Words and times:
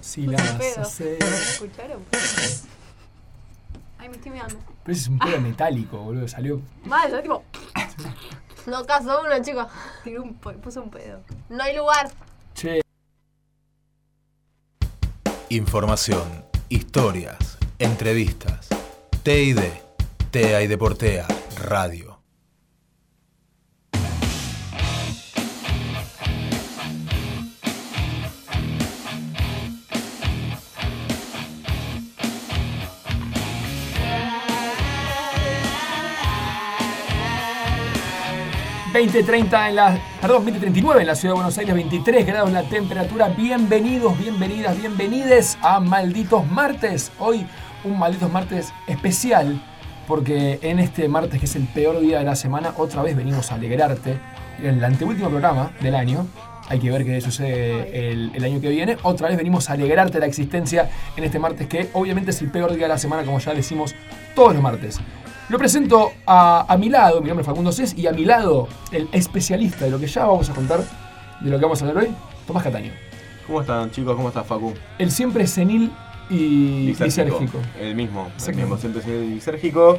Si 0.00 0.26
las 0.26 0.42
pedo. 0.52 0.80
hace- 0.82 1.18
¿Escucharon? 1.18 2.02
Ay, 3.98 4.08
me 4.08 4.16
estoy 4.16 4.30
mirando. 4.32 4.56
Pero 4.84 4.92
ese 4.92 5.02
es 5.02 5.08
un 5.08 5.18
pedo 5.18 5.40
metálico, 5.40 5.98
boludo. 5.98 6.26
Salió. 6.28 6.60
Mal, 6.84 7.10
yo 7.10 7.22
tipo. 7.22 7.44
No 8.66 8.84
caso 8.84 9.22
uno, 9.22 9.42
chicos. 9.42 9.66
tiré 10.04 10.20
un, 10.20 10.34
puse 10.34 10.78
un 10.80 10.90
pedo. 10.90 11.20
No 11.48 11.62
hay 11.62 11.74
lugar. 11.76 12.10
Che. 12.54 12.82
Información, 15.48 16.44
historias, 16.68 17.58
entrevistas. 17.78 18.68
TID, 19.22 19.58
TEA 20.30 20.62
y 20.62 20.66
Deportea, 20.66 21.26
Radio. 21.62 22.09
...20.30 39.00 39.68
en 39.70 39.76
la... 39.76 39.98
Perdón, 40.20 40.44
20.39 40.44 41.00
en 41.00 41.06
la 41.06 41.14
Ciudad 41.14 41.32
de 41.32 41.36
Buenos 41.36 41.56
Aires... 41.56 41.74
...23 41.74 42.26
grados 42.26 42.52
la 42.52 42.64
temperatura... 42.64 43.28
...bienvenidos, 43.30 44.18
bienvenidas, 44.18 44.78
bienvenides... 44.78 45.56
...a 45.62 45.80
Malditos 45.80 46.46
Martes... 46.50 47.10
...hoy 47.18 47.46
un 47.82 47.98
Malditos 47.98 48.30
Martes 48.30 48.74
especial... 48.86 49.58
...porque 50.06 50.58
en 50.60 50.80
este 50.80 51.08
martes 51.08 51.40
que 51.40 51.46
es 51.46 51.56
el 51.56 51.66
peor 51.68 51.98
día 52.00 52.18
de 52.18 52.26
la 52.26 52.36
semana... 52.36 52.74
...otra 52.76 53.00
vez 53.00 53.16
venimos 53.16 53.50
a 53.50 53.54
alegrarte... 53.54 54.20
...en 54.58 54.74
el 54.74 54.84
anteúltimo 54.84 55.30
programa 55.30 55.72
del 55.80 55.94
año... 55.94 56.26
Hay 56.68 56.78
que 56.78 56.90
ver 56.90 57.04
qué 57.04 57.20
sucede 57.20 58.12
el, 58.12 58.30
el 58.32 58.44
año 58.44 58.60
que 58.60 58.68
viene. 58.68 58.96
Otra 59.02 59.26
vez 59.26 59.36
venimos 59.36 59.68
a 59.68 59.72
alegrarte 59.72 60.20
la 60.20 60.26
existencia 60.26 60.88
en 61.16 61.24
este 61.24 61.40
martes 61.40 61.66
que 61.66 61.88
obviamente 61.94 62.30
es 62.30 62.40
el 62.42 62.50
peor 62.52 62.70
día 62.74 62.82
de 62.82 62.90
la 62.90 62.98
semana, 62.98 63.24
como 63.24 63.40
ya 63.40 63.52
decimos 63.54 63.96
todos 64.36 64.52
los 64.52 64.62
martes. 64.62 65.00
Lo 65.50 65.58
presento 65.58 66.12
a, 66.26 66.64
a 66.72 66.78
mi 66.78 66.88
lado, 66.88 67.20
mi 67.20 67.26
nombre 67.26 67.42
es 67.42 67.46
Facundo 67.48 67.72
Cés, 67.72 67.98
y 67.98 68.06
a 68.06 68.12
mi 68.12 68.24
lado 68.24 68.68
el 68.92 69.08
especialista 69.10 69.84
de 69.84 69.90
lo 69.90 69.98
que 69.98 70.06
ya 70.06 70.24
vamos 70.24 70.48
a 70.48 70.54
contar, 70.54 70.78
de 71.40 71.50
lo 71.50 71.58
que 71.58 71.64
vamos 71.64 71.82
a 71.82 71.88
hablar 71.88 72.04
hoy, 72.04 72.14
Tomás 72.46 72.62
Cataño. 72.62 72.92
¿Cómo 73.48 73.60
están 73.60 73.90
chicos? 73.90 74.14
¿Cómo 74.14 74.28
estás 74.28 74.46
Facu? 74.46 74.72
El 74.96 75.10
siempre 75.10 75.48
senil 75.48 75.90
y 76.30 76.94
lisérgico. 76.94 77.58
El 77.80 77.96
mismo. 77.96 78.30
El 78.46 78.54
mismo, 78.54 78.78
siempre 78.78 79.02
senil 79.02 79.24
y 79.24 79.34
lisérgico. 79.34 79.98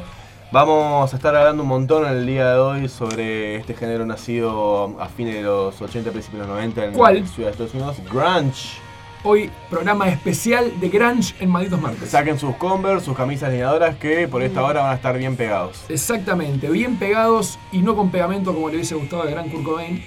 Vamos 0.52 1.12
a 1.12 1.16
estar 1.16 1.36
hablando 1.36 1.64
un 1.64 1.68
montón 1.68 2.06
en 2.06 2.12
el 2.12 2.26
día 2.26 2.54
de 2.54 2.58
hoy 2.58 2.88
sobre 2.88 3.56
este 3.56 3.74
género 3.74 4.06
nacido 4.06 4.98
a 4.98 5.08
fines 5.08 5.34
de 5.34 5.42
los 5.42 5.82
80, 5.82 6.12
principios 6.12 6.44
de 6.44 6.48
los 6.48 6.56
90 6.56 6.84
en 6.86 6.92
¿Cuál? 6.94 7.20
la 7.20 7.26
ciudad 7.26 7.48
de 7.48 7.64
Estados 7.64 7.74
Unidos. 7.74 7.96
Grunge. 8.10 8.80
Hoy 9.24 9.50
programa 9.70 10.08
especial 10.08 10.80
de 10.80 10.88
Grunge 10.88 11.34
en 11.38 11.48
Malditos 11.48 11.80
Martes. 11.80 12.10
Saquen 12.10 12.40
sus 12.40 12.56
Converse, 12.56 13.04
sus 13.04 13.16
camisas 13.16 13.50
lineadoras 13.50 13.94
que 13.96 14.26
por 14.26 14.42
esta 14.42 14.64
hora 14.64 14.80
van 14.82 14.90
a 14.90 14.94
estar 14.94 15.16
bien 15.16 15.36
pegados. 15.36 15.84
Exactamente, 15.88 16.68
bien 16.68 16.96
pegados 16.96 17.56
y 17.70 17.82
no 17.82 17.94
con 17.94 18.10
pegamento 18.10 18.52
como 18.52 18.68
le 18.68 18.76
hubiese 18.76 18.96
gustado 18.96 19.22
al 19.22 19.30
gran 19.30 19.48
Kurt 19.48 19.62
Cobain, 19.62 20.04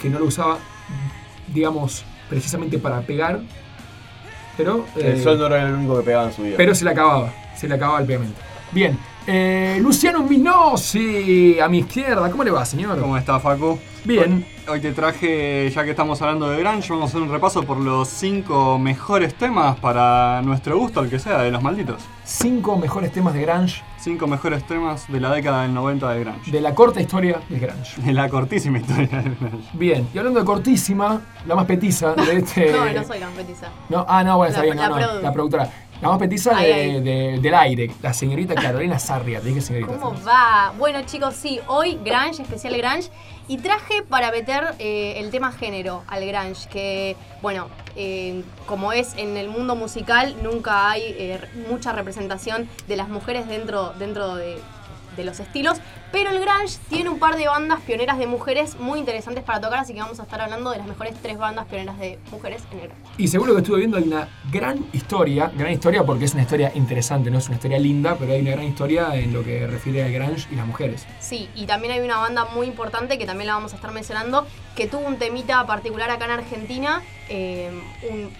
que 0.00 0.08
no 0.08 0.20
lo 0.20 0.26
usaba, 0.26 0.58
digamos, 1.48 2.04
precisamente 2.28 2.78
para 2.78 3.00
pegar, 3.00 3.40
pero, 4.56 4.86
eh, 4.96 5.12
El 5.16 5.22
sol 5.22 5.36
no 5.38 5.46
era 5.46 5.62
el 5.66 5.74
único 5.74 5.98
que 5.98 6.04
pegaba 6.04 6.26
en 6.28 6.32
su 6.32 6.42
vida. 6.42 6.54
pero 6.56 6.76
se 6.76 6.84
le 6.84 6.90
acababa, 6.90 7.32
se 7.56 7.66
le 7.66 7.74
acababa 7.74 7.98
el 8.00 8.06
pegamento. 8.06 8.40
Bien, 8.72 8.98
eh, 9.26 9.78
Luciano 9.80 10.22
Minosi, 10.22 11.58
a 11.60 11.68
mi 11.68 11.78
izquierda, 11.78 12.30
¿cómo 12.30 12.44
le 12.44 12.50
va, 12.50 12.64
señor? 12.64 13.00
¿Cómo 13.00 13.16
está, 13.16 13.38
Facu? 13.40 13.78
Bien. 14.04 14.46
Hoy 14.68 14.80
te 14.80 14.92
traje, 14.92 15.70
ya 15.70 15.84
que 15.84 15.90
estamos 15.90 16.20
hablando 16.22 16.48
de 16.50 16.58
Grunge, 16.60 16.88
vamos 16.90 17.04
a 17.04 17.08
hacer 17.10 17.22
un 17.22 17.30
repaso 17.30 17.62
por 17.62 17.76
los 17.78 18.08
cinco 18.08 18.78
mejores 18.80 19.34
temas 19.34 19.78
para 19.78 20.42
nuestro 20.42 20.76
gusto, 20.78 21.00
el 21.02 21.10
que 21.10 21.20
sea, 21.20 21.38
de 21.42 21.52
los 21.52 21.62
malditos. 21.62 22.02
Cinco 22.24 22.76
mejores 22.76 23.12
temas 23.12 23.34
de 23.34 23.42
Grunge, 23.42 23.82
Cinco 23.98 24.26
mejores 24.28 24.64
temas 24.64 25.10
de 25.10 25.18
la 25.20 25.32
década 25.32 25.62
del 25.62 25.74
90 25.74 26.08
del 26.10 26.24
Grunge. 26.24 26.50
de 26.52 26.60
la 26.60 26.74
corta 26.74 27.00
historia 27.00 27.40
del 27.48 27.60
Grunge. 27.60 28.00
De 28.02 28.12
la 28.12 28.28
cortísima 28.28 28.78
historia 28.78 29.06
del 29.22 29.36
Grunge. 29.36 29.68
Bien, 29.72 30.08
y 30.14 30.18
hablando 30.18 30.40
de 30.40 30.46
cortísima, 30.46 31.20
la 31.46 31.54
más 31.56 31.66
petiza 31.66 32.14
de 32.14 32.36
este... 32.38 32.72
No, 32.72 32.84
no 32.92 33.04
soy 33.04 33.20
competiza. 33.20 33.68
No, 33.88 34.04
ah, 34.08 34.22
no, 34.24 34.36
bueno, 34.36 34.50
está 34.50 34.60
La- 34.60 34.64
bien, 34.64 34.76
no, 34.76 34.82
la 34.82 34.88
no, 34.88 34.96
produ. 34.96 35.22
la 35.22 35.32
productora. 35.32 35.70
La 36.02 36.08
más 36.10 36.18
petiza 36.18 36.54
de- 36.54 37.38
del 37.40 37.54
aire, 37.54 37.90
la 38.02 38.12
señorita 38.12 38.54
Carolina 38.54 38.98
Sarria. 38.98 39.40
Dije 39.40 39.60
señorita. 39.62 39.92
¿Cómo 39.92 40.14
va? 40.26 40.72
Bueno, 40.78 41.00
chicos, 41.06 41.34
sí, 41.34 41.58
hoy 41.68 41.98
Grunge, 42.04 42.42
especial 42.42 42.76
Grunge. 42.76 43.10
Y 43.48 43.58
traje 43.58 44.02
para 44.02 44.30
meter 44.32 44.74
eh, 44.80 45.14
el 45.18 45.30
tema 45.30 45.52
género 45.52 46.02
al 46.08 46.26
Grunge, 46.26 46.68
que, 46.68 47.16
bueno, 47.42 47.68
eh, 47.94 48.42
como 48.66 48.92
es 48.92 49.14
en 49.16 49.36
el 49.36 49.48
mundo 49.48 49.74
musical, 49.76 50.34
nunca 50.42 50.90
hay 50.90 51.02
eh, 51.02 51.40
mucha 51.70 51.92
representación 51.92 52.68
de 52.88 52.96
las 52.96 53.08
mujeres 53.08 53.46
dentro, 53.48 53.92
dentro 53.98 54.34
de, 54.34 54.58
de 55.16 55.24
los 55.24 55.40
estilos. 55.40 55.78
Pero 56.12 56.30
el 56.30 56.40
Grunge 56.40 56.78
tiene 56.88 57.10
un 57.10 57.18
par 57.18 57.36
de 57.36 57.46
bandas 57.46 57.80
pioneras 57.80 58.18
de 58.18 58.26
mujeres 58.26 58.76
muy 58.78 58.98
interesantes 58.98 59.44
para 59.44 59.60
tocar, 59.60 59.80
así 59.80 59.92
que 59.92 60.00
vamos 60.00 60.20
a 60.20 60.22
estar 60.22 60.40
hablando 60.40 60.70
de 60.70 60.78
las 60.78 60.86
mejores 60.86 61.14
tres 61.22 61.38
bandas 61.38 61.66
pioneras 61.66 61.98
de 61.98 62.18
mujeres 62.30 62.62
en 62.72 62.80
el 62.80 62.88
Grunge. 62.88 63.02
Y 63.18 63.28
seguro 63.28 63.54
que 63.54 63.60
estuve 63.60 63.78
viendo 63.78 63.96
hay 63.96 64.04
una 64.04 64.28
gran 64.50 64.84
historia, 64.92 65.50
gran 65.54 65.72
historia 65.72 66.04
porque 66.04 66.24
es 66.24 66.34
una 66.34 66.42
historia 66.42 66.72
interesante, 66.74 67.30
no 67.30 67.38
es 67.38 67.46
una 67.46 67.56
historia 67.56 67.78
linda, 67.78 68.16
pero 68.18 68.32
hay 68.32 68.40
una 68.40 68.52
gran 68.52 68.64
historia 68.64 69.14
en 69.14 69.32
lo 69.32 69.42
que 69.42 69.66
refiere 69.66 70.04
al 70.04 70.12
grunge 70.12 70.46
y 70.50 70.56
las 70.56 70.66
mujeres. 70.66 71.06
Sí, 71.20 71.48
y 71.54 71.66
también 71.66 71.92
hay 71.92 72.00
una 72.00 72.18
banda 72.18 72.46
muy 72.46 72.66
importante 72.66 73.18
que 73.18 73.26
también 73.26 73.48
la 73.48 73.54
vamos 73.54 73.72
a 73.72 73.76
estar 73.76 73.92
mencionando, 73.92 74.46
que 74.74 74.86
tuvo 74.86 75.06
un 75.06 75.18
temita 75.18 75.66
particular 75.66 76.10
acá 76.10 76.26
en 76.26 76.30
Argentina, 76.32 77.02
eh, 77.28 77.70
un, 78.10 78.30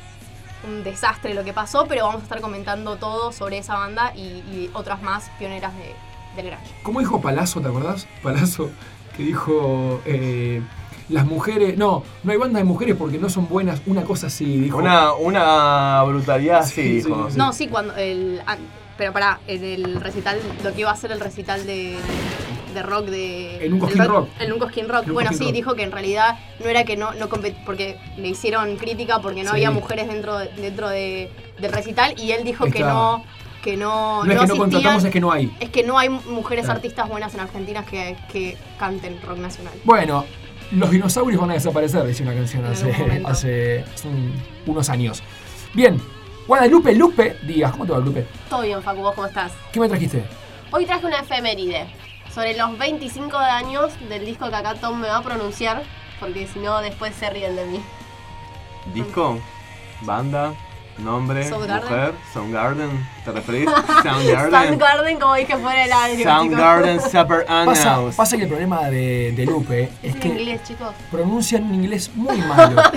un 0.71 0.85
desastre 0.85 1.35
lo 1.35 1.45
que 1.45 1.53
pasó, 1.53 1.87
pero 1.87 2.07
vamos 2.07 2.23
a 2.23 2.25
estar 2.25 2.41
comentando 2.41 2.97
todo 2.97 3.33
sobre 3.33 3.59
esa 3.59 3.75
banda 3.75 4.13
y, 4.15 4.21
y 4.21 4.71
otras 4.75 5.03
más 5.03 5.31
pioneras 5.39 5.75
de, 5.77 5.95
del 6.37 6.47
grunge. 6.47 6.65
¿Cómo 6.83 7.01
dijo 7.01 7.21
Palazzo, 7.21 7.61
te 7.61 7.69
acordás? 7.69 8.07
Palazzo, 8.23 8.71
que 9.17 9.23
dijo 9.25 10.01
eh, 10.07 10.61
las 11.09 11.25
mujeres, 11.27 11.77
no, 11.79 12.03
no 12.23 12.33
hay 12.33 12.39
bandas 12.39 12.61
de 12.61 12.65
mujeres 12.65 12.97
porque 12.97 13.19
no 13.19 13.29
son 13.31 13.49
buenas, 13.49 13.81
una 13.87 14.03
cosa 14.05 14.27
así, 14.29 14.45
dijo. 14.61 14.79
Una, 14.79 15.13
una 15.15 16.03
brutalidad 16.05 16.59
así, 16.61 16.75
Sí, 16.75 17.01
sí, 17.03 17.09
dijo. 17.09 17.31
sí. 17.31 17.39
No, 17.39 17.53
sí, 17.53 17.69
cuando 17.69 17.95
el... 17.97 18.41
an- 18.47 18.59
Pero 18.99 19.13
pará, 19.13 19.41
en 19.47 19.63
el 19.65 20.01
recital, 20.01 20.39
lo 20.65 20.73
que 20.73 20.81
iba 20.81 20.91
a 20.91 20.97
ser 20.97 21.13
el 21.13 21.21
recital 21.21 21.67
de, 21.67 21.97
de 22.75 22.83
rock 22.83 23.07
de... 23.07 23.65
En 23.67 23.75
un 23.75 23.79
Cosquín 23.81 24.05
Rock. 24.07 24.29
En 24.41 24.53
un 24.53 24.59
Cosquín 24.59 24.89
Rock. 24.89 25.07
Un 25.07 25.13
bueno, 25.15 25.31
Cosquín 25.31 25.49
sí, 25.49 25.53
Rock. 25.53 25.55
dijo 25.55 25.75
que 25.75 25.83
en 25.83 25.93
realidad 25.93 26.39
no 26.61 26.67
era 26.71 26.85
que 26.85 26.97
no, 26.97 27.13
no 27.13 27.29
compet- 27.29 27.63
porque 27.67 27.99
le 28.17 28.29
hicieron 28.29 28.77
crítica 28.77 29.21
porque 29.21 29.43
no 29.45 29.51
Sí. 29.51 29.57
había 29.57 29.71
mujeres 29.71 30.09
dentro, 30.09 30.39
de- 30.39 30.49
dentro 30.57 30.89
de, 30.89 31.31
del 31.61 31.73
recital 31.73 32.15
y 32.19 32.33
él 32.33 32.43
dijo 32.45 32.65
que 32.71 32.81
no, 32.81 33.23
que 33.67 33.77
no, 33.77 34.23
no 34.25 34.33
es 34.33 34.39
que 34.39 34.47
no 34.47 34.57
contratamos, 34.57 35.03
es 35.03 35.11
que 35.11 35.21
no 35.21 35.33
hay. 35.33 35.53
Es 35.59 35.71
que 35.71 35.83
no 35.83 35.99
hay 35.99 36.09
mujeres 36.09 36.67
Claro. 36.67 36.77
artistas 36.79 37.09
buenas 37.09 37.35
en 37.35 37.41
Argentina 37.41 37.85
que, 37.85 38.17
que 38.31 38.57
canten 38.79 39.21
rock 39.23 39.39
nacional. 39.39 39.75
Bueno, 39.83 40.25
los 40.71 40.89
dinosaurios 40.89 41.41
van 41.41 41.51
a 41.51 41.55
desaparecer, 41.55 42.07
dice 42.07 42.23
una 42.23 42.33
canción 42.35 42.65
hace, 42.65 43.85
unos 44.67 44.89
años. 44.89 45.21
Bien, 45.75 46.01
Guadalupe 46.47 46.95
Lupe 46.95 47.39
Díaz, 47.43 47.73
¿cómo 47.73 47.85
te 47.87 47.91
va 47.91 47.99
Lupe? 47.99 48.25
Todo 48.49 48.63
bien, 48.63 48.81
Facu, 48.81 49.01
¿vos 49.01 49.17
cómo 49.17 49.27
estás? 49.27 49.51
¿Qué 49.73 49.81
me 49.81 49.89
trajiste? 49.89 50.23
Hoy 50.71 50.87
traje 50.87 51.05
una 51.05 51.19
efeméride 51.19 51.87
sobre 52.33 52.57
los 52.57 52.79
25 52.79 53.37
años 53.37 53.93
del 54.09 54.25
disco 54.25 54.49
que 54.49 54.55
acá 54.55 54.77
Tom 54.77 55.01
me 55.01 55.09
va 55.09 55.17
a 55.17 55.23
pronunciar, 55.23 55.83
porque 56.21 56.47
si 56.47 56.61
no 56.61 56.81
después 56.83 57.17
se 57.17 57.29
ríen 57.31 57.57
de 57.57 57.67
mí. 57.67 57.81
Disco, 58.95 59.41
banda, 60.03 60.55
nombre, 60.99 61.49
Soundgarden. 61.49 61.91
mujer, 61.91 62.13
Soundgarden, 62.33 63.09
¿te 63.25 63.33
referís? 63.33 63.69
Soundgarden. 64.03 64.51
Soundgarden, 64.69 65.19
como 65.21 65.35
dije 65.35 65.57
fuera 65.57 65.83
del 65.83 65.93
aire. 65.93 66.23
Soundgarden 66.25 67.01
Super 67.01 67.45
Pasa, 67.47 67.91
Unknowns. 67.99 68.17
pasa 68.17 68.37
que 68.37 68.43
el 68.45 68.49
problema 68.49 68.83
de, 68.91 69.33
de 69.33 69.47
Lupe 69.47 69.91
es 70.03 70.15
En 70.15 70.21
que 70.21 70.29
inglés, 70.29 70.61
chicos. 70.65 70.89
pronuncian 71.11 71.65
un 71.65 71.75
inglés 71.75 72.11
muy 72.15 72.37
malo. 72.39 72.83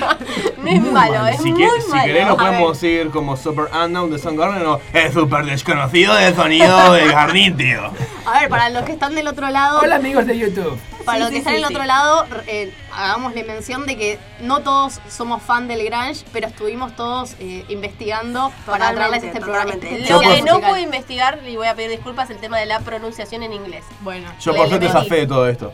No 0.59 0.67
es 0.69 0.81
Muy 0.81 0.91
malo, 0.91 1.13
malo. 1.13 1.27
es 1.27 1.37
Si, 1.41 1.51
muy 1.53 1.61
que- 1.63 1.81
si 1.81 1.89
malo. 1.89 2.03
querés 2.03 2.27
lo 2.27 2.35
podemos 2.37 2.81
decir 2.81 3.09
como 3.11 3.37
Super 3.37 3.65
Unknown 3.73 4.11
de 4.11 4.19
Soundgarden 4.19 4.65
o 4.67 4.79
el 4.91 5.13
super 5.13 5.45
desconocido 5.45 6.13
del 6.15 6.35
sonido 6.35 6.91
del 6.93 7.13
jardín, 7.13 7.55
tío. 7.55 7.89
A 8.25 8.41
ver, 8.41 8.49
para 8.49 8.69
los 8.69 8.83
que 8.83 8.91
están 8.91 9.15
del 9.15 9.27
otro 9.29 9.49
lado, 9.49 9.79
Hola 9.79 9.95
amigos 9.95 10.25
de 10.27 10.37
YouTube. 10.37 10.77
para 11.05 11.17
Sí, 11.17 11.19
los 11.21 11.27
sí, 11.29 11.33
que 11.35 11.37
están 11.39 11.53
sí, 11.55 11.61
del 11.61 11.65
otro 11.71 11.85
lado, 11.85 12.25
eh, 12.47 12.73
hagámosle 12.99 13.43
mención 13.43 13.85
de 13.85 13.97
que 13.97 14.19
no 14.41 14.61
todos 14.61 14.99
somos 15.09 15.41
fan 15.41 15.67
del 15.67 15.83
grunge, 15.85 16.25
pero 16.33 16.47
estuvimos 16.47 16.95
todos 16.95 17.35
eh, 17.39 17.65
investigando 17.69 18.51
para 18.65 18.93
traerles 18.93 19.23
este 19.23 19.39
programa. 19.39 19.73
totalmente. 19.73 20.03
Este 20.03 20.35
que 20.35 20.41
no 20.41 20.59
puedo 20.59 20.77
investigar 20.77 21.39
y 21.47 21.55
voy 21.55 21.67
a 21.67 21.75
pedir 21.75 21.91
disculpas 21.91 22.29
el 22.29 22.37
tema 22.37 22.57
de 22.59 22.65
la 22.65 22.79
pronunciación 22.81 23.43
en 23.43 23.53
inglés. 23.53 23.83
Bueno, 24.01 24.29
Yo 24.41 24.55
por 24.55 24.67
suerte 24.67 24.89
zafé 24.89 25.15
de 25.15 25.27
todo 25.27 25.47
esto. 25.47 25.73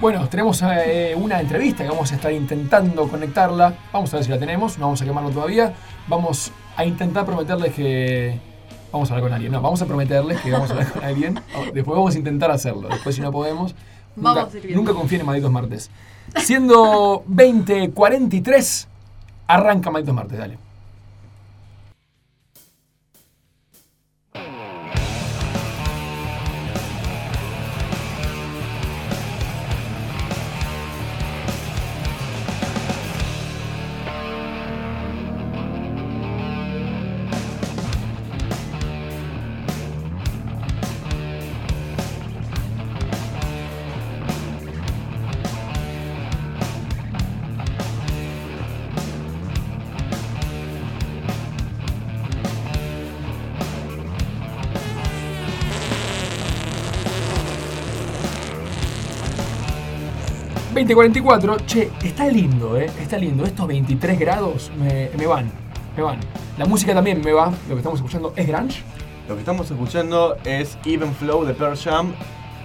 Bueno, 0.00 0.28
tenemos 0.28 0.62
eh, 0.62 1.14
una 1.16 1.40
entrevista 1.40 1.82
que 1.82 1.90
vamos 1.90 2.12
a 2.12 2.14
estar 2.14 2.32
intentando 2.32 3.08
conectarla. 3.08 3.74
Vamos 3.92 4.12
a 4.14 4.16
ver 4.18 4.24
si 4.24 4.30
la 4.30 4.38
tenemos, 4.38 4.78
no 4.78 4.86
vamos 4.86 5.02
a 5.02 5.04
quemarlo 5.04 5.30
todavía. 5.30 5.74
Vamos 6.06 6.52
a 6.76 6.84
intentar 6.84 7.26
prometerles 7.26 7.74
que. 7.74 8.38
Vamos 8.92 9.10
a 9.10 9.14
hablar 9.14 9.28
con 9.28 9.34
alguien. 9.34 9.52
No, 9.52 9.60
vamos 9.60 9.82
a 9.82 9.86
prometerles 9.86 10.40
que 10.40 10.50
vamos 10.52 10.70
a 10.70 10.74
hablar 10.74 10.92
con 10.92 11.04
alguien. 11.04 11.34
Después 11.74 11.96
vamos 11.96 12.14
a 12.14 12.18
intentar 12.18 12.50
hacerlo. 12.52 12.88
Después, 12.88 13.16
si 13.16 13.20
no 13.22 13.32
podemos. 13.32 13.74
Nunca, 14.14 14.34
Vamos 14.34 14.54
a 14.54 14.56
ir 14.56 14.62
viendo. 14.62 14.80
nunca 14.80 14.94
confíen 14.94 15.20
en 15.22 15.26
Malditos 15.26 15.50
Martes. 15.50 15.90
Siendo 16.36 17.24
20.43, 17.28 18.86
arranca 19.46 19.90
Malditos 19.90 20.14
Martes, 20.14 20.38
dale. 20.38 20.67
2044, 60.84 61.56
che, 61.66 61.90
está 62.02 62.26
lindo, 62.26 62.76
¿eh? 62.78 62.86
Está 63.00 63.18
lindo. 63.18 63.44
Estos 63.44 63.66
23 63.66 64.18
grados 64.18 64.70
me, 64.78 65.10
me 65.18 65.26
van, 65.26 65.50
me 65.96 66.02
van. 66.02 66.18
La 66.56 66.64
música 66.66 66.94
también 66.94 67.20
me 67.24 67.32
va. 67.32 67.46
Lo 67.68 67.74
que 67.74 67.76
estamos 67.76 67.98
escuchando 68.00 68.32
es 68.36 68.46
grunge. 68.46 68.82
Lo 69.28 69.34
que 69.34 69.40
estamos 69.40 69.70
escuchando 69.70 70.36
es 70.44 70.78
Even 70.84 71.14
Flow 71.14 71.44
de 71.44 71.52
Pearl 71.54 71.76
Jam, 71.76 72.14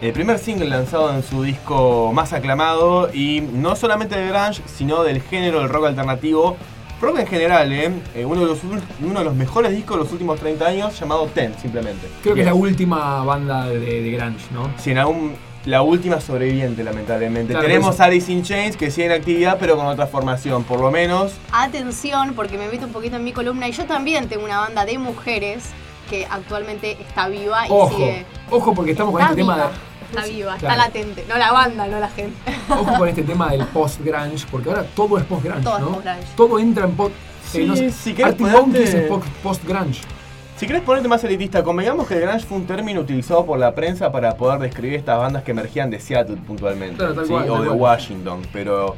el 0.01 0.13
primer 0.13 0.39
single 0.39 0.68
lanzado 0.69 1.13
en 1.13 1.21
su 1.24 1.44
disco 1.44 2.12
más 2.13 2.31
aclamado 2.33 3.13
y 3.13 3.42
no 3.42 3.75
solamente 3.75 4.18
de 4.18 4.27
grunge, 4.30 4.62
sino 4.65 5.04
del 5.04 5.21
género 5.21 5.60
del 5.60 5.69
rock 5.69 5.88
alternativo. 5.88 6.56
Rock 7.01 7.19
en 7.19 7.27
general, 7.27 7.74
¿eh? 7.74 7.92
Eh, 8.15 8.24
uno, 8.24 8.42
de 8.42 8.48
los, 8.48 8.60
uno 8.63 9.19
de 9.19 9.25
los 9.25 9.36
mejores 9.36 9.71
discos 9.71 9.98
de 9.98 10.04
los 10.04 10.12
últimos 10.13 10.39
30 10.39 10.65
años, 10.65 10.98
llamado 10.98 11.25
Ten, 11.33 11.54
simplemente. 11.62 12.07
Creo 12.21 12.33
que 12.33 12.42
es 12.42 12.45
la 12.48 12.54
última 12.54 13.24
banda 13.25 13.65
de, 13.68 13.80
de 14.01 14.12
grunge, 14.12 14.45
¿no? 14.54 14.69
Sí, 14.77 14.92
en 14.92 15.00
algún- 15.00 15.33
la 15.65 15.81
última 15.81 16.19
sobreviviente, 16.19 16.83
lamentablemente. 16.83 17.54
Claro, 17.54 17.68
Tenemos 17.68 17.95
eso. 17.95 18.04
Alice 18.04 18.31
in 18.31 18.44
Chains, 18.44 18.75
que 18.77 18.92
sigue 18.92 19.06
en 19.07 19.13
actividad, 19.13 19.57
pero 19.60 19.77
con 19.77 19.86
otra 19.88 20.07
formación, 20.07 20.63
por 20.63 20.80
lo 20.80 20.92
menos. 20.92 21.33
Atención, 21.51 22.33
porque 22.36 22.57
me 22.57 22.68
meto 22.68 22.86
un 22.86 22.92
poquito 22.92 23.15
en 23.15 23.24
mi 23.24 23.31
columna 23.31 23.68
y 23.68 23.71
yo 23.71 23.86
también 23.86 24.27
tengo 24.27 24.44
una 24.45 24.60
banda 24.60 24.86
de 24.86 24.98
mujeres 24.98 25.63
que 26.10 26.25
actualmente 26.30 26.98
está 27.01 27.30
viva 27.30 27.65
y 27.68 27.71
Ojo, 27.71 27.89
sigue. 27.95 28.25
ojo 28.50 28.74
porque 28.74 28.92
estamos 28.92 29.13
con 29.13 29.21
este 29.21 29.36
tema 29.36 29.56
de, 29.57 29.63
está 30.12 30.25
viva, 30.27 30.56
Claro. 30.57 30.74
está 30.74 30.88
latente. 30.88 31.25
No 31.30 31.38
la 31.38 31.51
banda, 31.54 31.88
no 31.88 32.00
la 32.00 32.10
gente. 32.10 32.38
ojo 32.69 32.94
con 32.98 33.07
este 33.07 33.24
tema 33.24 33.50
del 33.50 33.65
post 33.68 34.01
grunge, 34.04 34.45
porque 34.51 34.69
ahora 34.69 34.83
todo 34.95 35.18
es 35.18 35.24
post 35.24 35.44
grunge, 35.45 35.63
Todo 35.63 35.77
es 35.77 35.81
¿no? 35.81 35.92
post-grunge. 35.94 36.27
Todo 36.36 36.60
entra 36.60 36.86
en 36.86 36.95
post. 36.95 37.15
Sí, 37.50 37.92
si 37.92 38.13
querés 38.13 38.31
Arctic 38.33 38.48
ponerte- 38.48 38.62
Monkeys 38.62 38.94
es 38.94 39.12
post 39.42 39.63
grunge. 39.65 40.01
Si 40.57 40.67
querés 40.67 40.83
ponerte 40.83 41.07
más 41.09 41.23
elitista, 41.23 41.63
convengamos 41.63 42.07
que 42.07 42.13
el 42.15 42.21
grunge 42.21 42.45
fue 42.45 42.57
un 42.57 42.65
término 42.67 43.01
utilizado 43.01 43.45
por 43.45 43.59
la 43.59 43.73
prensa 43.75 44.11
para 44.11 44.35
poder 44.38 44.59
describir 44.59 44.95
estas 44.95 45.17
bandas 45.17 45.44
que 45.44 45.51
emergían 45.51 45.89
de 45.89 46.00
Seattle 46.00 46.38
puntualmente, 46.47 46.97
Claro, 46.97 47.15
tal 47.15 47.25
¿sí? 47.25 47.31
cual, 47.31 47.50
o 47.50 47.61
de 47.61 47.67
cual. 47.67 47.79
Washington, 47.79 48.41
pero 48.53 48.95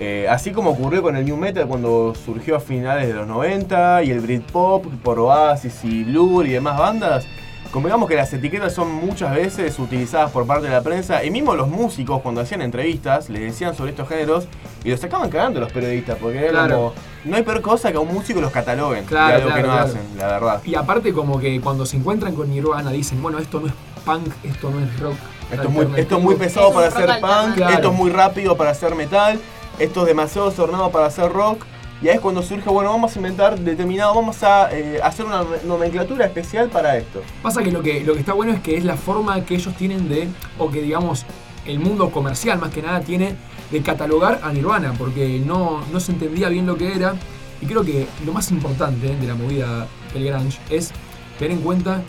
eh, 0.00 0.26
así 0.28 0.50
como 0.50 0.70
ocurrió 0.70 1.02
con 1.02 1.14
el 1.16 1.24
New 1.24 1.36
Metal 1.36 1.68
cuando 1.68 2.14
surgió 2.14 2.56
a 2.56 2.60
finales 2.60 3.06
de 3.06 3.14
los 3.14 3.28
90 3.28 4.02
y 4.02 4.10
el 4.10 4.20
Britpop 4.20 4.86
por 5.04 5.20
Oasis 5.20 5.84
y 5.84 6.02
Blur 6.04 6.46
y 6.46 6.52
demás 6.52 6.78
bandas, 6.78 7.26
convengamos 7.70 8.08
que 8.08 8.16
las 8.16 8.32
etiquetas 8.32 8.72
son 8.74 8.90
muchas 8.92 9.32
veces 9.34 9.78
utilizadas 9.78 10.32
por 10.32 10.46
parte 10.46 10.66
de 10.66 10.72
la 10.72 10.82
prensa 10.82 11.22
y 11.22 11.30
mismo 11.30 11.54
los 11.54 11.68
músicos 11.68 12.22
cuando 12.22 12.40
hacían 12.40 12.62
entrevistas 12.62 13.28
les 13.28 13.42
decían 13.42 13.76
sobre 13.76 13.90
estos 13.90 14.08
géneros 14.08 14.48
y 14.82 14.90
los 14.90 14.98
sacaban 15.00 15.28
cagando 15.30 15.60
los 15.60 15.70
periodistas 15.72 16.16
porque 16.20 16.38
era 16.38 16.50
Claro. 16.50 16.76
como 16.76 16.92
no 17.24 17.36
hay 17.36 17.42
peor 17.42 17.60
cosa 17.62 17.90
que 17.90 17.96
a 17.96 18.00
un 18.00 18.12
músico 18.12 18.40
los 18.40 18.52
cataloguen 18.52 19.04
Claro, 19.04 19.28
de 19.28 19.34
algo 19.34 19.46
claro, 19.48 19.62
que 19.62 19.68
no 19.68 19.74
claro. 19.74 19.88
hacen, 19.88 20.02
la 20.18 20.26
verdad. 20.26 20.62
Y 20.64 20.74
aparte 20.74 21.12
como 21.12 21.38
que 21.38 21.60
cuando 21.60 21.86
se 21.86 21.96
encuentran 21.96 22.34
con 22.34 22.50
Nirvana 22.50 22.90
dicen, 22.90 23.22
bueno, 23.22 23.38
esto 23.38 23.60
no 23.60 23.68
es 23.68 23.72
punk, 24.04 24.28
esto 24.42 24.70
no 24.70 24.80
es 24.80 25.00
rock. 25.00 25.16
Esto 25.50 25.62
es, 25.64 25.70
muy, 25.70 25.84
esto 25.96 26.16
es 26.16 26.22
muy 26.22 26.34
alternativo". 26.34 26.38
pesado 26.38 26.68
Es 26.68 26.74
para 26.74 26.86
hacer 26.86 27.20
punk, 27.20 27.70
esto 27.70 27.90
es 27.90 27.94
muy 27.94 28.10
rápido 28.10 28.56
para 28.56 28.70
hacer 28.70 28.94
metal, 28.94 29.40
esto 29.78 30.00
es 30.02 30.06
demasiado 30.06 30.50
desordenado 30.50 30.90
para 30.90 31.06
hacer 31.06 31.32
rock. 31.32 31.64
Y 32.02 32.08
ahí 32.08 32.16
es 32.16 32.20
cuando 32.20 32.42
surge, 32.42 32.68
bueno, 32.68 32.90
vamos 32.90 33.14
a 33.14 33.18
inventar 33.18 33.58
determinado, 33.58 34.14
vamos 34.14 34.42
a 34.42 34.68
eh, 34.72 35.00
hacer 35.02 35.24
una 35.24 35.44
nomenclatura 35.64 36.26
especial 36.26 36.68
para 36.68 36.96
esto. 36.98 37.22
Pasa 37.42 37.62
que 37.62 37.70
lo, 37.70 37.82
que 37.82 38.02
lo 38.04 38.12
que 38.14 38.20
está 38.20 38.34
bueno 38.34 38.52
es 38.52 38.60
que 38.60 38.76
es 38.76 38.84
la 38.84 38.96
forma 38.96 39.42
que 39.44 39.54
ellos 39.54 39.74
tienen 39.74 40.08
de, 40.08 40.28
o 40.58 40.70
que 40.70 40.82
digamos 40.82 41.24
el 41.64 41.78
mundo 41.78 42.10
comercial 42.10 42.58
más 42.58 42.70
que 42.70 42.82
nada 42.82 43.00
tiene 43.00 43.36
de 43.74 43.82
catalogar 43.82 44.40
a 44.44 44.52
Nirvana, 44.52 44.94
porque 44.96 45.42
no, 45.44 45.84
no 45.92 45.98
se 45.98 46.12
entendía 46.12 46.48
bien 46.48 46.64
lo 46.64 46.76
que 46.76 46.94
era. 46.94 47.16
Y 47.60 47.66
creo 47.66 47.84
que 47.84 48.06
lo 48.24 48.32
más 48.32 48.52
importante 48.52 49.16
de 49.16 49.26
la 49.26 49.34
movida 49.34 49.88
del 50.12 50.26
grunge 50.26 50.60
es 50.70 50.92
tener 51.40 51.58
en 51.58 51.60
cuenta 51.60 52.00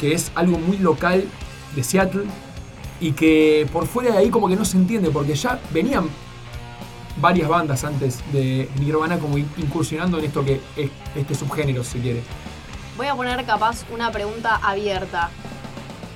que 0.00 0.14
es 0.14 0.32
algo 0.34 0.58
muy 0.58 0.78
local 0.78 1.24
de 1.76 1.84
Seattle 1.84 2.24
y 2.98 3.12
que 3.12 3.68
por 3.72 3.86
fuera 3.86 4.10
de 4.10 4.18
ahí 4.18 4.30
como 4.30 4.48
que 4.48 4.56
no 4.56 4.64
se 4.64 4.78
entiende, 4.78 5.10
porque 5.10 5.36
ya 5.36 5.60
venían 5.70 6.08
varias 7.20 7.48
bandas 7.48 7.84
antes 7.84 8.20
de 8.32 8.68
Nirvana 8.80 9.20
como 9.20 9.38
incursionando 9.38 10.18
en 10.18 10.24
esto 10.24 10.44
que 10.44 10.60
es 10.76 10.90
este 11.14 11.36
subgénero, 11.36 11.84
si 11.84 12.00
quiere. 12.00 12.22
Voy 12.96 13.06
a 13.06 13.14
poner 13.14 13.44
capaz 13.44 13.84
una 13.94 14.10
pregunta 14.10 14.56
abierta. 14.56 15.30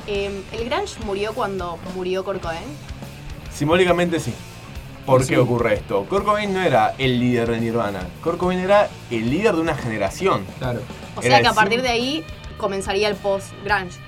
Eh, 0.08 0.42
¿El 0.50 0.68
grunge 0.68 0.98
murió 1.06 1.32
cuando 1.32 1.78
murió 1.94 2.24
Kurt 2.24 2.42
Cobain? 2.42 2.64
Simbólicamente 3.52 4.18
sí. 4.18 4.34
¿Por 5.10 5.22
Sí. 5.24 5.34
qué 5.34 5.38
ocurre 5.38 5.74
esto? 5.74 6.04
Kurt 6.08 6.24
Cobain 6.24 6.52
no 6.52 6.60
era 6.60 6.94
el 6.98 7.18
líder 7.20 7.50
de 7.50 7.60
Nirvana. 7.60 8.00
Kurt 8.22 8.38
Cobain 8.38 8.60
era 8.60 8.88
el 9.10 9.28
líder 9.30 9.54
de 9.54 9.60
una 9.60 9.74
generación. 9.74 10.44
Claro. 10.58 10.80
O 11.16 11.20
Era 11.22 11.36
sea 11.36 11.42
que 11.42 11.48
a 11.48 11.52
partir 11.52 11.82
de 11.82 11.88
ahí 11.88 12.24
comenzaría 12.58 13.08
el 13.08 13.16
post-grunge. 13.16 13.98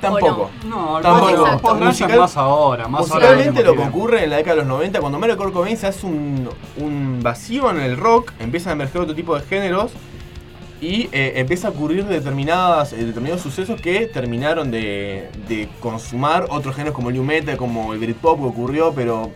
Tampoco. 0.00 0.50
No, 0.68 0.96
el 0.98 1.02
Tampoco. 1.04 1.36
post- 1.36 1.60
post-grunge 1.62 1.90
es 1.94 2.00
Musical- 2.00 2.18
más 2.18 2.36
ahora, 2.36 2.88
más 2.88 3.00
ahora. 3.02 3.14
Musicalmente 3.28 3.62
lo 3.62 3.76
que 3.76 3.82
ocurre 3.82 4.24
en 4.24 4.30
la 4.30 4.36
década 4.36 4.56
de 4.56 4.62
los 4.62 4.68
90, 4.68 5.00
cuando 5.00 5.18
muere 5.18 5.36
Kurt 5.36 5.52
Cobain 5.52 5.76
se 5.76 5.86
hace 5.86 6.06
un, 6.06 6.48
un 6.78 7.20
vacío 7.22 7.70
en 7.70 7.78
el 7.80 7.96
rock, 7.96 8.32
empiezan 8.40 8.70
a 8.70 8.72
emerger 8.72 9.02
otro 9.02 9.14
tipo 9.14 9.36
de 9.38 9.42
géneros 9.42 9.92
y 10.80 11.08
eh, 11.12 11.34
empieza 11.36 11.68
a 11.68 11.70
ocurrir 11.70 12.04
determinadas, 12.06 12.92
eh, 12.92 12.96
determinados 13.04 13.42
sucesos 13.42 13.80
que 13.80 14.06
terminaron 14.08 14.72
de, 14.72 15.30
de 15.46 15.68
consumar 15.78 16.46
otros 16.50 16.74
géneros 16.74 16.96
como 16.96 17.10
el 17.10 17.14
new 17.14 17.22
metal, 17.24 17.56
como 17.56 17.92
el 17.92 18.00
Britpop 18.00 18.40
que 18.40 18.46
ocurrió, 18.46 18.92
pero 18.92 19.30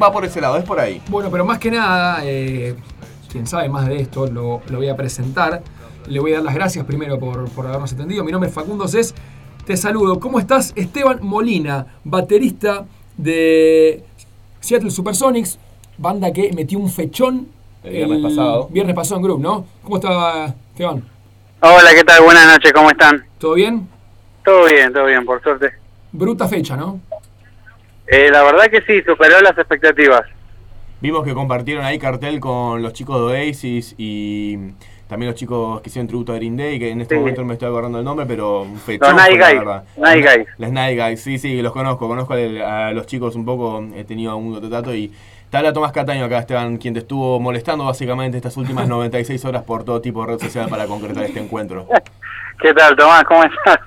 va 0.00 0.12
por 0.12 0.24
ese 0.24 0.40
lado, 0.40 0.56
es 0.56 0.64
por 0.64 0.78
ahí. 0.78 1.00
Bueno, 1.08 1.30
pero 1.30 1.44
más 1.44 1.58
que 1.58 1.70
nada, 1.70 2.20
eh, 2.24 2.74
quien 3.30 3.46
sabe 3.46 3.68
más 3.68 3.86
de 3.86 3.96
esto, 4.00 4.26
lo, 4.26 4.62
lo 4.68 4.78
voy 4.78 4.88
a 4.88 4.96
presentar. 4.96 5.62
Le 6.06 6.18
voy 6.18 6.32
a 6.32 6.36
dar 6.36 6.44
las 6.44 6.54
gracias 6.54 6.84
primero 6.84 7.18
por, 7.18 7.48
por 7.50 7.66
habernos 7.66 7.92
atendido. 7.92 8.24
Mi 8.24 8.32
nombre 8.32 8.48
es 8.48 8.54
Facundo 8.54 8.88
Cés. 8.88 9.14
Te 9.66 9.76
saludo. 9.76 10.18
¿Cómo 10.18 10.40
estás? 10.40 10.72
Esteban 10.74 11.18
Molina, 11.22 11.86
baterista 12.02 12.86
de 13.16 14.02
Seattle 14.60 14.90
Supersonics, 14.90 15.58
banda 15.98 16.32
que 16.32 16.52
metió 16.52 16.78
un 16.78 16.90
fechón 16.90 17.48
El 17.84 17.92
viernes 17.92 18.22
pasado. 18.22 18.68
Viernes 18.70 18.94
pasado 18.96 19.16
en 19.16 19.22
Group, 19.22 19.40
¿no? 19.40 19.66
¿Cómo 19.82 19.96
está 19.96 20.54
Esteban? 20.72 21.04
Hola, 21.60 21.90
¿qué 21.94 22.04
tal? 22.04 22.22
Buenas 22.22 22.46
noches, 22.46 22.72
¿cómo 22.72 22.90
están? 22.90 23.24
¿Todo 23.38 23.54
bien? 23.54 23.86
Todo 24.44 24.64
bien, 24.64 24.92
todo 24.92 25.04
bien, 25.04 25.24
por 25.24 25.42
suerte. 25.42 25.70
Bruta 26.10 26.48
fecha, 26.48 26.76
¿no? 26.76 27.00
Eh, 28.10 28.28
la 28.30 28.42
verdad 28.42 28.66
que 28.70 28.82
sí, 28.82 29.02
superó 29.06 29.40
las 29.40 29.56
expectativas. 29.56 30.22
Vimos 31.00 31.24
que 31.24 31.32
compartieron 31.32 31.84
ahí 31.84 31.98
cartel 31.98 32.40
con 32.40 32.82
los 32.82 32.92
chicos 32.92 33.16
de 33.32 33.38
Oasis 33.48 33.94
y 33.96 34.58
también 35.08 35.30
los 35.30 35.38
chicos 35.38 35.80
que 35.80 35.88
hicieron 35.88 36.06
tributo 36.08 36.32
a 36.32 36.36
Green 36.36 36.56
Day, 36.56 36.78
que 36.78 36.90
en 36.90 37.00
este 37.00 37.14
Sí. 37.14 37.18
momento 37.20 37.40
no 37.40 37.46
me 37.48 37.54
estoy 37.54 37.68
acordando 37.68 37.98
el 37.98 38.04
nombre, 38.04 38.26
pero 38.26 38.66
fechón 38.84 39.16
Los 39.16 39.16
Night 39.16 39.40
Guys. 39.40 39.62
Night 39.96 40.24
Guys. 40.58 40.72
Night 40.72 40.98
Guys, 40.98 41.22
sí, 41.22 41.38
sí, 41.38 41.62
los 41.62 41.72
conozco, 41.72 42.06
conozco 42.08 42.34
a 42.34 42.90
los 42.92 43.06
chicos 43.06 43.34
un 43.34 43.44
poco, 43.44 43.82
he 43.94 44.04
tenido 44.04 44.36
un 44.36 44.68
trato 44.68 44.94
y 44.94 45.12
te 45.48 45.56
habla 45.56 45.72
Tomás 45.72 45.92
Cataño 45.92 46.24
acá, 46.26 46.38
Esteban, 46.40 46.76
quien 46.76 46.94
te 46.94 47.00
estuvo 47.00 47.40
molestando 47.40 47.84
básicamente 47.86 48.36
estas 48.36 48.56
últimas 48.56 48.86
96 48.88 49.44
horas 49.46 49.62
por 49.62 49.84
todo 49.84 50.00
tipo 50.00 50.20
de 50.26 50.32
red 50.32 50.38
social 50.40 50.68
para 50.68 50.86
concretar 50.86 51.24
este 51.24 51.40
encuentro. 51.40 51.86
¿Qué 52.60 52.74
tal, 52.74 52.94
Tomás? 52.94 53.24
¿Cómo 53.24 53.42
estás? 53.44 53.78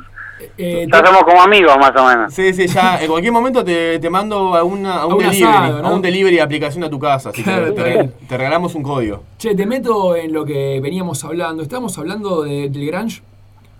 Eh, 0.57 0.87
Ya 0.91 1.05
somos 1.05 1.23
como 1.23 1.41
amigos, 1.41 1.75
más 1.77 1.91
o 1.95 2.05
menos. 2.07 2.33
Sí, 2.33 2.53
sí, 2.53 2.67
ya 2.67 3.01
en 3.01 3.07
cualquier 3.09 3.31
momento 3.33 3.63
te, 3.63 3.99
te 3.99 4.09
mando 4.09 4.55
a, 4.55 4.63
una, 4.63 5.01
a 5.01 5.05
un 5.05 5.13
A 5.13 5.15
un 5.15 5.21
delivery, 5.23 5.43
asado, 5.43 5.81
¿no? 5.81 5.87
a 5.87 5.93
un 5.93 6.01
delivery 6.01 6.35
de 6.37 6.41
aplicación 6.41 6.83
a 6.83 6.89
tu 6.89 6.99
casa, 6.99 7.29
así 7.29 7.43
Claro, 7.43 7.73
que 7.75 7.89
está 7.99 8.11
te, 8.27 8.37
regalamos 8.37 8.75
un 8.75 8.83
código. 8.83 9.23
Che, 9.37 9.55
te 9.55 9.65
meto 9.65 10.15
en 10.15 10.33
lo 10.33 10.45
que 10.45 10.79
veníamos 10.81 11.23
hablando. 11.23 11.63
Estábamos 11.63 11.97
hablando 11.97 12.43
de- 12.43 12.69
del 12.69 12.85
grunge 12.87 13.21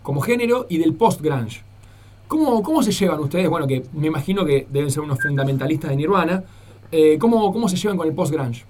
como 0.02 0.22
género 0.22 0.66
y 0.70 0.78
del 0.80 0.94
post-grunge. 0.94 1.62
¿Cómo, 2.28 2.64
¿Cómo 2.64 2.82
se 2.84 2.92
llevan 2.92 3.20
ustedes? 3.20 3.48
Bueno, 3.50 3.68
que 3.68 3.84
me 3.94 4.08
imagino 4.08 4.44
que 4.46 4.66
deben 4.70 4.90
ser 4.92 5.04
unos 5.04 5.20
fundamentalistas 5.22 5.90
de 5.92 5.96
Nirvana. 5.96 6.44
Eh, 6.92 7.18
¿cómo, 7.20 7.52
¿Cómo 7.54 7.68
se 7.70 7.76
llevan 7.78 7.98
con 7.98 8.08
el 8.08 8.14
post-grunge? 8.14 8.66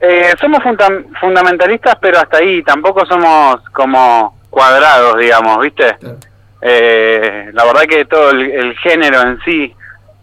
Eh, 0.00 0.32
somos 0.40 0.60
funda- 0.62 1.04
fundamentalistas, 1.20 1.94
pero 2.00 2.18
hasta 2.18 2.38
ahí 2.38 2.62
tampoco 2.62 3.06
somos 3.06 3.56
como 3.72 4.36
cuadrados, 4.54 5.18
digamos, 5.18 5.60
¿viste? 5.60 5.96
Claro. 5.98 6.18
Eh, 6.62 7.50
la 7.52 7.64
verdad 7.64 7.82
que 7.82 8.06
todo 8.06 8.30
el, 8.30 8.50
el 8.50 8.78
género 8.78 9.20
en 9.20 9.38
sí 9.44 9.74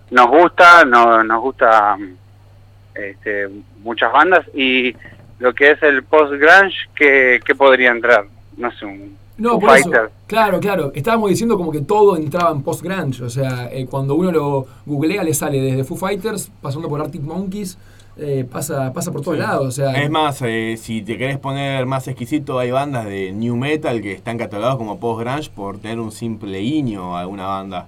nos 0.10 0.28
gusta, 0.28 0.84
no, 0.86 1.24
nos 1.24 1.42
gusta 1.42 1.98
este, 2.96 3.48
muchas 3.84 4.12
bandas 4.12 4.46
y 4.54 4.96
lo 5.40 5.54
que 5.54 5.72
es 5.72 5.84
el 5.84 6.04
post-grunge, 6.04 6.76
¿qué, 6.96 7.40
qué 7.46 7.56
podría 7.56 7.92
entrar? 7.92 8.26
No 8.58 8.72
sé, 8.72 8.86
un 8.86 9.18
No, 9.38 9.60
por 9.60 9.78
eso. 9.78 9.90
Claro, 10.28 10.60
claro. 10.60 10.92
Estábamos 10.94 11.30
diciendo 11.30 11.58
como 11.58 11.72
que 11.72 11.82
todo 11.82 12.16
entraba 12.16 12.52
en 12.52 12.62
post-grunge. 12.62 13.24
O 13.24 13.30
sea, 13.30 13.70
eh, 13.72 13.88
cuando 13.90 14.16
uno 14.16 14.32
lo 14.32 14.68
googlea 14.86 15.24
le 15.24 15.34
sale 15.34 15.60
desde 15.60 15.84
Foo 15.84 15.98
Fighters, 15.98 16.52
pasando 16.62 16.88
por 16.90 17.02
Arctic 17.02 17.22
Monkeys, 17.22 17.78
eh, 18.18 18.46
pasa, 18.51 18.91
pasa 18.94 19.12
por 19.12 19.22
todos 19.22 19.38
Sí. 19.38 19.44
lados. 19.44 19.68
O 19.68 19.72
sea, 19.72 19.94
Es 20.01 20.10
más, 20.10 20.41
eh, 20.44 20.75
si 20.77 21.01
te 21.01 21.18
querés 21.18 21.38
poner 21.38 21.86
más 21.86 22.08
exquisito, 22.08 22.60
hay 22.60 22.72
bandas 22.72 23.06
de 23.06 23.32
new 23.32 23.56
metal 23.56 24.01
que 24.01 24.12
están 24.13 24.38
catalogadas 24.38 24.77
como 24.77 25.00
post-grunge 25.00 25.50
por 25.50 25.80
tener 25.80 26.00
un 26.00 26.12
simple 26.12 26.60
guiño 26.60 27.15
a 27.18 27.22
alguna 27.22 27.48
banda. 27.48 27.88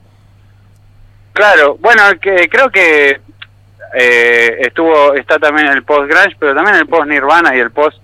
Claro, 1.33 1.77
bueno, 1.79 2.03
que 2.21 2.47
creo 2.47 2.69
que 2.69 3.19
eh, 3.95 4.57
estuvo 4.61 5.13
está 5.15 5.39
también 5.39 5.67
el 5.67 5.83
post 5.83 6.09
grunge, 6.09 6.35
pero 6.39 6.55
también 6.55 6.77
el 6.77 6.87
post 6.87 7.07
Nirvana 7.07 7.55
y 7.55 7.59
el 7.59 7.71
post 7.71 7.97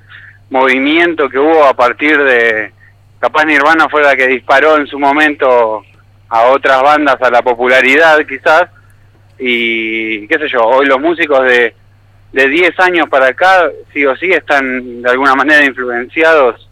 movimiento 0.50 1.30
que 1.30 1.38
hubo 1.40 1.64
a 1.64 1.74
partir 1.76 2.18
de 2.18 2.72
capaz 3.20 3.46
Nirvana 3.46 3.88
fue 3.90 4.02
la 4.02 4.16
que 4.16 4.28
disparó 4.28 4.78
en 4.78 4.88
su 4.88 4.98
momento 5.00 5.84
a 6.30 6.44
otras 6.48 6.82
bandas 6.82 7.22
a 7.22 7.30
la 7.30 7.42
popularidad 7.42 8.18
quizás 8.28 8.64
y 9.38 10.28
qué 10.28 10.38
sé 10.40 10.50
yo, 10.50 10.62
hoy 10.64 10.86
los 10.88 11.00
músicos 11.00 11.44
de, 11.44 11.76
de 12.32 12.48
10 12.48 12.80
años 12.80 13.10
para 13.10 13.28
acá, 13.28 13.70
sí 13.94 14.06
o 14.06 14.16
sí, 14.16 14.32
están 14.32 15.02
de 15.02 15.10
alguna 15.10 15.36
manera 15.36 15.66
influenciados 15.66 16.70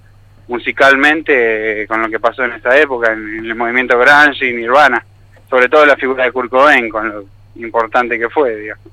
musicalmente 0.48 1.86
con 1.88 2.02
lo 2.02 2.10
que 2.10 2.20
pasó 2.20 2.44
en 2.44 2.54
esa 2.54 2.78
época, 2.80 3.12
en, 3.12 3.46
el 3.46 3.56
movimiento 3.56 3.98
grunge 3.98 4.50
y 4.50 4.54
Nirvana, 4.54 5.04
sobre 5.50 5.68
todo 5.68 5.86
la 5.86 5.98
figura 5.98 6.24
de 6.24 6.32
Kurt 6.32 6.50
Cobain, 6.50 6.90
con 6.90 7.10
lo 7.10 7.26
importante 7.56 8.18
que 8.18 8.30
fue, 8.30 8.56
digamos. 8.56 8.86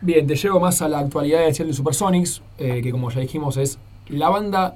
Bien, 0.00 0.26
te 0.26 0.34
llevo 0.34 0.58
más 0.58 0.82
a 0.82 0.88
la 0.88 0.98
actualidad 0.98 1.40
de 1.40 1.64
de 1.64 1.72
Supersonics, 1.72 2.42
eh, 2.58 2.80
que 2.82 2.90
como 2.90 3.10
ya 3.10 3.20
dijimos 3.20 3.56
es 3.56 3.78
la 4.08 4.30
banda, 4.30 4.74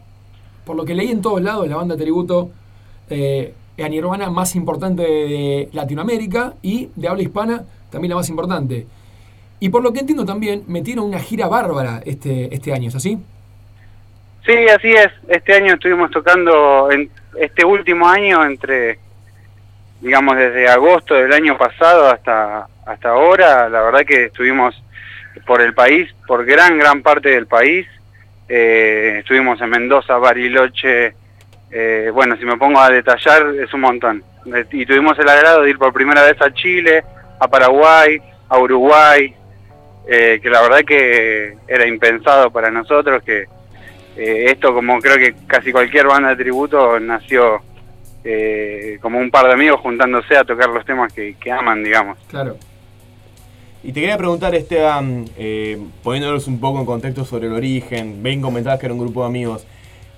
por 0.65 0.77
lo 0.77 0.85
que 0.85 0.95
leí 0.95 1.11
en 1.11 1.23
todos 1.23 1.43
lados, 1.43 1.67
la 1.69 1.77
banda 1.77 1.97
tributo 1.97 2.51
eh, 3.11 3.55
a 3.79 3.89
Nirvana 3.89 4.31
más 4.31 4.55
importante 4.57 5.03
de 5.03 5.69
Latinoamérica 5.73 6.55
y 6.63 6.91
de 6.95 7.09
habla 7.09 7.23
hispana 7.23 7.65
también 7.91 8.11
la 8.11 8.17
más 8.17 8.29
importante. 8.29 8.87
Y 9.59 9.69
por 9.71 9.83
lo 9.83 9.93
que 9.93 10.01
entiendo 10.01 10.25
también, 10.25 10.65
metieron 10.67 11.07
una 11.07 11.19
gira 11.19 11.49
bárbara 11.49 12.03
este, 12.05 12.55
este 12.55 12.73
año, 12.73 12.89
¿es 12.89 12.95
así? 12.95 13.19
Sí, 14.45 14.69
así 14.69 14.91
es. 14.93 15.09
Este 15.29 15.55
año 15.55 15.75
estuvimos 15.75 16.11
tocando, 16.11 16.91
en 16.91 17.11
este 17.41 17.65
último 17.65 18.09
año, 18.09 18.45
entre, 18.45 18.99
digamos, 20.01 20.37
desde 20.37 20.69
agosto 20.69 21.15
del 21.15 21.33
año 21.33 21.57
pasado 21.57 22.09
hasta, 22.09 22.69
hasta 22.85 23.09
ahora, 23.09 23.69
la 23.69 23.83
verdad 23.83 24.01
que 24.07 24.27
estuvimos 24.27 24.81
por 25.47 25.61
el 25.61 25.75
país, 25.75 26.15
por 26.27 26.45
gran, 26.45 26.79
gran 26.79 27.03
parte 27.03 27.31
del 27.31 27.47
país. 27.47 27.87
Eh, 28.49 29.17
estuvimos 29.19 29.61
en 29.61 29.71
Mendoza, 29.71 30.17
Bariloche, 30.19 31.15
eh, 31.71 32.11
bueno, 32.13 32.37
si 32.37 32.45
me 32.45 32.57
pongo 32.57 32.81
a 32.81 32.91
detallar, 32.91 33.47
es 33.61 33.73
un 33.75 33.81
montón. 33.81 34.23
Y 34.71 34.87
tuvimos 34.87 35.19
el 35.19 35.29
agrado 35.29 35.63
de 35.63 35.71
ir 35.71 35.79
por 35.79 35.93
primera 35.93 36.23
vez 36.23 36.41
a 36.41 36.53
Chile, 36.53 37.03
a 37.41 37.49
Paraguay, 37.49 38.21
a 38.49 38.59
Uruguay, 38.59 39.35
eh, 40.07 40.41
que 40.43 40.51
la 40.51 40.63
verdad 40.63 40.81
que 40.87 41.57
era 41.67 41.87
impensado 41.87 42.51
para 42.51 42.71
nosotros, 42.71 43.23
que 43.23 43.45
esto 44.17 44.73
como 44.73 44.99
creo 44.99 45.17
que 45.17 45.35
casi 45.47 45.73
cualquier 45.73 46.07
banda 46.07 46.31
de 46.31 46.37
tributo 46.37 46.99
nació 46.99 47.61
como 49.03 49.19
un 49.19 49.31
par 49.31 49.47
de 49.47 49.53
amigos 49.53 49.79
juntándose 49.81 50.37
a 50.37 50.45
tocar 50.45 50.71
los 50.71 50.85
temas 50.85 51.13
que, 51.13 51.37
que 51.39 51.53
aman, 51.53 51.85
digamos. 51.85 52.19
Claro. 52.29 52.57
Y 53.87 53.93
te 53.93 54.01
quería 54.01 54.19
preguntar, 54.19 54.53
Esteban, 54.57 55.27
eh, 55.39 55.79
poniéndonos 56.03 56.49
un 56.49 56.59
poco 56.59 56.81
en 56.81 56.87
contexto 56.87 57.25
sobre 57.25 57.47
el 57.47 57.53
origen, 57.53 58.21
ven 58.21 58.41
comentabas 58.41 58.81
que 58.81 58.87
era 58.87 58.93
un 58.93 58.99
grupo 58.99 59.21
de 59.21 59.29
amigos. 59.29 59.65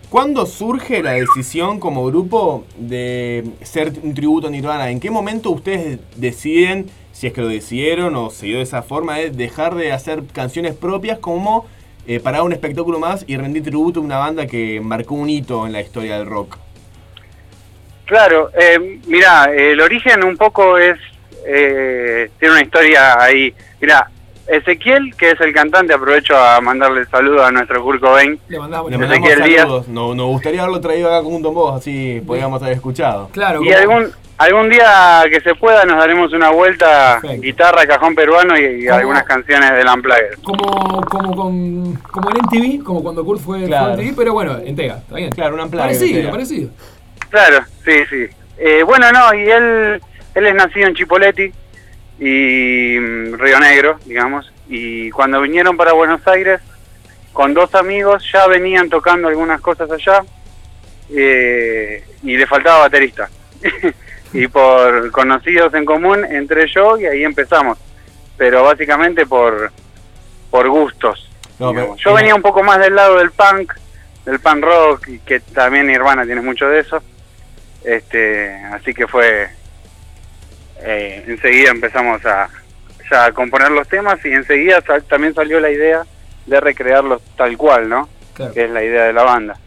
¿Cuándo 0.08 0.46
surge 0.46 1.02
la 1.02 1.12
decisión 1.12 1.78
como 1.78 2.06
grupo 2.06 2.64
de 2.78 3.44
ser 3.60 3.92
un 4.02 4.14
tributo 4.14 4.46
a 4.46 4.50
Nirvana? 4.50 4.88
¿En 4.88 5.00
qué 5.00 5.10
momento 5.10 5.50
ustedes 5.50 5.98
deciden, 6.16 6.86
si 7.12 7.26
es 7.26 7.32
que 7.32 7.40
lo 7.40 7.48
decidieron 7.48 8.14
o 8.16 8.30
se 8.30 8.46
dio 8.46 8.56
de 8.56 8.62
esa 8.62 8.82
forma, 8.82 9.18
de 9.18 9.30
dejar 9.30 9.74
de 9.74 9.92
hacer 9.92 10.22
canciones 10.32 10.74
propias 10.74 11.18
como 11.18 11.66
eh, 12.06 12.20
para 12.20 12.42
un 12.42 12.52
espectáculo 12.52 12.98
más 12.98 13.24
y 13.26 13.36
rendir 13.36 13.62
tributo 13.62 14.00
a 14.00 14.02
una 14.02 14.18
banda 14.18 14.46
que 14.46 14.80
marcó 14.80 15.14
un 15.14 15.28
hito 15.28 15.66
en 15.66 15.72
la 15.72 15.80
historia 15.80 16.18
del 16.18 16.26
rock? 16.26 16.56
Claro, 18.06 18.50
eh, 18.58 19.00
mira, 19.06 19.44
el 19.54 19.80
origen 19.80 20.24
un 20.24 20.36
poco 20.36 20.78
es 20.78 20.98
eh, 21.46 22.30
tiene 22.38 22.54
una 22.54 22.62
historia 22.62 23.22
ahí. 23.22 23.54
Mira, 23.80 24.10
Ezequiel, 24.46 25.14
que 25.16 25.30
es 25.30 25.40
el 25.40 25.52
cantante, 25.52 25.92
aprovecho 25.92 26.36
a 26.36 26.60
mandarle 26.60 27.06
saludos 27.06 27.42
a 27.42 27.50
nuestro 27.50 27.82
Kurt 27.82 28.00
Cobain. 28.00 28.38
Le 28.48 28.58
mandamos, 28.58 28.92
saludos. 28.92 29.88
No, 29.88 30.14
nos 30.14 30.26
gustaría 30.26 30.62
haberlo 30.62 30.80
traído 30.80 31.08
acá 31.08 31.22
con 31.22 31.42
vos, 31.42 31.76
así 31.76 32.22
podríamos 32.26 32.62
haber 32.62 32.74
escuchado. 32.74 33.28
Claro. 33.32 33.62
Y 33.62 33.72
algún, 33.72 34.10
algún 34.38 34.70
día 34.70 35.24
que 35.30 35.40
se 35.40 35.54
pueda 35.54 35.84
nos 35.84 35.98
daremos 35.98 36.32
una 36.32 36.50
vuelta, 36.50 37.20
guitarra, 37.38 37.86
cajón 37.86 38.14
peruano 38.14 38.58
y, 38.58 38.88
algunas 38.88 39.24
canciones 39.24 39.70
del 39.72 39.86
Unplugged. 39.86 40.42
Como, 40.42 41.00
como, 41.02 41.36
con, 41.36 41.94
como 41.94 42.30
en 42.30 42.36
MTV, 42.36 42.84
como 42.84 43.02
cuando 43.02 43.24
Kurt 43.24 43.40
fue, 43.40 43.64
claro. 43.64 43.94
en 43.94 44.06
MTV, 44.06 44.16
pero 44.16 44.32
bueno, 44.32 44.58
entega, 44.64 44.98
está 44.98 45.16
bien. 45.16 45.30
Claro, 45.30 45.54
un 45.54 45.60
Unplugged. 45.60 45.84
Parecido, 45.84 46.30
parecido. 46.30 46.70
Claro, 47.28 47.64
sí, 47.84 47.92
sí. 48.08 48.26
Eh, 48.56 48.82
bueno, 48.82 49.12
no, 49.12 49.34
y 49.34 49.50
él 49.50 50.00
él 50.38 50.46
es 50.46 50.54
nacido 50.54 50.86
en 50.86 50.94
Chipoleti 50.94 51.52
y 52.20 52.98
mm, 52.98 53.34
Río 53.38 53.60
Negro, 53.60 53.98
digamos, 54.04 54.52
y 54.68 55.10
cuando 55.10 55.40
vinieron 55.40 55.76
para 55.76 55.92
Buenos 55.92 56.26
Aires, 56.26 56.60
con 57.32 57.54
dos 57.54 57.74
amigos 57.74 58.24
ya 58.32 58.46
venían 58.46 58.88
tocando 58.88 59.28
algunas 59.28 59.60
cosas 59.60 59.90
allá 59.90 60.24
eh, 61.10 62.04
y 62.22 62.36
le 62.36 62.46
faltaba 62.46 62.80
baterista. 62.80 63.28
y 64.32 64.46
por 64.48 65.10
conocidos 65.10 65.72
en 65.74 65.84
común 65.84 66.24
entre 66.24 66.66
yo 66.68 66.98
y 66.98 67.06
ahí 67.06 67.24
empezamos. 67.24 67.78
Pero 68.36 68.64
básicamente 68.64 69.26
por, 69.26 69.72
por 70.50 70.68
gustos. 70.68 71.28
yo 71.58 72.14
venía 72.14 72.34
un 72.34 72.42
poco 72.42 72.62
más 72.62 72.78
del 72.78 72.94
lado 72.94 73.18
del 73.18 73.30
punk, 73.30 73.74
del 74.24 74.38
punk 74.40 74.64
rock, 74.64 75.08
y 75.08 75.18
que 75.20 75.40
también 75.40 75.86
mi 75.86 75.94
hermana 75.94 76.24
tiene 76.24 76.40
mucho 76.40 76.68
de 76.68 76.80
eso. 76.80 77.02
Este, 77.84 78.54
así 78.72 78.92
que 78.92 79.06
fue 79.06 79.48
eh, 80.80 81.24
enseguida 81.26 81.70
empezamos 81.70 82.24
a, 82.26 82.48
ya 83.10 83.32
componer 83.32 83.70
los 83.70 83.88
temas 83.88 84.24
y 84.24 84.28
enseguida 84.28 84.80
también 85.08 85.34
salió 85.34 85.60
la 85.60 85.70
idea 85.70 86.04
de 86.46 86.60
recrearlos 86.60 87.22
tal 87.36 87.56
cual, 87.56 87.88
¿no? 87.88 88.08
Que 88.36 88.64
es 88.64 88.70
la 88.70 88.84
idea 88.84 89.04
de 89.04 89.12
la 89.12 89.24
banda. 89.24 89.58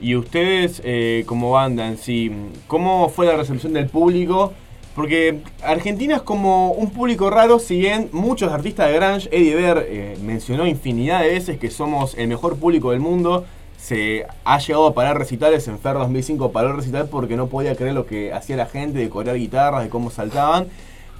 Y 0.00 0.16
ustedes 0.16 0.82
eh, 0.84 1.24
como 1.26 1.52
banda 1.52 1.86
en 1.86 1.98
sí, 1.98 2.30
¿cómo 2.66 3.08
fue 3.08 3.26
la 3.26 3.36
recepción 3.36 3.72
del 3.72 3.88
público? 3.88 4.52
Porque 4.94 5.40
Argentina 5.62 6.16
es 6.16 6.22
como 6.22 6.70
un 6.72 6.90
público 6.90 7.28
raro, 7.30 7.58
si 7.58 7.78
bien 7.78 8.08
muchos 8.12 8.52
artistas 8.52 8.88
de 8.88 8.94
grunge, 8.94 9.28
Eddie 9.32 9.54
Ver 9.54 9.86
eh, 9.88 10.18
mencionó 10.22 10.66
infinidad 10.66 11.22
de 11.22 11.30
veces 11.30 11.58
que 11.58 11.70
somos 11.70 12.14
el 12.16 12.28
mejor 12.28 12.56
público 12.56 12.92
del 12.92 13.00
mundo, 13.00 13.44
se 13.76 14.26
ha 14.44 14.58
llegado 14.58 14.86
a 14.86 14.94
parar 14.94 15.18
recitales. 15.18 15.66
En 15.68 15.78
Fer 15.78 15.94
2005 15.94 16.52
paró 16.52 16.70
el 16.70 16.76
recital 16.76 17.08
porque 17.08 17.36
no 17.36 17.48
podía 17.48 17.74
creer 17.74 17.94
lo 17.94 18.06
que 18.06 18.32
hacía 18.32 18.56
la 18.56 18.66
gente, 18.66 18.98
de 18.98 19.10
corear 19.10 19.36
guitarras, 19.36 19.82
de 19.82 19.90
cómo 19.90 20.10
saltaban. 20.10 20.68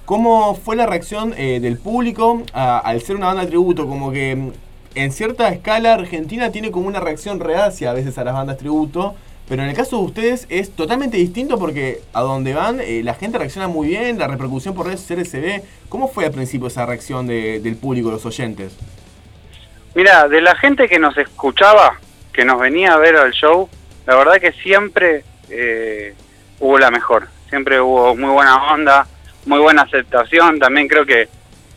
¿Cómo 0.05 0.55
fue 0.55 0.75
la 0.75 0.85
reacción 0.85 1.33
eh, 1.37 1.59
del 1.59 1.77
público 1.77 2.43
al 2.53 3.01
ser 3.01 3.15
una 3.15 3.27
banda 3.27 3.41
de 3.41 3.49
tributo? 3.49 3.87
Como 3.87 4.11
que 4.11 4.51
en 4.95 5.11
cierta 5.11 5.49
escala 5.49 5.93
Argentina 5.93 6.51
tiene 6.51 6.71
como 6.71 6.87
una 6.87 6.99
reacción 6.99 7.39
reacia 7.39 7.91
a 7.91 7.93
veces 7.93 8.17
a 8.17 8.23
las 8.23 8.33
bandas 8.33 8.57
tributo, 8.57 9.15
pero 9.47 9.61
en 9.61 9.69
el 9.69 9.75
caso 9.75 9.97
de 9.97 10.03
ustedes 10.03 10.47
es 10.49 10.71
totalmente 10.71 11.17
distinto 11.17 11.59
porque 11.59 12.01
a 12.13 12.21
donde 12.21 12.53
van 12.53 12.79
eh, 12.79 13.01
la 13.03 13.13
gente 13.13 13.37
reacciona 13.37 13.67
muy 13.67 13.89
bien, 13.89 14.17
la 14.17 14.27
repercusión 14.27 14.73
por 14.73 14.87
redes 14.87 15.01
sociales 15.01 15.29
se 15.29 15.39
ve. 15.39 15.63
¿Cómo 15.89 16.07
fue 16.07 16.25
al 16.25 16.31
principio 16.31 16.67
esa 16.67 16.85
reacción 16.85 17.27
del 17.27 17.75
público, 17.75 18.09
los 18.09 18.25
oyentes? 18.25 18.75
Mira, 19.93 20.27
de 20.27 20.41
la 20.41 20.55
gente 20.55 20.89
que 20.89 20.97
nos 20.97 21.15
escuchaba, 21.17 21.99
que 22.33 22.43
nos 22.43 22.59
venía 22.59 22.93
a 22.93 22.97
ver 22.97 23.15
al 23.15 23.31
show, 23.31 23.69
la 24.07 24.15
verdad 24.15 24.39
que 24.41 24.51
siempre 24.51 25.23
eh, 25.49 26.15
hubo 26.59 26.79
la 26.79 26.89
mejor, 26.89 27.27
siempre 27.49 27.79
hubo 27.79 28.15
muy 28.15 28.29
buena 28.29 28.73
onda, 28.73 29.07
muy 29.45 29.59
buena 29.59 29.83
aceptación, 29.83 30.59
también 30.59 30.87
creo 30.87 31.05
que, 31.05 31.29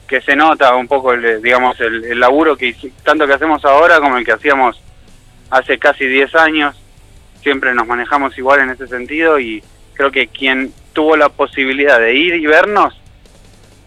que 0.09 0.21
se 0.23 0.35
nota 0.35 0.75
un 0.75 0.89
poco, 0.89 1.13
el, 1.13 1.43
digamos, 1.43 1.79
el, 1.81 2.19
laburo 2.19 2.57
que 2.57 2.75
tanto 3.05 3.27
que 3.27 3.35
hacemos 3.35 3.65
ahora 3.65 4.01
como 4.01 4.17
el 4.17 4.25
que 4.25 4.33
hacíamos 4.33 4.81
hace 5.51 5.79
casi 5.79 6.07
10 6.07 6.35
años, 6.35 6.77
siempre 7.43 7.75
nos 7.75 7.87
manejamos 7.87 8.37
igual 8.39 8.61
en 8.61 8.71
ese 8.71 8.89
sentido 8.89 9.39
y 9.39 9.63
creo 9.95 10.11
que 10.11 10.29
quien 10.29 10.73
tuvo 10.95 11.17
la 11.17 11.29
posibilidad 11.29 12.01
de 12.01 12.15
ir 12.15 12.35
y 12.35 12.47
vernos, 12.47 12.99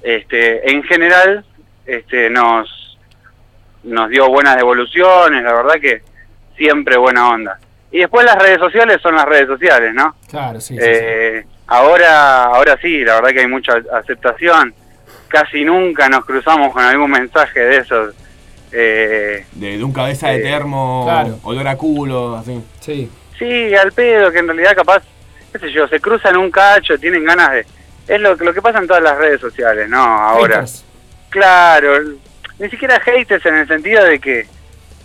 este, 0.04 0.72
en 0.72 0.84
general, 0.84 1.44
este, 1.86 2.30
nos 2.30 2.78
nos 3.84 4.10
dio 4.10 4.30
buenas 4.30 4.58
devoluciones, 4.58 5.44
la 5.44 5.54
verdad 5.54 5.80
que 5.82 6.04
siempre 6.56 6.98
buena 6.98 7.30
onda. 7.30 7.60
Y 7.92 8.00
después 8.00 8.26
las 8.26 8.38
redes 8.38 8.60
sociales 8.60 9.02
son 9.02 9.16
las 9.16 9.26
redes 9.26 9.48
sociales, 9.48 9.94
¿no? 9.94 10.16
Claro, 10.30 10.62
sí. 10.62 10.78
Eh, 10.80 11.44
ahora, 11.68 12.44
ahora 12.44 12.78
sí, 12.82 13.04
la 13.04 13.16
verdad 13.16 13.32
que 13.32 13.40
hay 13.42 13.48
mucha 13.48 13.82
aceptación. 13.94 14.74
Casi 15.32 15.64
nunca 15.64 16.10
nos 16.10 16.26
cruzamos 16.26 16.74
con 16.74 16.84
algún 16.84 17.10
mensaje 17.10 17.60
de 17.60 17.78
esos. 17.78 18.14
Eh, 18.74 19.46
de, 19.54 19.84
un 19.84 19.94
cabeza 19.94 20.28
de 20.30 20.38
eh, 20.38 20.42
termo, 20.42 21.04
claro. 21.06 21.40
olor 21.44 21.68
a 21.68 21.78
culo, 21.78 22.36
así. 22.36 22.62
Sí. 22.82 23.10
Sí, 23.40 23.74
al 23.76 23.92
pedo, 23.92 24.32
que 24.32 24.40
en 24.40 24.48
realidad 24.48 24.76
capaz, 24.76 25.04
qué 25.52 25.60
sé 25.60 25.72
yo, 25.72 25.88
se 25.88 26.00
cruzan 26.00 26.38
un 26.38 26.52
cacho, 26.52 26.98
tienen 27.00 27.24
ganas 27.24 27.52
de... 27.52 27.66
Es 28.08 28.20
lo, 28.20 28.36
lo 28.36 28.54
que 28.54 28.62
pasa 28.62 28.80
en 28.80 28.88
todas 28.88 29.02
las 29.02 29.18
redes 29.18 29.40
sociales, 29.40 29.88
¿no? 29.90 29.98
Ahora. 29.98 30.66
Claro, 31.30 31.94
ni 32.60 32.70
siquiera 32.70 33.00
haters 33.00 33.46
en 33.46 33.56
el 33.56 33.68
sentido 33.68 34.04
de 34.04 34.20
que 34.20 34.46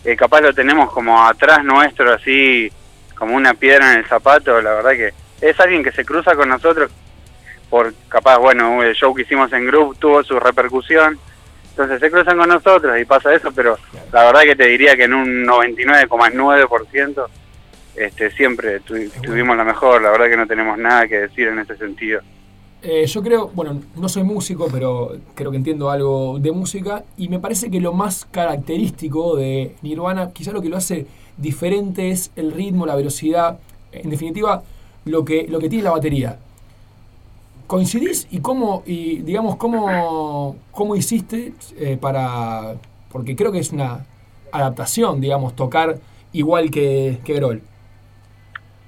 eh, 0.04 0.16
capaz 0.16 0.40
lo 0.40 0.52
tenemos 0.52 0.90
como 0.92 1.24
atrás 1.24 1.64
nuestro, 1.64 2.12
así 2.12 2.70
como 3.14 3.36
una 3.36 3.54
piedra 3.54 3.92
en 3.92 3.98
el 4.00 4.06
zapato, 4.06 4.60
la 4.60 4.74
verdad 4.74 4.90
que 4.90 5.14
es 5.40 5.58
alguien 5.60 5.84
que 5.84 5.92
se 5.92 6.04
cruza 6.04 6.34
con 6.34 6.48
nosotros 6.48 6.90
por 7.70 7.94
capaz, 8.08 8.38
bueno, 8.38 8.82
el 8.82 8.94
show 8.94 9.14
que 9.14 9.22
hicimos 9.22 9.52
en 9.52 9.66
Group 9.66 9.98
tuvo 9.98 10.22
su 10.22 10.38
repercusión, 10.38 11.18
entonces 11.70 12.00
se 12.00 12.10
cruzan 12.10 12.38
con 12.38 12.48
nosotros 12.48 12.98
y 12.98 13.04
pasa 13.04 13.34
eso, 13.34 13.52
pero 13.52 13.78
la 14.12 14.24
verdad 14.24 14.42
que 14.42 14.56
te 14.56 14.66
diría 14.66 14.96
que 14.96 15.04
en 15.04 15.14
un 15.14 15.44
99,9% 15.44 17.26
este, 17.96 18.30
siempre 18.30 18.80
tuvimos 18.80 19.56
la 19.56 19.64
mejor, 19.64 20.00
la 20.02 20.10
verdad 20.10 20.28
que 20.28 20.36
no 20.36 20.46
tenemos 20.46 20.78
nada 20.78 21.06
que 21.06 21.18
decir 21.18 21.48
en 21.48 21.58
ese 21.58 21.76
sentido. 21.76 22.20
Eh, 22.82 23.06
yo 23.06 23.22
creo, 23.22 23.48
bueno, 23.48 23.82
no 23.96 24.08
soy 24.08 24.22
músico, 24.22 24.68
pero 24.70 25.16
creo 25.34 25.50
que 25.50 25.56
entiendo 25.56 25.90
algo 25.90 26.38
de 26.38 26.52
música 26.52 27.04
y 27.16 27.28
me 27.28 27.40
parece 27.40 27.70
que 27.70 27.80
lo 27.80 27.92
más 27.92 28.26
característico 28.26 29.36
de 29.36 29.74
Nirvana, 29.82 30.30
quizá 30.32 30.52
lo 30.52 30.62
que 30.62 30.68
lo 30.68 30.76
hace 30.76 31.06
diferente 31.36 32.10
es 32.10 32.30
el 32.36 32.52
ritmo, 32.52 32.86
la 32.86 32.94
velocidad, 32.94 33.58
en 33.92 34.10
definitiva, 34.10 34.62
lo 35.04 35.24
que, 35.24 35.46
lo 35.48 35.58
que 35.58 35.68
tiene 35.68 35.84
la 35.84 35.90
batería. 35.90 36.38
¿Coincidís 37.66 38.28
y 38.30 38.40
cómo, 38.40 38.82
y 38.86 39.22
digamos, 39.22 39.56
cómo, 39.56 40.56
cómo 40.70 40.94
hiciste 40.96 41.52
eh, 41.78 41.96
para, 42.00 42.74
porque 43.10 43.34
creo 43.34 43.50
que 43.50 43.58
es 43.58 43.72
una 43.72 44.06
adaptación, 44.52 45.20
digamos, 45.20 45.56
tocar 45.56 45.96
igual 46.32 46.70
que, 46.70 47.18
que 47.24 47.34
Grol? 47.34 47.62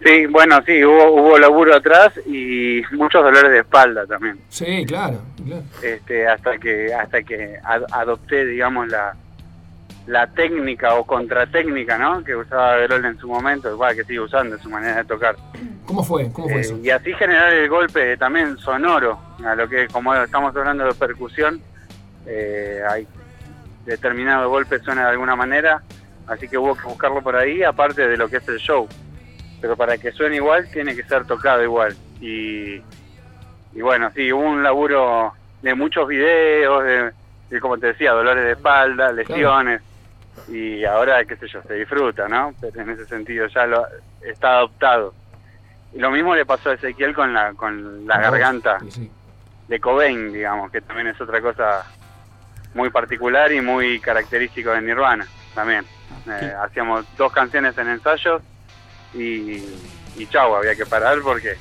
Sí, 0.04 0.26
bueno, 0.26 0.61
sí, 0.64 0.85
hubo, 0.85 1.11
hubo 1.12 1.38
laburo 1.38 1.75
atrás 1.75 2.12
y 2.25 2.82
muchos 2.92 3.23
dolores 3.23 3.50
de 3.50 3.58
espalda 3.58 4.06
también. 4.06 4.38
Sí, 4.49 4.85
claro, 4.87 5.23
claro. 5.44 5.62
Este, 5.82 6.28
hasta 6.28 6.56
que 6.58 6.94
hasta 6.94 7.23
que 7.25 7.56
adopté, 7.90 8.47
digamos, 8.47 8.87
la, 8.88 9.16
la 10.08 10.26
técnica 10.26 10.94
o 10.94 11.04
contratécnica, 11.04 11.96
¿no? 11.98 12.24
Que 12.24 12.34
usaba 12.34 12.78
Grol 12.78 13.04
en 13.04 13.18
su 13.18 13.28
momento, 13.28 13.70
igual 13.70 13.94
que 13.94 14.04
sigue 14.04 14.20
usando 14.20 14.56
en 14.56 14.62
su 14.62 14.70
manera 14.70 14.96
de 14.96 15.04
tocar. 15.04 15.36
¿Cómo 15.84 16.02
fue? 16.02 16.32
¿Cómo 16.32 16.48
fue 16.48 16.62
eh? 16.62 16.80
Y 16.82 16.90
así 16.90 17.12
generar 17.12 17.52
el 17.52 17.68
golpe 17.68 18.16
también 18.16 18.58
sonoro, 18.58 19.18
a 19.44 19.54
lo 19.54 19.68
que 19.68 19.86
como 19.88 20.14
estamos 20.14 20.56
hablando 20.56 20.84
de 20.84 20.94
percusión, 20.94 21.60
eh, 22.26 22.80
hay 22.88 23.06
determinado 23.86 24.50
golpe 24.50 24.78
suena 24.80 25.04
de 25.04 25.10
alguna 25.10 25.36
manera, 25.36 25.82
así 26.26 26.48
que 26.48 26.58
hubo 26.58 26.74
que 26.74 26.84
buscarlo 26.84 27.22
por 27.22 27.36
ahí, 27.36 27.62
aparte 27.62 28.08
de 28.08 28.16
lo 28.16 28.28
que 28.28 28.38
es 28.38 28.48
el 28.48 28.58
show 28.58 28.88
pero 29.60 29.76
para 29.76 29.98
que 29.98 30.12
suene 30.12 30.36
igual 30.36 30.68
tiene 30.70 30.94
que 30.94 31.02
ser 31.04 31.24
tocado 31.24 31.62
igual. 31.62 31.96
Y, 32.20 32.76
y 33.74 33.80
bueno, 33.82 34.10
sí, 34.14 34.32
hubo 34.32 34.42
un 34.42 34.62
laburo 34.62 35.32
de 35.62 35.74
muchos 35.74 36.06
videos, 36.08 36.84
de, 36.84 37.60
como 37.60 37.78
te 37.78 37.88
decía, 37.88 38.12
dolores 38.12 38.44
de 38.44 38.52
espalda, 38.52 39.12
lesiones, 39.12 39.82
y 40.50 40.84
ahora, 40.84 41.24
qué 41.24 41.36
sé 41.36 41.46
yo, 41.48 41.62
se 41.62 41.74
disfruta, 41.74 42.28
¿no? 42.28 42.54
Pero 42.60 42.80
en 42.80 42.90
ese 42.90 43.06
sentido 43.06 43.46
ya 43.48 43.66
lo 43.66 43.86
está 44.22 44.58
adoptado. 44.58 45.14
Y 45.92 45.98
lo 45.98 46.10
mismo 46.10 46.34
le 46.34 46.44
pasó 46.46 46.70
a 46.70 46.74
Ezequiel 46.74 47.14
con 47.14 47.32
la, 47.32 47.52
con 47.54 48.06
la 48.06 48.18
garganta 48.18 48.78
de 49.68 49.80
Cobain, 49.80 50.32
digamos, 50.32 50.70
que 50.70 50.80
también 50.80 51.08
es 51.08 51.20
otra 51.20 51.40
cosa 51.40 51.84
muy 52.74 52.90
particular 52.90 53.52
y 53.52 53.60
muy 53.60 54.00
característico 54.00 54.70
de 54.70 54.82
Nirvana 54.82 55.26
también. 55.54 55.84
Eh, 56.26 56.52
hacíamos 56.62 57.04
dos 57.16 57.32
canciones 57.32 57.76
en 57.78 57.88
ensayos 57.88 58.42
y, 59.14 59.64
y 60.16 60.26
chau, 60.30 60.54
había 60.54 60.74
que 60.74 60.87
parar 60.87 61.18
porque 61.22 61.56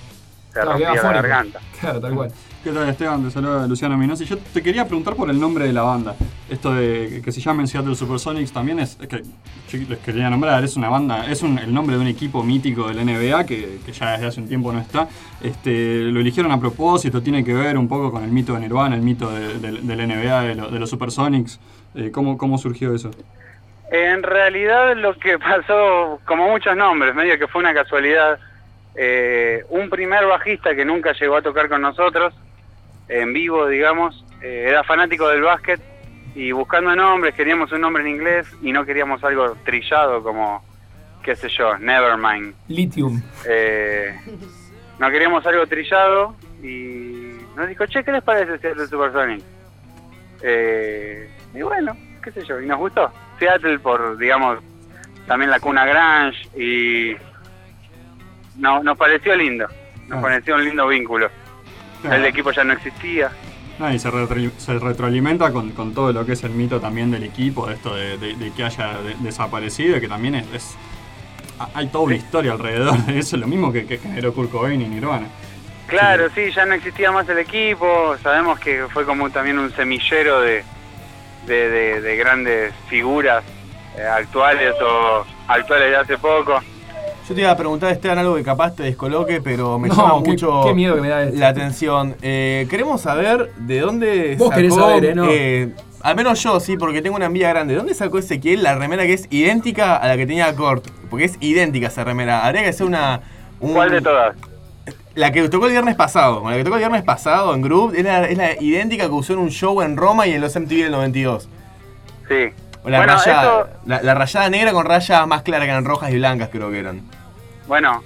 se 0.54 0.62
rompía 0.64 0.94
la 0.94 1.12
garganta. 1.14 1.60
Claro, 1.80 2.02
tal 2.02 2.16
cual. 2.16 2.32
¿Qué 2.68 2.74
tal 2.74 2.90
Esteban? 2.90 3.24
Te 3.24 3.32
saluda 3.32 3.66
Luciano 3.66 3.98
Minosi. 3.98 4.26
Yo 4.26 4.38
te 4.38 4.62
quería 4.62 4.84
preguntar 4.84 5.16
por 5.16 5.30
el 5.30 5.40
nombre 5.40 5.66
de 5.66 5.72
la 5.72 5.84
banda. 5.84 6.18
Esto 6.50 6.74
de 6.74 7.22
que 7.24 7.32
se 7.32 7.40
llama 7.40 7.66
Seattle 7.66 7.96
Supersonics 7.96 8.52
también 8.52 8.80
es, 8.80 8.98
que 8.98 9.24
yo 9.70 9.88
les 9.88 10.00
quería 10.00 10.30
nombrar, 10.30 10.62
es 10.66 10.76
una 10.76 10.90
banda, 10.90 11.32
es 11.32 11.44
un, 11.44 11.58
el 11.60 11.74
nombre 11.74 11.96
de 11.96 12.02
un 12.02 12.10
equipo 12.10 12.44
mítico 12.44 12.90
del 12.90 13.06
NBA 13.06 13.46
que, 13.46 13.80
que, 13.86 13.94
ya 13.94 14.12
desde 14.12 14.26
hace 14.28 14.42
un 14.42 14.50
tiempo 14.50 14.74
no 14.74 14.82
está. 14.82 15.08
Este, 15.42 16.12
lo 16.12 16.20
eligieron 16.20 16.52
a 16.52 16.60
propósito, 16.60 17.24
tiene 17.24 17.42
que 17.42 17.54
ver 17.54 17.78
un 17.78 17.88
poco 17.88 18.12
con 18.12 18.26
el 18.26 18.32
mito 18.32 18.54
de 18.54 18.60
Nirvana, 18.60 18.98
el 18.98 19.02
mito 19.02 19.32
de, 19.32 19.60
de, 19.60 19.72
del 19.72 20.06
NBA, 20.06 20.42
de, 20.42 20.56
de 20.56 20.80
los 20.80 20.90
Supersonics. 20.90 21.62
Eh, 21.96 22.12
¿cómo, 22.12 22.38
¿Cómo 22.38 22.58
surgió 22.58 22.94
eso? 22.94 23.12
En 23.94 24.24
realidad 24.24 24.94
lo 24.98 25.18
que 25.18 25.40
pasó, 25.40 26.20
como 26.26 26.50
muchos 26.50 26.76
nombres, 26.76 27.16
medio 27.16 27.40
que 27.40 27.48
fue 27.48 27.62
una 27.62 27.74
casualidad, 27.74 28.38
eh, 28.94 29.64
un 29.70 29.90
primer 29.90 30.26
bajista 30.26 30.76
que 30.76 30.84
nunca 30.84 31.14
llegó 31.14 31.38
a 31.38 31.42
tocar 31.42 31.70
con 31.70 31.82
nosotros, 31.82 32.34
en 33.10 33.34
vivo 33.34 33.68
digamos, 33.68 34.26
eh, 34.42 34.66
era 34.68 34.84
fanático 34.84 35.28
del 35.30 35.42
básquet 35.42 35.82
y 36.36 36.52
buscando 36.52 36.96
nombres 36.96 37.34
queríamos 37.34 37.72
un 37.72 37.82
nombre 37.82 38.04
en 38.04 38.10
inglés 38.10 38.48
y 38.62 38.72
no 38.72 38.86
queríamos 38.86 39.24
algo 39.24 39.56
trillado 39.66 40.22
como, 40.22 40.64
qué 41.24 41.36
sé 41.36 41.50
yo, 41.50 41.78
Nevermind. 41.78 42.54
Lithium. 42.68 43.22
Eh, 43.48 44.16
no 45.00 45.10
queríamos 45.10 45.46
algo 45.46 45.66
trillado 45.68 46.36
y 46.62 47.38
nos 47.56 47.68
dijo, 47.68 47.86
che, 47.88 48.04
¿qué 48.04 48.12
les 48.12 48.24
parece 48.24 48.58
Seattle 48.60 48.88
Supersonic? 48.88 49.44
Eh, 50.42 51.30
y 51.54 51.62
bueno, 51.62 51.98
qué 52.24 52.32
sé 52.32 52.46
yo, 52.46 52.62
y 52.62 52.68
nos 52.68 52.78
gustó. 52.78 53.12
Seattle 53.40 53.80
por, 53.80 54.18
digamos, 54.18 54.60
también 55.26 55.52
la 55.52 55.60
cuna 55.60 55.86
Grange 55.86 56.48
y 56.56 57.16
no, 58.58 58.82
nos 58.84 58.98
pareció 58.98 59.36
lindo, 59.36 59.68
nos 60.08 60.22
pareció 60.22 60.56
un 60.56 60.64
lindo 60.64 60.88
vínculo. 60.88 61.30
El 62.04 62.26
equipo 62.26 62.52
ya 62.52 62.64
no 62.64 62.74
existía. 62.74 63.32
Ah, 63.80 63.94
y 63.94 64.00
se, 64.00 64.10
se 64.58 64.80
retroalimenta 64.80 65.52
con, 65.52 65.72
con, 65.72 65.94
todo 65.94 66.12
lo 66.12 66.26
que 66.26 66.34
es 66.34 66.44
el 66.44 66.52
mito 66.52 66.80
también 66.80 67.12
del 67.12 67.24
equipo, 67.24 67.68
de 67.68 67.76
esto 67.76 67.96
de, 67.96 68.18
de, 68.18 68.52
que 68.52 68.64
haya 68.64 68.98
desaparecido, 69.20 69.98
y 69.98 70.02
que 70.02 70.08
también 70.08 70.36
es, 70.36 70.76
hay 71.76 71.88
toda 71.88 72.06
una 72.06 72.16
historia 72.16 72.54
alrededor 72.54 72.98
de 73.06 73.20
eso, 73.20 73.38
lo 73.38 73.48
mismo 73.48 73.72
que, 73.72 73.86
que 73.86 74.00
generó 74.00 74.34
Kurt 74.34 74.52
Cobain 74.52 74.82
y 74.82 74.88
Nirvana. 74.88 75.28
Claro, 75.86 76.28
sí. 76.30 76.46
sí, 76.48 76.52
ya 76.52 76.66
no 76.66 76.74
existía 76.74 77.12
más 77.12 77.30
el 77.30 77.38
equipo, 77.38 78.18
sabemos 78.24 78.60
que 78.60 78.86
fue 78.92 79.06
como 79.06 79.30
también 79.30 79.60
un 79.60 79.72
semillero 79.72 80.42
de, 80.42 80.64
de, 81.46 82.02
de, 82.02 82.18
grandes 82.18 82.74
figuras 82.90 83.44
eh, 83.96 84.04
actuales 84.04 84.74
o 84.82 85.26
actuales 85.48 85.92
de 85.92 85.96
hace 85.98 86.18
poco. 86.18 86.62
Yo 87.28 87.36
te 87.36 87.42
iba 87.42 87.52
a 87.52 87.58
preguntar, 87.58 87.92
Esteban, 87.92 88.20
algo 88.20 88.36
que 88.36 88.44
capaz 88.44 88.74
te 88.76 88.84
descoloque, 88.84 89.42
pero 89.42 89.78
me 89.78 89.90
llama 89.90 90.20
mucho 90.20 90.62
qué 90.66 90.74
miedo 90.74 90.96
que 90.96 91.02
me 91.02 91.10
da 91.10 91.26
la 91.26 91.50
atención. 91.50 92.16
Eh, 92.22 92.68
queremos 92.70 93.02
saber 93.02 93.52
de 93.58 93.82
dónde 93.82 94.36
Vos 94.38 94.50
sacó, 94.54 94.76
saber, 94.76 95.06
¿eh? 95.06 95.16
No. 95.16 95.26
eh, 95.30 95.74
al 96.02 96.16
menos 96.16 96.42
yo, 96.42 96.58
sí, 96.62 96.78
porque 96.78 97.02
tengo 97.02 97.18
una 97.18 97.26
envidia 97.26 97.50
grande. 97.50 97.76
¿Dónde 97.76 97.94
sacó 97.96 98.18
Ezequiel 98.18 98.64
la 98.64 98.76
remera 98.76 99.04
que 99.06 99.12
es 99.12 99.28
idéntica 99.30 99.98
a 99.98 100.08
la 100.08 100.16
que 100.16 100.26
tenía 100.26 100.56
Kurt? 100.56 100.88
Porque 101.10 101.26
es 101.26 101.36
idéntica 101.42 101.88
esa 101.88 102.06
remera. 102.06 102.46
Habría 102.46 102.64
que 102.64 102.70
hacer 102.70 102.88
una... 102.88 103.20
Un... 103.60 103.74
¿Cuál 103.74 103.92
de 103.92 104.02
todas? 104.02 104.36
La 105.16 105.34
que 105.34 105.50
tocó 105.50 105.66
el 105.66 105.74
viernes 105.74 105.96
pasado, 105.96 106.42
con 106.42 106.52
la 106.52 106.58
que 106.58 106.64
tocó 106.64 106.78
el 106.78 106.82
viernes 106.82 107.04
pasado 107.04 107.54
en 107.54 107.62
Group, 107.62 107.94
es 107.94 108.06
la, 108.06 108.24
es 108.24 108.38
la 108.38 108.54
idéntica 108.62 109.08
que 109.08 109.12
usó 109.12 109.34
en 109.34 109.40
un 109.40 109.50
show 109.50 109.82
en 109.82 109.98
Roma 109.98 110.28
y 110.28 110.34
en 110.34 110.40
los 110.40 110.56
MTV 110.56 110.84
del 110.84 110.92
92. 110.92 111.50
Sí. 112.30 112.36
La, 112.86 113.00
bueno, 113.00 113.14
raya, 113.16 113.42
eso... 113.42 113.68
la, 113.86 114.02
la, 114.02 114.14
rayada 114.14 114.50
negra 114.50 114.72
con 114.72 114.86
rayas 114.86 115.28
más 115.28 115.42
claras 115.42 115.66
que 115.66 115.72
eran 115.72 115.84
rojas 115.84 116.10
y 116.12 116.16
blancas, 116.16 116.48
creo 116.50 116.72
que 116.72 116.80
eran. 116.80 117.17
Bueno, 117.68 118.04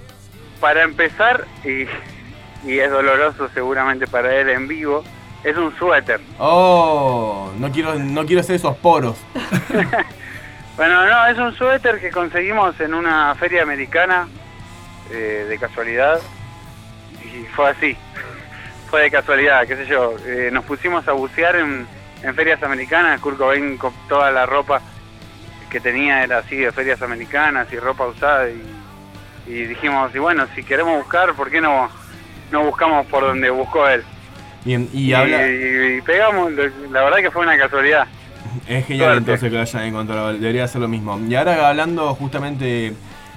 para 0.60 0.82
empezar, 0.82 1.46
y, 1.64 1.86
y 2.68 2.78
es 2.78 2.90
doloroso 2.90 3.48
seguramente 3.54 4.06
para 4.06 4.34
él 4.34 4.48
en 4.50 4.66
vivo, 4.66 5.04
es 5.44 5.56
un 5.56 5.76
suéter. 5.76 6.20
Oh, 6.38 7.50
no 7.58 7.70
quiero, 7.70 7.94
no 7.94 8.26
quiero 8.26 8.40
hacer 8.40 8.56
esos 8.56 8.76
poros. 8.76 9.18
bueno, 10.76 11.06
no, 11.06 11.26
es 11.26 11.38
un 11.38 11.54
suéter 11.54 12.00
que 12.00 12.10
conseguimos 12.10 12.78
en 12.80 12.94
una 12.94 13.34
feria 13.36 13.62
americana 13.62 14.28
eh, 15.10 15.46
de 15.48 15.58
casualidad 15.58 16.20
y 17.24 17.44
fue 17.54 17.70
así, 17.70 17.96
fue 18.90 19.02
de 19.02 19.10
casualidad, 19.10 19.66
qué 19.66 19.76
sé 19.76 19.86
yo, 19.86 20.14
eh, 20.26 20.50
nos 20.52 20.64
pusimos 20.64 21.06
a 21.06 21.12
bucear 21.12 21.56
en, 21.56 21.86
en 22.22 22.34
ferias 22.34 22.62
americanas, 22.62 23.20
Kurt 23.20 23.38
Cobain 23.38 23.76
con 23.78 23.92
toda 24.08 24.30
la 24.30 24.44
ropa 24.46 24.80
que 25.70 25.80
tenía 25.80 26.22
era 26.22 26.38
así 26.38 26.56
de 26.56 26.70
ferias 26.70 27.00
americanas 27.00 27.66
y 27.72 27.78
ropa 27.78 28.06
usada 28.06 28.50
y, 28.50 28.81
y 29.46 29.64
dijimos, 29.64 30.14
y 30.14 30.18
bueno, 30.18 30.46
si 30.54 30.62
queremos 30.62 30.98
buscar, 30.98 31.34
¿por 31.34 31.50
qué 31.50 31.60
no, 31.60 31.88
no 32.50 32.64
buscamos 32.64 33.06
por 33.06 33.22
donde 33.22 33.50
buscó 33.50 33.88
él? 33.88 34.02
Bien, 34.64 34.88
y, 34.92 35.06
y, 35.10 35.12
habla... 35.12 35.48
y, 35.48 35.96
y 35.98 36.00
pegamos, 36.02 36.52
la 36.52 37.02
verdad 37.02 37.18
que 37.18 37.30
fue 37.30 37.42
una 37.42 37.58
casualidad. 37.58 38.06
Es 38.68 38.86
genial 38.86 39.06
Suerte. 39.06 39.18
entonces 39.18 39.50
que 39.50 39.56
lo 39.56 39.62
hayan 39.62 39.84
encontrado, 39.84 40.32
debería 40.32 40.68
ser 40.68 40.80
lo 40.80 40.88
mismo. 40.88 41.18
Y 41.28 41.34
ahora 41.34 41.68
hablando 41.68 42.14
justamente 42.14 42.92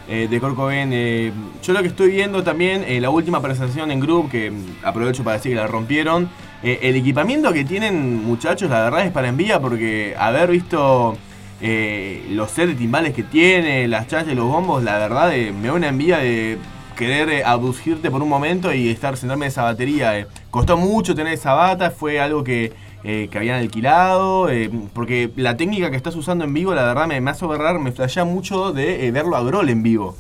eh, 0.07 0.27
de 0.29 0.39
Cobain, 0.39 0.89
eh, 0.93 1.31
yo 1.63 1.73
lo 1.73 1.81
que 1.81 1.87
estoy 1.87 2.11
viendo 2.11 2.43
también, 2.43 2.83
eh, 2.87 2.99
la 3.01 3.09
última 3.09 3.41
presentación 3.41 3.89
en 3.91 3.99
Group, 3.99 4.29
que 4.29 4.51
aprovecho 4.83 5.23
para 5.23 5.37
decir 5.37 5.53
que 5.53 5.55
la 5.55 5.67
rompieron, 5.67 6.29
eh, 6.61 6.79
el 6.83 6.95
equipamiento 6.95 7.51
que 7.53 7.63
tienen 7.65 8.23
muchachos, 8.23 8.69
la 8.69 8.83
verdad 8.83 9.05
es 9.05 9.11
para 9.11 9.27
envidia 9.29 9.59
porque 9.59 10.15
haber 10.17 10.51
visto 10.51 11.17
eh, 11.67 12.25
los 12.29 12.51
sets 12.51 12.69
de 12.69 12.75
timbales 12.75 13.13
que 13.13 13.23
tiene, 13.23 13.87
las 13.87 14.07
chachas 14.07 14.31
y 14.31 14.35
los 14.35 14.45
bombos, 14.45 14.83
la 14.83 14.97
verdad 14.97 15.31
me 15.31 15.67
da 15.67 15.73
una 15.73 15.87
envidia 15.87 16.17
de 16.17 16.57
querer 16.95 17.29
eh, 17.29 17.43
abducirte 17.43 18.11
por 18.11 18.21
un 18.21 18.29
momento 18.29 18.73
y 18.73 18.89
estar 18.89 19.17
sentarme 19.17 19.45
en 19.45 19.49
esa 19.49 19.63
batería. 19.63 20.27
costó 20.51 20.77
mucho 20.77 21.15
tener 21.15 21.33
esa 21.33 21.53
bata, 21.53 21.91
fue 21.91 22.19
algo 22.19 22.43
que, 22.43 22.71
que 23.03 23.37
habían 23.37 23.59
alquilado, 23.59 24.47
porque 24.93 25.29
la 25.35 25.57
técnica 25.57 25.91
que 25.91 25.97
estás 25.97 26.15
usando 26.15 26.43
en 26.45 26.53
vivo, 26.53 26.73
la 26.73 26.85
verdad 26.85 27.07
me, 27.07 27.19
me 27.21 27.31
hace 27.31 27.45
berrar, 27.45 27.79
me 27.79 27.91
flashea 27.91 28.25
mucho 28.25 28.71
de 28.71 29.11
verlo 29.11 29.35
a 29.35 29.43
Grol 29.43 29.69
en 29.69 29.83
vivo. 29.83 30.15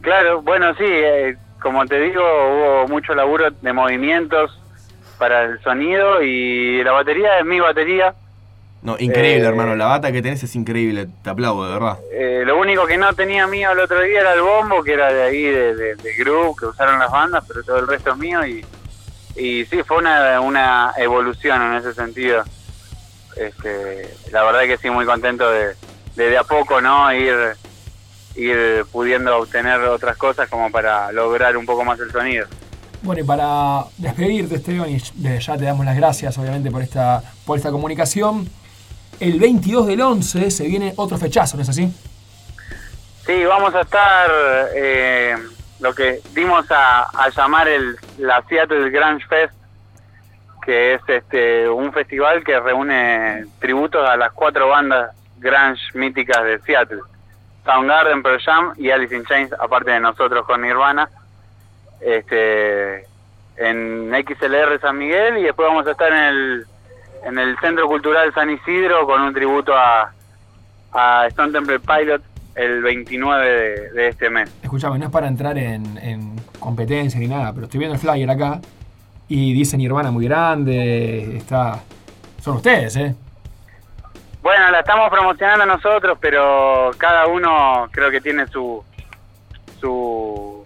Claro, 0.00 0.42
bueno, 0.42 0.74
sí, 0.76 0.84
como 1.60 1.84
te 1.86 2.00
digo, 2.00 2.22
hubo 2.22 2.88
mucho 2.88 3.14
laburo 3.14 3.50
de 3.50 3.72
movimientos, 3.72 4.58
para 5.18 5.44
el 5.44 5.60
sonido 5.62 6.22
y 6.22 6.82
la 6.84 6.92
batería 6.92 7.38
es 7.38 7.44
mi 7.44 7.60
batería. 7.60 8.14
No, 8.82 8.96
increíble, 8.98 9.44
eh, 9.44 9.48
hermano. 9.48 9.74
La 9.74 9.86
bata 9.86 10.12
que 10.12 10.22
tenés 10.22 10.42
es 10.44 10.54
increíble. 10.54 11.08
Te 11.22 11.30
aplaudo, 11.30 11.66
de 11.66 11.72
verdad. 11.72 11.98
Eh, 12.12 12.42
lo 12.46 12.58
único 12.58 12.86
que 12.86 12.96
no 12.96 13.12
tenía 13.14 13.46
mío 13.46 13.72
el 13.72 13.80
otro 13.80 14.00
día 14.00 14.20
era 14.20 14.34
el 14.34 14.42
bombo, 14.42 14.82
que 14.84 14.92
era 14.92 15.12
de 15.12 15.22
ahí, 15.22 15.42
de, 15.42 15.74
de, 15.74 15.94
de 15.96 16.12
Groove, 16.14 16.56
que 16.56 16.66
usaron 16.66 16.98
las 16.98 17.10
bandas, 17.10 17.44
pero 17.48 17.64
todo 17.64 17.78
el 17.78 17.88
resto 17.88 18.12
es 18.12 18.16
mío 18.16 18.46
y, 18.46 18.64
y 19.34 19.64
sí, 19.64 19.82
fue 19.82 19.98
una, 19.98 20.40
una 20.40 20.92
evolución 20.98 21.62
en 21.62 21.74
ese 21.74 21.94
sentido. 21.94 22.44
Este, 23.34 24.14
la 24.30 24.44
verdad 24.44 24.62
que 24.62 24.78
sí, 24.78 24.88
muy 24.88 25.04
contento 25.04 25.50
de, 25.50 25.74
de, 26.14 26.38
a 26.38 26.44
poco, 26.44 26.80
¿no? 26.80 27.12
Ir, 27.12 27.34
ir 28.36 28.84
pudiendo 28.92 29.36
obtener 29.36 29.80
otras 29.80 30.16
cosas 30.16 30.48
como 30.48 30.70
para 30.70 31.10
lograr 31.10 31.56
un 31.56 31.66
poco 31.66 31.84
más 31.84 31.98
el 31.98 32.12
sonido. 32.12 32.46
Bueno, 33.02 33.20
y 33.20 33.24
para 33.24 33.84
despedirte, 33.98 34.54
Esteban, 34.54 34.88
y 34.88 34.98
ya 34.98 35.56
te 35.56 35.64
damos 35.64 35.84
las 35.84 35.96
gracias, 35.96 36.38
obviamente, 36.38 36.70
por 36.70 36.82
esta, 36.82 37.22
por 37.44 37.58
esta 37.58 37.70
comunicación. 37.70 38.48
El 39.20 39.40
22 39.40 39.86
del 39.86 40.00
11 40.00 40.50
se 40.50 40.66
viene 40.66 40.92
otro 40.96 41.16
fechazo, 41.16 41.56
¿no 41.56 41.62
es 41.62 41.68
así? 41.68 41.92
Sí, 43.24 43.44
vamos 43.44 43.74
a 43.74 43.80
estar 43.80 44.30
eh, 44.74 45.36
lo 45.80 45.94
que 45.94 46.20
dimos 46.32 46.66
a, 46.70 47.08
llamar 47.34 47.66
el, 47.68 47.96
la 48.18 48.42
Seattle 48.48 48.90
Grunge 48.90 49.26
Fest, 49.26 49.54
que 50.64 50.94
es 50.94 51.00
este 51.08 51.68
un 51.68 51.92
festival 51.92 52.44
que 52.44 52.58
reúne 52.60 53.46
tributos 53.58 54.06
a 54.08 54.16
las 54.16 54.32
cuatro 54.32 54.68
bandas 54.68 55.12
grunge 55.38 55.82
míticas 55.94 56.44
de 56.44 56.58
Seattle. 56.60 57.00
Soundgarden, 57.64 58.22
Pearl 58.22 58.40
Jam 58.40 58.74
y 58.76 58.90
Alice 58.90 59.14
in 59.14 59.24
Chains, 59.24 59.52
aparte 59.58 59.90
de 59.90 60.00
nosotros 60.00 60.46
con 60.46 60.62
Nirvana. 60.62 61.08
Este, 62.00 63.06
en 63.56 64.12
XLR 64.12 64.78
San 64.80 64.98
Miguel 64.98 65.38
y 65.38 65.44
después 65.44 65.66
vamos 65.66 65.86
a 65.86 65.92
estar 65.92 66.12
en 66.12 66.18
el, 66.18 66.66
en 67.24 67.38
el 67.38 67.58
Centro 67.58 67.86
Cultural 67.86 68.32
San 68.34 68.50
Isidro 68.50 69.06
con 69.06 69.22
un 69.22 69.32
tributo 69.34 69.74
a, 69.74 70.12
a 70.92 71.26
Stone 71.28 71.52
Temple 71.52 71.80
Pilot 71.80 72.22
el 72.54 72.82
29 72.82 73.90
de, 73.92 74.08
este 74.08 74.30
mes. 74.30 74.50
Escuchame, 74.62 74.98
no 74.98 75.06
es 75.06 75.10
para 75.10 75.28
entrar 75.28 75.58
en, 75.58 76.36
competencia 76.58 77.20
ni 77.20 77.28
nada, 77.28 77.52
pero 77.52 77.66
estoy 77.66 77.78
viendo 77.78 77.94
el 77.94 78.00
flyer 78.00 78.30
acá 78.30 78.60
y 79.28 79.52
dice 79.52 79.76
Nirvana 79.76 80.10
muy 80.10 80.26
grande, 80.26 81.36
está... 81.36 81.80
Son 82.40 82.56
ustedes, 82.56 82.96
¿eh? 82.96 83.14
Bueno, 84.42 84.70
la 84.70 84.80
estamos 84.80 85.10
promocionando 85.10 85.66
nosotros, 85.66 86.16
pero 86.20 86.92
cada 86.96 87.26
uno 87.26 87.88
creo 87.90 88.10
que 88.10 88.20
tiene 88.20 88.46
su 88.46 88.82
su 89.80 90.64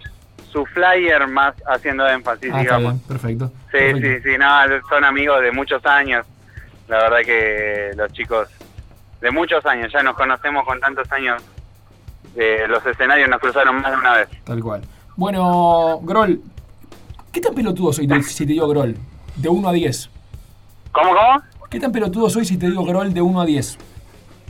su 0.52 0.66
flyer 0.66 1.26
más 1.28 1.54
haciendo 1.66 2.06
énfasis, 2.08 2.50
ah, 2.52 2.60
digamos. 2.60 3.00
perfecto. 3.02 3.50
Sí, 3.70 3.78
sí, 4.00 4.20
sí, 4.22 4.38
no, 4.38 4.46
son 4.88 5.04
amigos 5.04 5.40
de 5.42 5.52
muchos 5.52 5.84
años. 5.86 6.26
La 6.90 6.98
verdad 6.98 7.18
que 7.24 7.92
los 7.96 8.12
chicos 8.12 8.48
de 9.20 9.30
muchos 9.30 9.64
años, 9.64 9.92
ya 9.92 10.02
nos 10.02 10.16
conocemos 10.16 10.66
con 10.66 10.80
tantos 10.80 11.10
años 11.12 11.42
los 12.68 12.84
escenarios 12.86 13.28
nos 13.28 13.40
cruzaron 13.40 13.80
más 13.80 13.92
de 13.92 13.98
una 13.98 14.12
vez. 14.18 14.28
Tal 14.44 14.60
cual. 14.60 14.82
Bueno, 15.16 16.00
Grol, 16.02 16.40
¿qué 17.32 17.40
tan 17.40 17.54
pelotudo 17.54 17.92
soy 17.92 18.08
si 18.22 18.46
te 18.46 18.52
digo 18.52 18.68
Grol? 18.68 18.96
De 19.36 19.48
1 19.48 19.68
a 19.68 19.72
10. 19.72 20.10
¿Cómo, 20.92 21.10
cómo? 21.10 21.42
¿Qué 21.68 21.78
tan 21.78 21.92
pelotudo 21.92 22.28
soy 22.28 22.44
si 22.44 22.58
te 22.58 22.66
digo 22.66 22.84
Grol 22.84 23.12
de 23.14 23.20
1 23.20 23.40
a 23.40 23.44
10? 23.44 23.78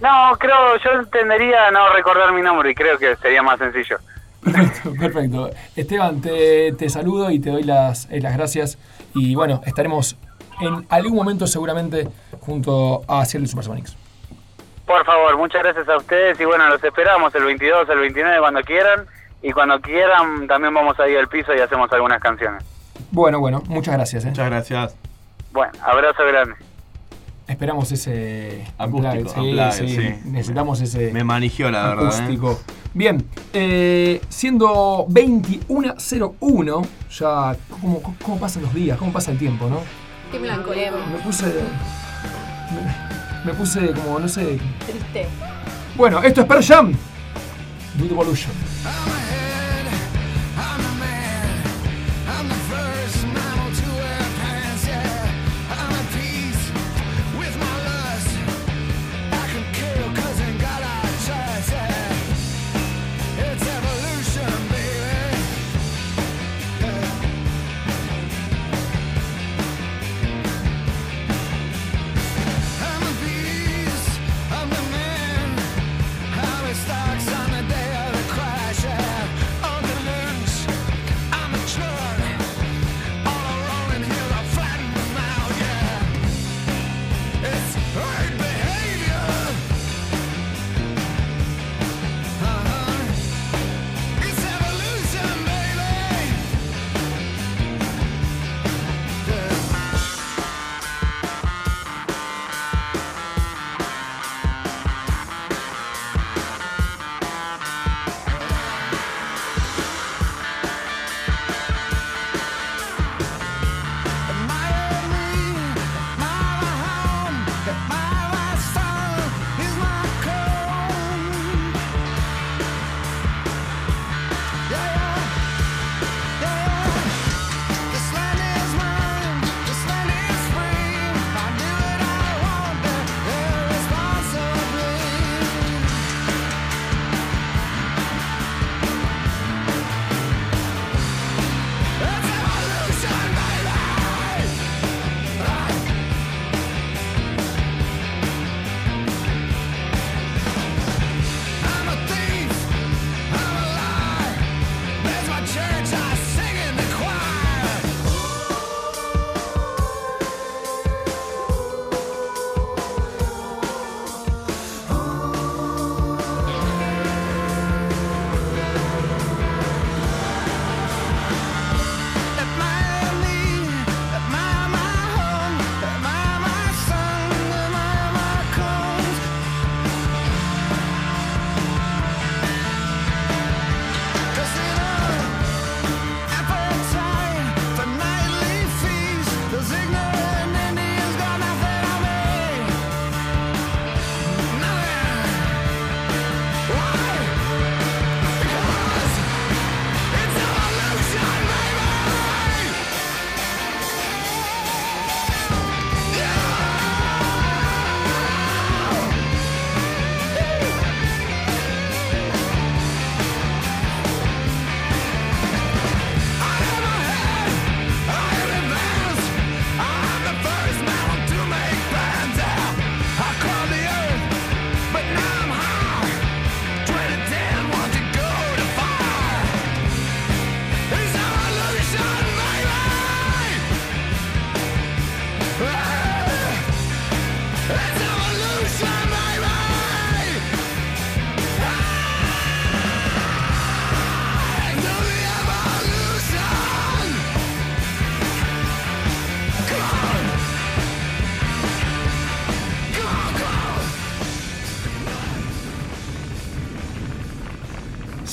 No, 0.02 0.36
creo, 0.38 0.76
yo 0.82 1.06
tendería 1.06 1.70
no 1.70 1.92
recordar 1.92 2.32
mi 2.32 2.40
nombre 2.40 2.70
y 2.70 2.74
creo 2.74 2.98
que 2.98 3.16
sería 3.16 3.42
más 3.42 3.58
sencillo. 3.58 3.98
Perfecto, 4.42 4.94
perfecto. 4.98 5.50
Esteban, 5.76 6.22
te, 6.22 6.72
te 6.72 6.88
saludo 6.88 7.30
y 7.30 7.38
te 7.38 7.50
doy 7.50 7.64
las, 7.64 8.10
eh, 8.10 8.20
las 8.20 8.34
gracias. 8.34 8.78
Y 9.14 9.34
bueno, 9.34 9.60
estaremos 9.66 10.16
en 10.60 10.86
algún 10.88 11.14
momento 11.14 11.46
seguramente 11.46 12.08
junto 12.40 13.02
a 13.08 13.24
Cielo 13.24 13.46
Supersonics. 13.46 13.96
Por 14.86 15.04
favor, 15.04 15.36
muchas 15.36 15.62
gracias 15.62 15.88
a 15.88 15.96
ustedes 15.96 16.40
y 16.40 16.44
bueno, 16.44 16.68
los 16.68 16.82
esperamos 16.82 17.34
el 17.34 17.44
22, 17.44 17.88
el 17.90 17.98
29 18.00 18.38
cuando 18.40 18.60
quieran 18.62 19.06
y 19.42 19.52
cuando 19.52 19.80
quieran 19.80 20.46
también 20.48 20.74
vamos 20.74 20.98
a 20.98 21.08
ir 21.08 21.16
al 21.18 21.28
piso 21.28 21.54
y 21.54 21.60
hacemos 21.60 21.92
algunas 21.92 22.20
canciones. 22.20 22.64
Bueno, 23.12 23.40
bueno, 23.40 23.62
muchas 23.68 23.94
gracias. 23.94 24.24
¿eh? 24.24 24.28
Muchas 24.28 24.46
gracias. 24.46 24.96
Bueno, 25.52 25.72
abrazo 25.82 26.24
grande. 26.26 26.54
Esperamos 27.46 27.90
ese 27.90 28.66
acústico. 28.78 29.28
Sí, 29.72 30.14
Necesitamos 30.24 30.80
ese. 30.80 31.12
Me 31.12 31.24
manigió 31.24 31.70
la 31.70 31.88
verdad. 31.88 32.04
¿eh? 32.04 32.08
Acústico. 32.08 32.60
Bien, 32.94 33.24
eh, 33.52 34.20
siendo 34.28 35.06
21.01, 35.08 36.86
ya. 37.10 37.56
¿cómo, 37.80 38.02
¿Cómo 38.22 38.38
pasan 38.38 38.62
los 38.62 38.74
días? 38.74 38.98
¿Cómo 38.98 39.12
pasa 39.12 39.32
el 39.32 39.38
tiempo, 39.38 39.68
no? 39.68 39.80
Qué 40.30 40.38
melancolía. 40.38 40.92
Me 40.92 41.18
puse 41.18 41.46
me 43.44 43.54
puse 43.54 43.92
como, 43.92 44.18
no 44.18 44.28
sé. 44.28 44.60
Triste. 44.86 45.26
Bueno, 45.96 46.22
esto 46.22 46.42
es 46.42 46.46
Pearl 46.46 46.64
Jam. 46.64 46.92
Good 47.98 48.10
Evolution. 48.12 48.52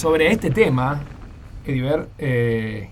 Sobre 0.07 0.31
este 0.31 0.49
tema, 0.51 1.01
Ediver 1.65 2.07
eh, 2.17 2.89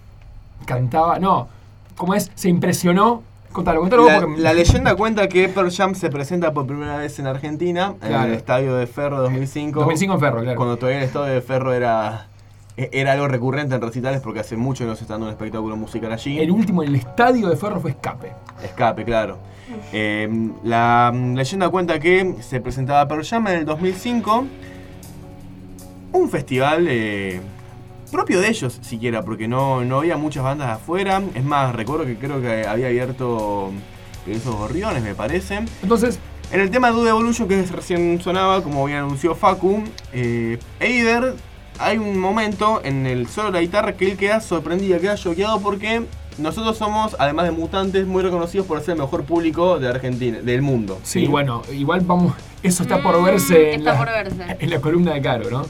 cantaba. 0.66 1.18
No, 1.18 1.48
¿cómo 1.96 2.14
es? 2.14 2.30
Se 2.36 2.50
impresionó. 2.50 3.24
Contalo, 3.54 3.80
contalo 3.80 4.02
vos 4.04 4.12
La, 4.12 4.20
porque- 4.22 4.42
la 4.42 4.54
leyenda 4.54 4.96
cuenta 4.96 5.30
que 5.30 5.48
Pearl 5.48 5.72
Jam 5.72 5.96
se 5.96 6.10
presenta 6.10 6.52
por 6.52 6.68
primera 6.68 6.98
vez 6.98 7.18
en 7.20 7.28
Argentina, 7.28 7.94
en 8.02 8.14
el 8.14 8.34
estadio 8.34 8.76
de 8.76 8.86
Ferro 8.86 9.22
2005. 9.22 9.80
2005 9.80 10.14
en 10.16 10.20
Ferro, 10.20 10.42
claro. 10.42 10.58
Cuando 10.58 10.76
todavía 10.78 11.00
el 11.00 11.06
estadio 11.06 11.34
de 11.34 11.40
Ferro 11.42 11.72
era, 11.74 12.28
e- 12.76 12.90
era 12.92 13.14
algo 13.14 13.30
recurrente 13.30 13.74
en 13.76 13.80
recitales 13.82 14.20
porque 14.20 14.42
hace 14.42 14.58
mucho 14.58 14.84
no 14.86 14.94
se 14.98 15.04
está 15.04 15.14
dando 15.14 15.28
un 15.28 15.32
espectáculo 15.32 15.78
musical 15.78 16.12
allí. 16.12 16.38
El 16.38 16.52
último 16.52 16.84
en 16.84 16.90
el 16.90 16.96
estadio 16.96 17.48
de 17.48 17.56
Ferro 17.56 17.80
fue 17.80 17.92
Escape. 17.92 18.34
Escape, 18.62 19.06
claro. 19.06 19.38
Eh, 19.94 20.28
la 20.66 21.14
mm, 21.16 21.36
leyenda 21.36 21.70
cuenta 21.70 21.98
que 21.98 22.36
se 22.42 22.60
presentaba 22.60 23.08
Pearl 23.08 23.24
Jam 23.26 23.48
en 23.48 23.60
el 23.60 23.66
2005. 23.66 24.48
Un 26.16 26.30
festival 26.30 26.86
eh, 26.90 27.42
propio 28.12 28.40
de 28.40 28.48
ellos, 28.50 28.80
siquiera, 28.82 29.24
porque 29.24 29.48
no, 29.48 29.84
no 29.84 30.00
había 30.00 30.18
muchas 30.18 30.44
bandas 30.44 30.70
afuera. 30.70 31.22
Es 31.34 31.44
más, 31.44 31.76
recuerdo 31.76 32.06
que 32.06 32.16
creo 32.18 32.42
que 32.42 32.66
había 32.66 32.88
abierto 32.88 33.72
esos 34.28 34.56
gorriones, 34.56 35.04
me 35.04 35.14
parece. 35.14 35.60
Entonces, 35.84 36.20
En 36.52 36.62
el 36.62 36.70
tema 36.72 36.92
Dude 36.92 37.10
Evolution, 37.10 37.48
que 37.48 37.62
recién 37.64 38.22
sonaba, 38.22 38.62
como 38.64 38.86
bien 38.86 39.00
anunció 39.00 39.36
Facu, 39.36 39.84
eh, 40.14 40.58
Eider, 40.80 41.34
hay 41.80 41.98
un 41.98 42.18
momento 42.20 42.82
en 42.84 43.06
el 43.08 43.28
solo 43.28 43.48
de 43.48 43.54
la 43.54 43.62
guitarra 43.62 43.94
que 43.98 44.12
él 44.12 44.18
queda 44.18 44.40
sorprendido, 44.40 45.00
queda 45.00 45.16
choqueado 45.16 45.60
porque 45.60 46.04
nosotros 46.38 46.78
somos, 46.78 47.16
además 47.20 47.46
de 47.46 47.52
mutantes, 47.52 48.06
muy 48.06 48.22
reconocidos 48.24 48.68
por 48.68 48.80
ser 48.82 48.92
el 48.96 49.02
mejor 49.02 49.24
público 49.26 49.80
de 49.80 49.90
Argentina, 49.90 50.38
del 50.40 50.62
mundo. 50.62 51.00
sí, 51.04 51.26
bueno, 51.28 51.62
igual 51.74 52.02
vamos. 52.02 52.34
Eso 52.64 52.84
está 52.84 53.02
por 53.02 53.20
Mm, 53.20 53.26
verse, 53.26 53.74
en, 53.74 53.80
está 53.82 53.94
la, 53.94 53.98
por 54.00 54.08
verse. 54.08 54.58
en 54.60 54.70
la 54.70 54.80
columna 54.82 55.14
de 55.14 55.22
Caro, 55.22 55.50
¿no? 55.52 55.66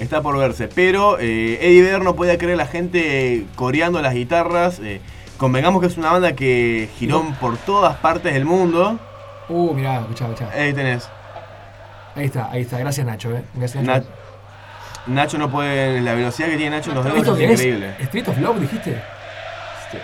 Está 0.00 0.22
por 0.22 0.36
verse. 0.38 0.68
Pero 0.68 1.18
eh, 1.18 1.58
Eddie 1.60 1.82
Vedder 1.82 2.02
no 2.02 2.16
podía 2.16 2.38
creer 2.38 2.56
la 2.56 2.66
gente 2.66 3.44
coreando 3.54 4.00
las 4.02 4.14
guitarras. 4.14 4.80
eh, 4.80 5.00
convengamos 5.38 5.80
que 5.80 5.86
es 5.86 5.96
una 5.96 6.10
banda 6.12 6.32
que 6.34 6.88
giró 6.98 7.24
por 7.40 7.56
todas 7.58 7.96
partes 7.98 8.34
del 8.34 8.44
mundo. 8.44 8.98
Uh, 9.48 9.72
mirá, 9.74 10.00
escuchá, 10.00 10.24
escuchá. 10.26 10.50
Ahí 10.54 10.72
tenés. 10.72 11.08
Ahí 12.16 12.24
está, 12.26 12.50
ahí 12.50 12.62
está. 12.62 12.78
Gracias, 12.78 13.06
Nacho, 13.06 13.30
¿eh? 13.36 13.42
Gracias, 13.54 13.84
Na- 13.84 13.94
Nacho. 13.98 14.08
Nacho 15.06 15.38
no 15.38 15.50
puede. 15.50 16.00
La 16.00 16.14
velocidad 16.14 16.48
que 16.48 16.56
tiene 16.56 16.76
Nacho 16.76 16.90
en 16.90 16.96
los 16.96 17.04
dedos 17.04 17.18
¿Esto 17.20 17.36
es 17.36 17.50
increíble. 17.52 17.94
¿Street 18.00 18.28
of 18.28 18.38
Love 18.38 18.60
dijiste? 18.60 18.94
Sí. 19.92 19.98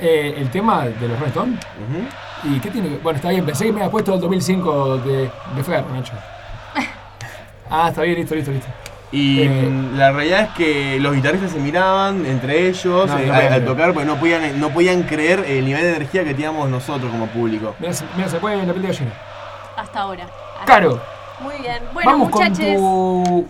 Eh, 0.00 0.34
el 0.38 0.50
tema 0.50 0.84
de 0.86 1.08
los 1.08 1.18
Rolling. 1.20 1.52
Ujú. 1.52 2.54
¿Y 2.54 2.60
qué 2.60 2.70
tiene 2.70 2.88
que.? 2.88 2.96
Bueno, 2.98 3.16
está 3.16 3.30
bien, 3.30 3.44
pensé 3.46 3.64
que 3.66 3.72
me 3.72 3.80
había 3.80 3.90
puesto 3.90 4.14
el 4.14 4.20
2005 4.20 4.98
de, 4.98 5.30
de 5.56 5.64
Ferro, 5.64 5.86
Nacho. 5.92 6.12
Ah, 7.76 7.88
está 7.88 8.02
bien, 8.02 8.16
listo, 8.16 8.34
listo, 8.34 8.50
listo. 8.52 8.68
Y 9.10 9.42
Eh. 9.42 9.70
la 9.96 10.10
realidad 10.12 10.40
es 10.42 10.48
que 10.56 10.98
los 11.00 11.14
guitarristas 11.14 11.52
se 11.52 11.58
miraban 11.58 12.24
entre 12.26 12.68
ellos 12.68 13.06
No, 13.08 13.18
eh, 13.18 13.26
no 13.26 13.34
al, 13.34 13.64
tocar 13.64 13.92
porque 13.92 14.06
no 14.06 14.16
podían, 14.16 14.60
no 14.60 14.70
podían 14.70 15.02
creer 15.04 15.40
el 15.46 15.64
nivel 15.64 15.82
de 15.82 15.90
energía 15.96 16.24
que 16.24 16.34
teníamos 16.34 16.68
nosotros 16.68 17.10
como 17.10 17.26
público. 17.28 17.74
Mira, 17.78 17.92
se- 17.92 18.04
puede 18.38 18.56
la 18.58 18.72
piel 18.72 18.82
de 18.82 18.88
gallina. 18.88 19.12
Hasta 19.76 20.00
ahora. 20.00 20.26
Caro, 20.66 21.00
Muy 21.40 21.54
bien. 21.60 21.82
Bueno, 21.92 22.10
vamos 22.12 22.30
muchachos, 22.30 22.58
con 22.58 23.24
tu. 23.24 23.46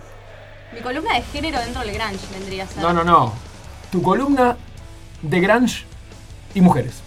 mi 0.73 0.81
columna 0.81 1.15
de 1.15 1.23
género 1.23 1.59
dentro 1.61 1.83
del 1.83 1.93
Grunge 1.95 2.19
vendría 2.33 2.65
a 2.65 2.67
ser. 2.67 2.83
No, 2.83 2.93
no, 2.93 3.05
no. 3.05 3.33
Tu 3.93 4.03
columna 4.03 4.57
de 5.23 5.41
Grunge 5.41 5.85
y 6.55 6.61
mujeres. 6.61 7.03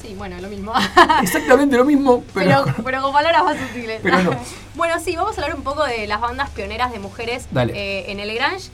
Sí, 0.00 0.14
bueno, 0.16 0.36
lo 0.40 0.48
mismo. 0.48 0.72
Exactamente 1.22 1.76
lo 1.76 1.84
mismo, 1.84 2.24
pero. 2.34 2.64
pero, 2.64 2.76
pero 2.84 3.02
con 3.02 3.12
palabras 3.12 3.44
más 3.44 3.56
sutiles. 3.58 4.00
Pero 4.02 4.22
no. 4.22 4.30
bueno, 4.74 4.98
sí, 5.00 5.14
vamos 5.16 5.36
a 5.38 5.42
hablar 5.42 5.56
un 5.56 5.62
poco 5.64 5.84
de 5.84 6.06
las 6.06 6.20
bandas 6.20 6.48
pioneras 6.50 6.90
de 6.92 6.98
mujeres 6.98 7.46
Dale. 7.50 7.72
eh, 7.74 8.10
en 8.12 8.20
el 8.20 8.34
Grunge. 8.34 8.70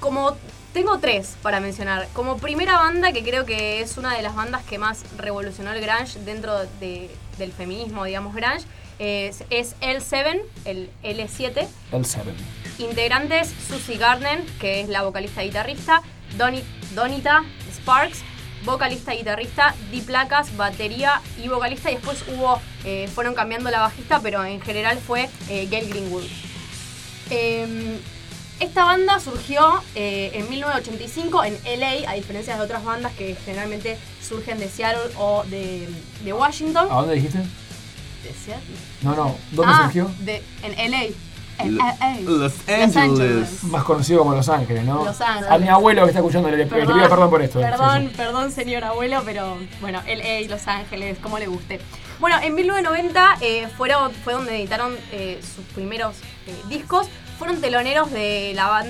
Como 0.00 0.36
tengo 0.72 0.98
tres 0.98 1.36
para 1.42 1.60
mencionar. 1.60 2.08
Como 2.12 2.36
primera 2.38 2.76
banda, 2.78 3.12
que 3.12 3.22
creo 3.22 3.44
que 3.46 3.80
es 3.80 3.96
una 3.96 4.14
de 4.14 4.22
las 4.22 4.34
bandas 4.34 4.62
que 4.64 4.78
más 4.78 5.02
revolucionó 5.16 5.72
el 5.72 5.80
Grunge 5.80 6.18
dentro 6.24 6.58
de- 6.80 7.10
del 7.38 7.52
feminismo, 7.52 8.04
digamos, 8.04 8.34
Grunge, 8.34 8.64
es, 8.98 9.44
es 9.48 9.74
L7, 9.80 10.42
el 10.66 10.90
L7. 11.02 11.66
El 11.92 12.04
7. 12.04 12.34
Integrantes, 12.78 13.52
Susie 13.68 13.96
Gardner, 13.96 14.42
que 14.60 14.80
es 14.80 14.88
la 14.88 15.02
vocalista 15.02 15.42
y 15.42 15.46
guitarrista, 15.48 16.02
Doni- 16.38 16.62
Donita 16.94 17.42
Sparks, 17.74 18.22
vocalista 18.64 19.14
y 19.14 19.18
guitarrista, 19.18 19.74
Di 19.90 20.00
Placas, 20.02 20.56
batería 20.56 21.20
y 21.42 21.48
vocalista, 21.48 21.90
y 21.90 21.94
después 21.94 22.24
hubo, 22.28 22.60
eh, 22.84 23.08
fueron 23.14 23.34
cambiando 23.34 23.70
la 23.70 23.80
bajista, 23.80 24.20
pero 24.20 24.44
en 24.44 24.60
general 24.60 24.98
fue 24.98 25.28
eh, 25.48 25.66
Gail 25.70 25.88
Greenwood. 25.88 26.24
Em, 27.30 27.96
esta 28.58 28.84
banda 28.84 29.18
surgió 29.20 29.82
eh, 29.94 30.32
en 30.34 30.48
1985 30.50 31.44
en 31.44 31.58
LA, 31.80 32.10
a 32.10 32.14
diferencia 32.14 32.56
de 32.56 32.60
otras 32.62 32.84
bandas 32.84 33.12
que 33.14 33.34
generalmente 33.44 33.96
surgen 34.26 34.58
de 34.58 34.68
Seattle 34.68 35.12
o 35.16 35.44
de, 35.44 35.88
de 36.24 36.32
Washington. 36.32 36.86
¿A 36.90 36.94
dónde 36.96 37.14
dijiste? 37.14 37.38
¿De 37.38 38.34
Seattle? 38.44 38.76
No, 39.02 39.14
no. 39.16 39.36
¿Dónde 39.52 39.72
Ah, 39.74 39.82
surgió? 39.84 40.10
de- 40.20 40.42
en 40.62 40.90
LA. 40.90 41.04
En 41.62 41.76
Lo- 41.76 41.84
LA. 41.84 42.16
Los 42.20 42.52
Angeles. 42.68 43.64
Más 43.64 43.84
conocido 43.84 44.20
como 44.20 44.34
Los 44.34 44.48
Ángeles, 44.48 44.84
¿no? 44.84 45.04
Los 45.04 45.20
Ángeles. 45.20 45.50
A 45.50 45.58
mi 45.58 45.68
abuelo 45.68 46.02
que 46.02 46.08
está 46.08 46.20
escuchando 46.20 46.50
le, 46.50 46.56
le 46.58 46.66
pido 46.66 46.86
perdón 47.08 47.30
por 47.30 47.42
esto. 47.42 47.60
¿eh? 47.60 47.62
Perdón, 47.64 48.02
Sí, 48.02 48.08
sí. 48.08 48.14
perdón, 48.16 48.52
señor 48.52 48.84
abuelo, 48.84 49.22
pero 49.24 49.56
bueno, 49.80 50.00
LA, 50.06 50.48
Los 50.48 50.66
Ángeles, 50.68 51.18
como 51.18 51.38
le 51.38 51.46
guste. 51.46 51.80
Bueno, 52.18 52.36
en 52.42 52.54
1990 52.54 53.36
eh, 53.40 53.68
fueron, 53.76 54.12
fue 54.12 54.34
donde 54.34 54.56
editaron 54.56 54.94
eh, 55.12 55.40
sus 55.42 55.64
primeros 55.66 56.16
eh, 56.46 56.54
discos. 56.68 57.08
Fueron 57.38 57.58
teloneros 57.62 58.10
de, 58.12 58.52
la 58.54 58.84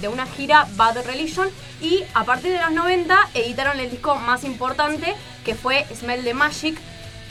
de 0.00 0.06
una 0.08 0.26
gira 0.26 0.68
Bad 0.76 1.04
Religion 1.06 1.48
y 1.82 2.04
a 2.14 2.22
partir 2.22 2.52
de 2.52 2.60
los 2.62 2.70
90 2.70 3.18
editaron 3.34 3.80
el 3.80 3.90
disco 3.90 4.14
más 4.14 4.44
importante 4.44 5.16
que 5.44 5.56
fue 5.56 5.84
Smell 5.92 6.22
the 6.22 6.32
Magic 6.32 6.78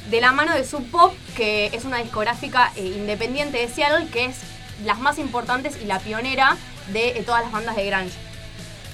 de 0.10 0.20
la 0.20 0.34
mano 0.34 0.54
de 0.54 0.66
Sub 0.66 0.84
Pop, 0.92 1.14
que 1.38 1.68
es 1.68 1.86
una 1.86 2.00
discográfica 2.00 2.74
eh, 2.76 2.94
independiente 2.98 3.58
de 3.58 3.70
Seattle 3.70 4.08
que 4.12 4.26
es 4.26 4.38
las 4.84 5.00
más 5.00 5.18
importantes 5.20 5.78
y 5.82 5.86
la 5.86 6.00
pionera 6.00 6.58
de 6.92 7.10
eh, 7.10 7.24
todas 7.26 7.44
las 7.44 7.52
bandas 7.52 7.76
de 7.76 7.86
grunge. 7.86 8.16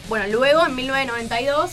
Bueno, 0.10 0.26
luego 0.28 0.66
en 0.66 0.76
1992 0.76 1.72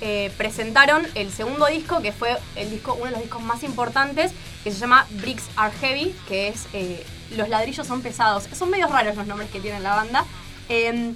eh, 0.00 0.32
presentaron 0.38 1.06
el 1.14 1.30
segundo 1.32 1.66
disco, 1.66 2.00
que 2.00 2.12
fue 2.12 2.36
el 2.56 2.70
disco, 2.70 2.94
uno 2.94 3.06
de 3.06 3.10
los 3.12 3.20
discos 3.20 3.42
más 3.42 3.62
importantes, 3.62 4.32
que 4.64 4.70
se 4.70 4.78
llama 4.78 5.06
Bricks 5.10 5.44
Are 5.56 5.72
Heavy, 5.80 6.14
que 6.28 6.48
es 6.48 6.66
eh, 6.72 7.04
Los 7.36 7.48
ladrillos 7.48 7.86
son 7.86 8.00
pesados. 8.02 8.44
Son 8.52 8.70
medios 8.70 8.90
raros 8.90 9.16
los 9.16 9.26
nombres 9.26 9.50
que 9.50 9.60
tiene 9.60 9.80
la 9.80 9.94
banda. 9.96 10.24
em, 10.68 11.14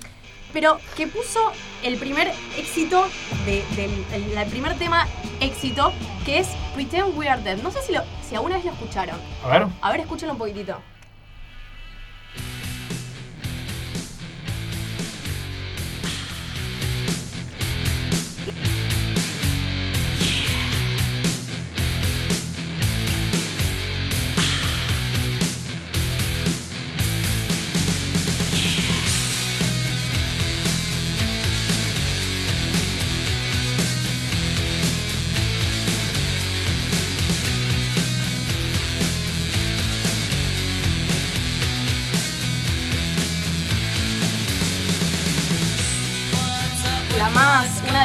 pero 0.53 0.79
que 0.97 1.09
puso 1.09 1.41
el 1.83 1.97
primer 1.99 2.33
éxito, 2.57 3.09
de- 3.45 3.65
del 3.75 3.91
el, 4.13 4.39
el 4.39 4.49
primer 4.49 4.79
tema 4.79 5.09
éxito, 5.41 5.93
que 6.25 6.39
es 6.39 6.47
Pretend 6.75 7.17
We 7.19 7.29
Are 7.29 7.43
Dead. 7.43 7.57
No 7.59 7.73
sé 7.73 7.83
si, 7.83 7.93
lo, 7.93 8.03
si 8.29 8.37
alguna 8.37 8.55
vez 8.57 8.65
lo 8.65 8.71
escucharon. 8.73 9.17
A 9.45 9.49
ver. 9.49 9.67
A 9.81 9.91
ver, 9.91 10.01
escúchenlo 10.03 10.33
un 10.35 10.39
poquitito. 10.39 10.81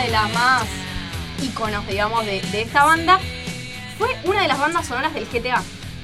De 0.09 0.15
las 0.15 0.33
más 0.33 0.63
íconos, 1.43 1.85
digamos, 1.87 2.25
de, 2.25 2.41
de 2.41 2.61
esta 2.63 2.83
banda, 2.83 3.19
fue 3.97 4.09
una 4.25 4.41
de 4.41 4.47
las 4.47 4.57
bandas 4.59 4.87
sonoras 4.87 5.13
del 5.13 5.25
GTA, 5.27 5.61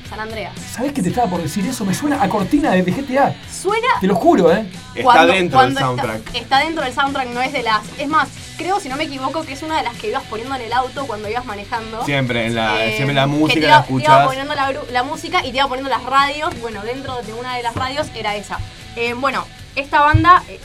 San 0.10 0.20
Andreas. 0.20 0.54
¿Sabés 0.72 0.94
que 0.94 1.02
te 1.02 1.10
estaba 1.10 1.28
por 1.28 1.42
decir 1.42 1.66
eso? 1.66 1.84
Me 1.86 1.94
suena 1.96 2.22
a 2.22 2.30
cortina 2.30 2.70
de 2.72 2.84
GTA. 2.84 3.34
Suena 3.52 3.88
Te 4.00 4.06
lo 4.06 4.14
juro, 4.16 4.52
¿eh? 4.54 4.68
Está 4.94 5.02
cuando- 5.04 5.34
dentro 5.34 5.62
del 5.62 5.78
soundtrack. 5.78 6.18
Está, 6.28 6.38
está 6.38 6.60
dentro 6.60 6.84
del 6.84 6.94
soundtrack, 6.94 7.28
no 7.30 7.42
es 7.42 7.52
de 7.52 7.64
las. 7.64 7.82
Es 7.98 8.08
más, 8.08 8.28
creo, 8.58 8.80
si 8.80 8.90
no 8.90 8.96
me 8.96 9.06
equivoco, 9.06 9.42
que 9.44 9.54
es 9.54 9.64
una 9.64 9.78
de 9.78 9.84
las 9.84 9.96
que 9.96 10.10
ibas 10.10 10.22
poniendo 10.30 10.54
en 10.56 10.62
el 10.62 10.74
auto 10.74 11.08
cuando 11.08 11.28
ibas 11.28 11.46
manejando. 11.46 12.06
Siempre, 12.06 12.46
en 12.46 12.54
la, 12.56 12.86
Eh, 12.86 12.94
siempre 12.98 13.16
la 13.16 13.24
que 13.24 13.28
música 13.30 13.60
te 13.60 13.62
la 13.62 13.68
iba, 13.68 13.82
te 13.86 13.92
iba 13.94 14.00
escuchás. 14.04 14.28
poniendo 14.28 14.54
la, 14.56 14.74
la 14.92 15.04
música 15.04 15.40
y 15.44 15.52
te 15.52 15.58
iba 15.58 15.68
poniendo 15.68 15.90
las 15.90 16.04
radios. 16.04 16.54
Bueno, 16.62 16.84
dentro 16.84 17.20
de 17.24 17.34
una 17.34 17.56
de 17.58 17.64
las 17.64 17.74
radios 17.74 18.08
era 18.14 18.36
esa. 18.36 18.60
Eh, 18.96 19.14
bueno, 19.16 19.44
esta 19.76 20.02
banda, 20.02 20.44
eh, 20.48 20.60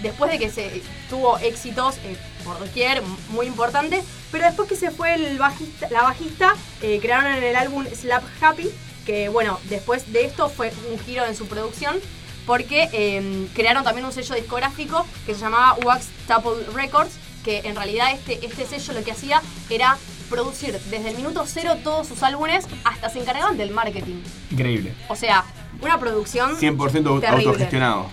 después 0.00 0.30
de 0.30 0.38
que 0.38 0.48
se 0.50 0.82
tuvo 1.10 1.36
éxitos 1.38 1.96
eh, 1.98 2.16
por 2.46 2.58
doquier, 2.58 3.02
muy 3.30 3.46
importantes, 3.46 4.04
pero 4.30 4.44
después 4.46 4.68
que 4.68 4.76
se 4.76 4.90
fue 4.90 5.14
el 5.14 5.38
bajista, 5.38 5.88
la 5.90 6.02
bajista, 6.02 6.54
eh, 6.80 6.98
crearon 7.02 7.26
en 7.26 7.42
el 7.42 7.56
álbum 7.56 7.84
Slap 7.92 8.22
Happy, 8.40 8.70
que 9.04 9.28
bueno, 9.28 9.58
después 9.68 10.12
de 10.12 10.24
esto 10.24 10.48
fue 10.48 10.72
un 10.90 10.98
giro 11.00 11.26
en 11.26 11.36
su 11.36 11.46
producción. 11.46 11.96
porque 12.46 12.88
em, 12.92 13.48
crearon 13.48 13.82
también 13.82 14.06
un 14.06 14.12
sello 14.12 14.36
discográfico 14.36 15.04
que 15.26 15.34
se 15.34 15.40
llamaba 15.40 15.76
Wax 15.84 16.06
Staple 16.22 16.62
Records, 16.74 17.10
que 17.44 17.62
en 17.64 17.74
realidad 17.74 18.12
este, 18.12 18.38
este 18.46 18.64
sello 18.66 18.92
lo 18.92 19.02
que 19.02 19.10
hacía 19.10 19.42
era 19.68 19.98
producir 20.30 20.78
desde 20.90 21.10
el 21.10 21.16
minuto 21.16 21.42
cero 21.44 21.76
todos 21.82 22.06
sus 22.06 22.22
álbumes, 22.22 22.66
hasta 22.84 23.10
se 23.10 23.18
encargaban 23.18 23.56
del 23.56 23.72
marketing. 23.72 24.22
Increíble. 24.52 24.94
O 25.08 25.16
sea, 25.16 25.44
una 25.80 25.98
producción 25.98 26.56
100% 26.56 27.20
Terrible. 27.20 27.28
autogestionado. 27.28 28.10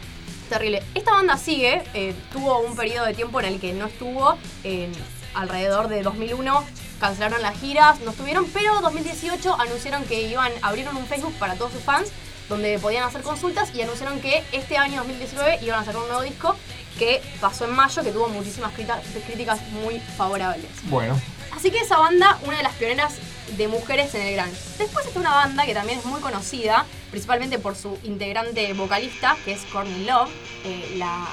Terrible. 0.49 0.84
Esta 0.95 1.12
banda 1.12 1.38
sigue, 1.38 1.84
eh, 1.93 2.13
tuvo 2.32 2.60
un 2.60 2.75
periodo 2.75 3.06
de 3.06 3.13
tiempo 3.13 3.39
en 3.39 3.45
el 3.45 3.60
que 3.60 3.73
no 3.73 3.88
estuvo, 3.88 4.38
en 4.63 4.91
alrededor 5.34 5.88
de 5.88 6.03
2001 6.03 6.63
cancelaron 6.99 7.41
las 7.41 7.60
giras, 7.60 7.99
no 8.01 8.12
estuvieron, 8.12 8.45
pero 8.53 8.79
2018 8.82 9.60
anunciaron 9.60 10.03
que 10.06 10.21
iban, 10.21 10.51
abrieron 10.62 10.95
un 10.95 11.06
Facebook 11.06 11.34
para 11.34 11.56
todos 11.56 11.73
sus 11.73 11.82
fans 11.82 12.10
donde 12.47 12.77
podían 12.79 13.03
hacer 13.03 13.21
consultas 13.21 13.73
y 13.73 13.82
anunciaron 13.82 14.19
que 14.21 14.43
este 14.51 14.77
año 14.77 14.97
2019 14.97 15.60
iban 15.63 15.79
a 15.79 15.86
sacar 15.86 16.01
un 16.01 16.08
nuevo 16.08 16.21
disco 16.21 16.56
que 16.99 17.21
pasó 17.41 17.65
en 17.65 17.71
mayo, 17.71 18.03
que 18.03 18.12
tuvo 18.12 18.29
muchísimas 18.29 18.71
críticas 18.73 19.60
muy 19.71 19.99
favorables. 20.17 20.69
Bueno, 20.84 21.19
Así 21.56 21.71
que 21.71 21.79
esa 21.79 21.97
banda, 21.97 22.39
una 22.45 22.58
de 22.58 22.63
las 22.63 22.73
pioneras 22.73 23.15
de 23.57 23.67
mujeres 23.67 24.13
en 24.15 24.21
el 24.27 24.35
grunge. 24.35 24.55
Después 24.77 25.05
está 25.05 25.19
una 25.19 25.31
banda 25.35 25.65
que 25.65 25.73
también 25.73 25.99
es 25.99 26.05
muy 26.05 26.21
conocida, 26.21 26.85
principalmente 27.11 27.59
por 27.59 27.75
su 27.75 27.97
integrante 28.03 28.71
vocalista, 28.73 29.35
que 29.45 29.53
es 29.53 29.61
Courtney 29.71 30.05
Love, 30.05 30.29
eh, 30.65 30.95
la, 30.97 31.27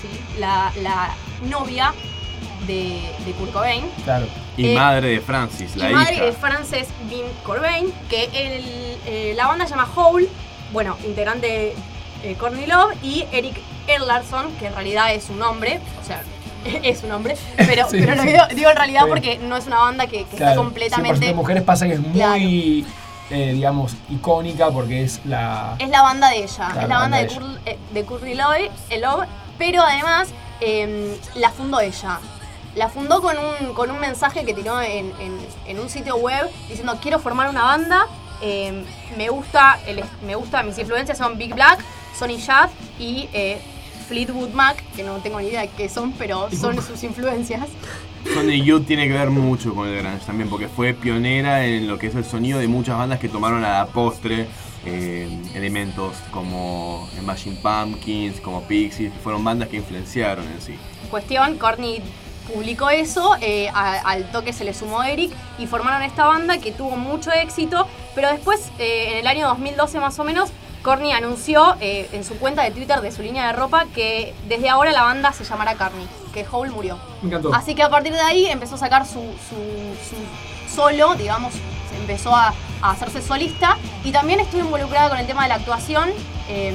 sí, 0.00 0.08
la, 0.38 0.72
la 0.82 1.14
novia 1.48 1.92
de, 2.66 3.00
de 3.24 3.32
Kurt 3.38 3.52
Cobain. 3.52 3.88
claro. 4.04 4.26
Y 4.56 4.66
Eh, 4.66 4.74
madre 4.74 5.08
de 5.08 5.20
Francis, 5.22 5.74
la 5.76 5.90
y 5.90 5.94
madre 5.94 6.14
hija. 6.16 6.24
de 6.26 6.32
Frances 6.32 6.88
Bean 7.08 7.26
Cobain, 7.42 7.90
que 8.10 8.24
el, 8.34 8.98
eh, 9.06 9.32
la 9.34 9.46
banda 9.46 9.64
se 9.66 9.70
llama 9.70 9.88
Hole, 9.96 10.28
bueno, 10.72 10.96
integrante 11.04 11.74
eh, 12.22 12.34
Courtney 12.38 12.66
Love, 12.66 12.94
y 13.02 13.24
Eric 13.32 13.56
Erlarsson, 13.86 14.54
que 14.58 14.66
en 14.66 14.74
realidad 14.74 15.14
es 15.14 15.30
un 15.30 15.40
hombre, 15.42 15.80
o 16.02 16.06
sea, 16.06 16.22
es 16.82 17.02
un 17.02 17.12
hombre, 17.12 17.36
pero, 17.56 17.88
Sí, 17.90 17.98
pero 18.00 18.14
lo 18.14 18.22
digo, 18.22 18.42
digo 18.54 18.70
en 18.70 18.76
realidad 18.76 19.02
Sí. 19.04 19.08
porque 19.08 19.38
no 19.38 19.56
es 19.56 19.66
una 19.66 19.78
banda 19.78 20.06
que, 20.06 20.24
que 20.24 20.36
está 20.36 20.54
completamente... 20.54 21.26
100% 21.26 21.28
de 21.28 21.34
mujeres 21.34 21.62
pasa 21.62 21.86
que 21.86 21.94
es 21.94 22.00
Claro. 22.12 22.32
muy, 22.38 22.86
eh, 23.30 23.52
digamos, 23.54 23.94
icónica 24.10 24.70
porque 24.70 25.02
es 25.02 25.20
la... 25.24 25.76
Es 25.78 25.88
la 25.88 26.02
banda 26.02 26.28
de 26.30 26.38
ella, 26.38 26.68
Claro, 26.72 26.80
es 26.82 26.88
la 26.88 26.98
banda 26.98 27.18
de, 27.18 27.26
banda 27.28 27.60
de 27.92 28.04
Courtney 28.04 28.34
Love, 28.34 28.70
Love, 29.00 29.26
pero 29.58 29.82
además 29.82 30.28
eh, 30.60 31.18
la 31.36 31.50
fundó 31.50 31.80
ella. 31.80 32.18
La 32.74 32.88
fundó 32.88 33.20
con 33.20 33.36
un, 33.38 33.74
con 33.74 33.90
un 33.90 34.00
mensaje 34.00 34.44
que 34.44 34.54
tiró 34.54 34.80
en, 34.80 35.12
en- 35.20 35.38
en 35.66 35.78
un 35.78 35.90
sitio 35.90 36.16
web 36.16 36.48
diciendo 36.68 36.96
quiero 37.02 37.18
formar 37.18 37.50
una 37.50 37.64
banda, 37.64 38.06
eh, 38.40 38.84
me 39.18 39.28
gusta, 39.28 39.78
el, 39.86 40.02
me 40.26 40.34
gusta, 40.36 40.62
mis 40.62 40.78
influencias 40.78 41.18
son 41.18 41.36
Big 41.36 41.54
Black, 41.54 41.78
Sonny 42.18 42.38
Youth 42.38 42.70
y 42.98 43.28
eh, 43.34 43.60
Fleetwood 44.12 44.50
Mac, 44.50 44.76
que 44.94 45.02
no 45.02 45.14
tengo 45.20 45.40
ni 45.40 45.46
idea 45.48 45.62
de 45.62 45.68
qué 45.68 45.88
son, 45.88 46.12
pero 46.12 46.50
son 46.50 46.76
sus 46.82 47.02
influencias. 47.02 47.66
Sonny 48.34 48.62
Youth 48.62 48.84
tiene 48.86 49.08
que 49.08 49.14
ver 49.14 49.30
mucho 49.30 49.74
con 49.74 49.88
el 49.88 50.02
grunge 50.02 50.22
también, 50.26 50.50
porque 50.50 50.68
fue 50.68 50.92
pionera 50.92 51.64
en 51.64 51.88
lo 51.88 51.98
que 51.98 52.08
es 52.08 52.14
el 52.14 52.24
sonido 52.26 52.58
de 52.58 52.68
muchas 52.68 52.98
bandas 52.98 53.18
que 53.18 53.30
tomaron 53.30 53.64
a 53.64 53.78
la 53.78 53.86
postre 53.86 54.48
eh, 54.84 55.28
elementos 55.54 56.14
como 56.30 57.08
Imagine 57.18 57.56
Pumpkins, 57.62 58.38
como 58.40 58.60
Pixies, 58.64 59.12
que 59.14 59.18
fueron 59.18 59.42
bandas 59.44 59.68
que 59.70 59.76
influenciaron 59.78 60.46
en 60.46 60.60
sí. 60.60 60.74
Cuestión, 61.10 61.56
Courtney 61.56 62.02
publicó 62.52 62.90
eso, 62.90 63.36
eh, 63.40 63.70
a- 63.72 64.00
al 64.00 64.30
toque 64.30 64.52
se 64.52 64.64
le 64.64 64.74
sumó 64.74 65.02
Eric 65.04 65.32
y 65.58 65.66
formaron 65.66 66.02
esta 66.02 66.26
banda 66.26 66.58
que 66.58 66.70
tuvo 66.72 66.96
mucho 66.96 67.32
éxito, 67.32 67.86
pero 68.14 68.28
después, 68.28 68.70
eh, 68.78 69.12
en 69.12 69.18
el 69.20 69.26
año 69.26 69.46
2012 69.48 70.00
más 70.00 70.18
o 70.18 70.24
menos, 70.24 70.50
Courtney 70.82 71.12
anunció 71.12 71.76
eh, 71.80 72.08
en 72.12 72.24
su 72.24 72.36
cuenta 72.38 72.62
de 72.62 72.70
Twitter 72.72 73.00
de 73.00 73.12
su 73.12 73.22
línea 73.22 73.46
de 73.46 73.52
ropa 73.52 73.86
que 73.94 74.34
desde 74.48 74.68
ahora 74.68 74.90
la 74.92 75.02
banda 75.02 75.32
se 75.32 75.44
llamará 75.44 75.74
Carney, 75.74 76.06
que 76.34 76.44
Hole 76.50 76.70
murió. 76.70 76.98
Me 77.22 77.28
encantó. 77.28 77.54
Así 77.54 77.74
que 77.74 77.82
a 77.82 77.88
partir 77.90 78.12
de 78.12 78.20
ahí 78.20 78.46
empezó 78.46 78.74
a 78.74 78.78
sacar 78.78 79.06
su, 79.06 79.20
su- 79.48 79.94
su 80.08 80.74
solo, 80.74 81.14
digamos, 81.14 81.52
empezó 82.00 82.34
a, 82.34 82.52
a 82.80 82.90
hacerse 82.90 83.20
solista 83.22 83.76
y 84.04 84.10
también 84.10 84.40
estuvo 84.40 84.60
involucrada 84.62 85.10
con 85.10 85.18
el 85.18 85.26
tema 85.26 85.42
de 85.42 85.50
la 85.50 85.54
actuación 85.56 86.10
eh, 86.48 86.72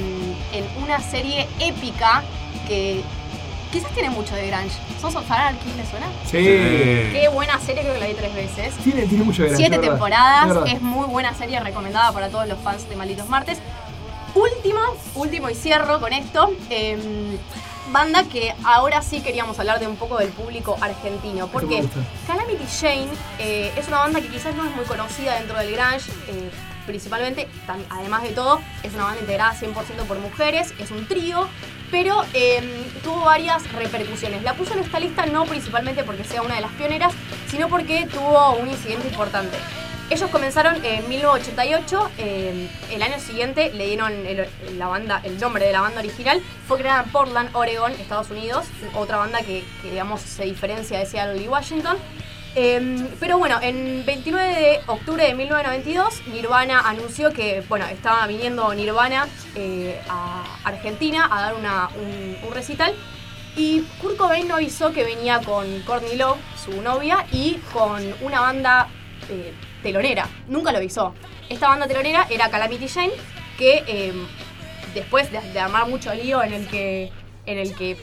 en 0.52 0.82
una 0.82 1.00
serie 1.00 1.46
épica 1.60 2.22
que 2.66 3.02
quizás 3.72 3.90
tiene 3.92 4.08
mucho 4.10 4.34
de 4.34 4.46
grunge. 4.46 4.70
¿Sos 5.00 5.14
of 5.16 5.30
Anarchy, 5.30 5.72
le 5.76 5.84
suena? 5.84 6.06
Sí. 6.24 6.38
Qué 6.38 7.28
buena 7.32 7.58
serie, 7.58 7.82
creo 7.82 7.94
que 7.94 8.00
la 8.00 8.06
vi 8.06 8.14
tres 8.14 8.34
veces. 8.34 8.74
Tiene, 8.76 9.02
tiene 9.06 9.24
mucho 9.24 9.42
de 9.42 9.54
Siete 9.56 9.74
es 9.76 9.80
verdad, 9.80 9.90
temporadas, 9.92 10.58
es 10.72 10.80
muy 10.80 11.06
buena 11.06 11.34
serie 11.34 11.60
recomendada 11.60 12.12
para 12.12 12.28
todos 12.28 12.48
los 12.48 12.58
fans 12.60 12.88
de 12.88 12.96
Malditos 12.96 13.28
Martes. 13.28 13.58
Último, 14.38 14.80
último 15.16 15.50
y 15.50 15.54
cierro 15.54 15.98
con 16.00 16.12
esto. 16.12 16.54
em, 16.70 17.36
banda 17.90 18.22
que 18.24 18.54
ahora 18.64 19.00
sí 19.02 19.20
queríamos 19.20 19.58
hablar 19.58 19.80
de 19.80 19.86
un 19.86 19.96
poco 19.96 20.18
del 20.18 20.28
público 20.28 20.76
argentino. 20.80 21.48
Porque. 21.48 21.84
Calamity 22.26 22.64
Jane 22.80 23.08
eh, 23.38 23.72
es 23.76 23.88
una 23.88 23.98
banda 23.98 24.20
que 24.20 24.28
quizás 24.28 24.54
no 24.54 24.64
es 24.64 24.76
muy 24.76 24.84
conocida 24.84 25.34
dentro 25.38 25.58
del 25.58 25.72
grunge. 25.72 26.10
eh, 26.28 26.50
principalmente, 26.86 27.46
además 27.90 28.22
de 28.22 28.30
todo, 28.30 28.60
es 28.82 28.94
una 28.94 29.04
banda 29.04 29.20
integrada 29.20 29.54
100% 29.54 30.06
por 30.06 30.18
mujeres, 30.20 30.72
es 30.78 30.90
un 30.90 31.06
trío, 31.06 31.46
pero 31.90 32.22
em, 32.32 32.64
tuvo 33.02 33.26
varias 33.26 33.70
repercusiones. 33.72 34.42
La 34.42 34.54
puso 34.54 34.72
en 34.72 34.80
esta 34.80 34.98
lista 34.98 35.26
no 35.26 35.44
principalmente 35.44 36.02
porque 36.02 36.24
sea 36.24 36.40
una 36.40 36.54
de 36.54 36.62
las 36.62 36.72
pioneras, 36.72 37.12
sino 37.50 37.68
porque 37.68 38.06
tuvo 38.06 38.52
un 38.56 38.68
incidente 38.68 39.06
importante. 39.06 39.58
Ellos 40.10 40.30
comenzaron 40.30 40.82
en 40.86 41.06
1988, 41.06 42.10
eh, 42.16 42.68
el 42.90 43.02
año 43.02 43.20
siguiente 43.20 43.70
le 43.74 43.88
dieron 43.88 44.10
el, 44.26 44.48
la 44.78 44.86
banda, 44.86 45.20
el 45.22 45.38
nombre 45.38 45.66
de 45.66 45.72
la 45.72 45.82
banda 45.82 46.00
original, 46.00 46.40
fue 46.66 46.78
creada 46.78 47.02
en 47.02 47.10
Portland, 47.10 47.50
Oregon, 47.54 47.92
Estados 47.92 48.30
Unidos, 48.30 48.64
otra 48.94 49.18
banda 49.18 49.40
que, 49.40 49.64
digamos 49.82 50.22
se 50.22 50.44
diferencia 50.44 50.98
de 50.98 51.04
Seattle 51.04 51.42
y 51.42 51.46
Washington. 51.46 51.98
Eh, 52.54 53.06
pero 53.20 53.36
bueno, 53.36 53.58
en 53.60 54.04
29 54.06 54.54
de 54.54 54.80
octubre 54.86 55.22
de 55.22 55.34
1992, 55.34 56.22
Nirvana 56.32 56.80
anunció 56.88 57.30
que, 57.30 57.62
bueno, 57.68 57.84
estaba 57.86 58.26
viniendo 58.26 58.72
Nirvana 58.72 59.28
eh, 59.56 60.00
a 60.08 60.42
Argentina 60.64 61.28
a 61.30 61.42
dar 61.42 61.54
un 61.54 62.54
recital. 62.54 62.94
Y 63.56 63.82
Kurt 64.00 64.16
Cobain 64.16 64.48
no 64.48 64.54
avisó 64.54 64.92
que 64.92 65.04
venía 65.04 65.40
con 65.40 65.80
Courtney 65.80 66.16
Love, 66.16 66.38
su 66.64 66.80
novia, 66.80 67.26
y 67.30 67.54
con 67.72 68.02
una 68.22 68.40
banda 68.40 68.88
eh, 69.28 69.52
telonera. 69.82 70.28
Nunca 70.48 70.72
lo 70.72 70.78
avisó. 70.78 71.14
Esta 71.48 71.68
banda 71.68 71.86
telonera 71.86 72.26
era 72.30 72.50
Calamity 72.50 72.88
Jane, 72.88 73.12
que 73.58 73.84
eh, 73.86 74.12
después 74.94 75.30
de, 75.32 75.40
de 75.40 75.60
armar 75.60 75.88
mucho 75.88 76.12
lío 76.14 76.42
en 76.42 76.52
el 76.52 76.66
que, 76.68 77.10
en 77.46 77.58
el 77.58 77.74
que 77.74 77.96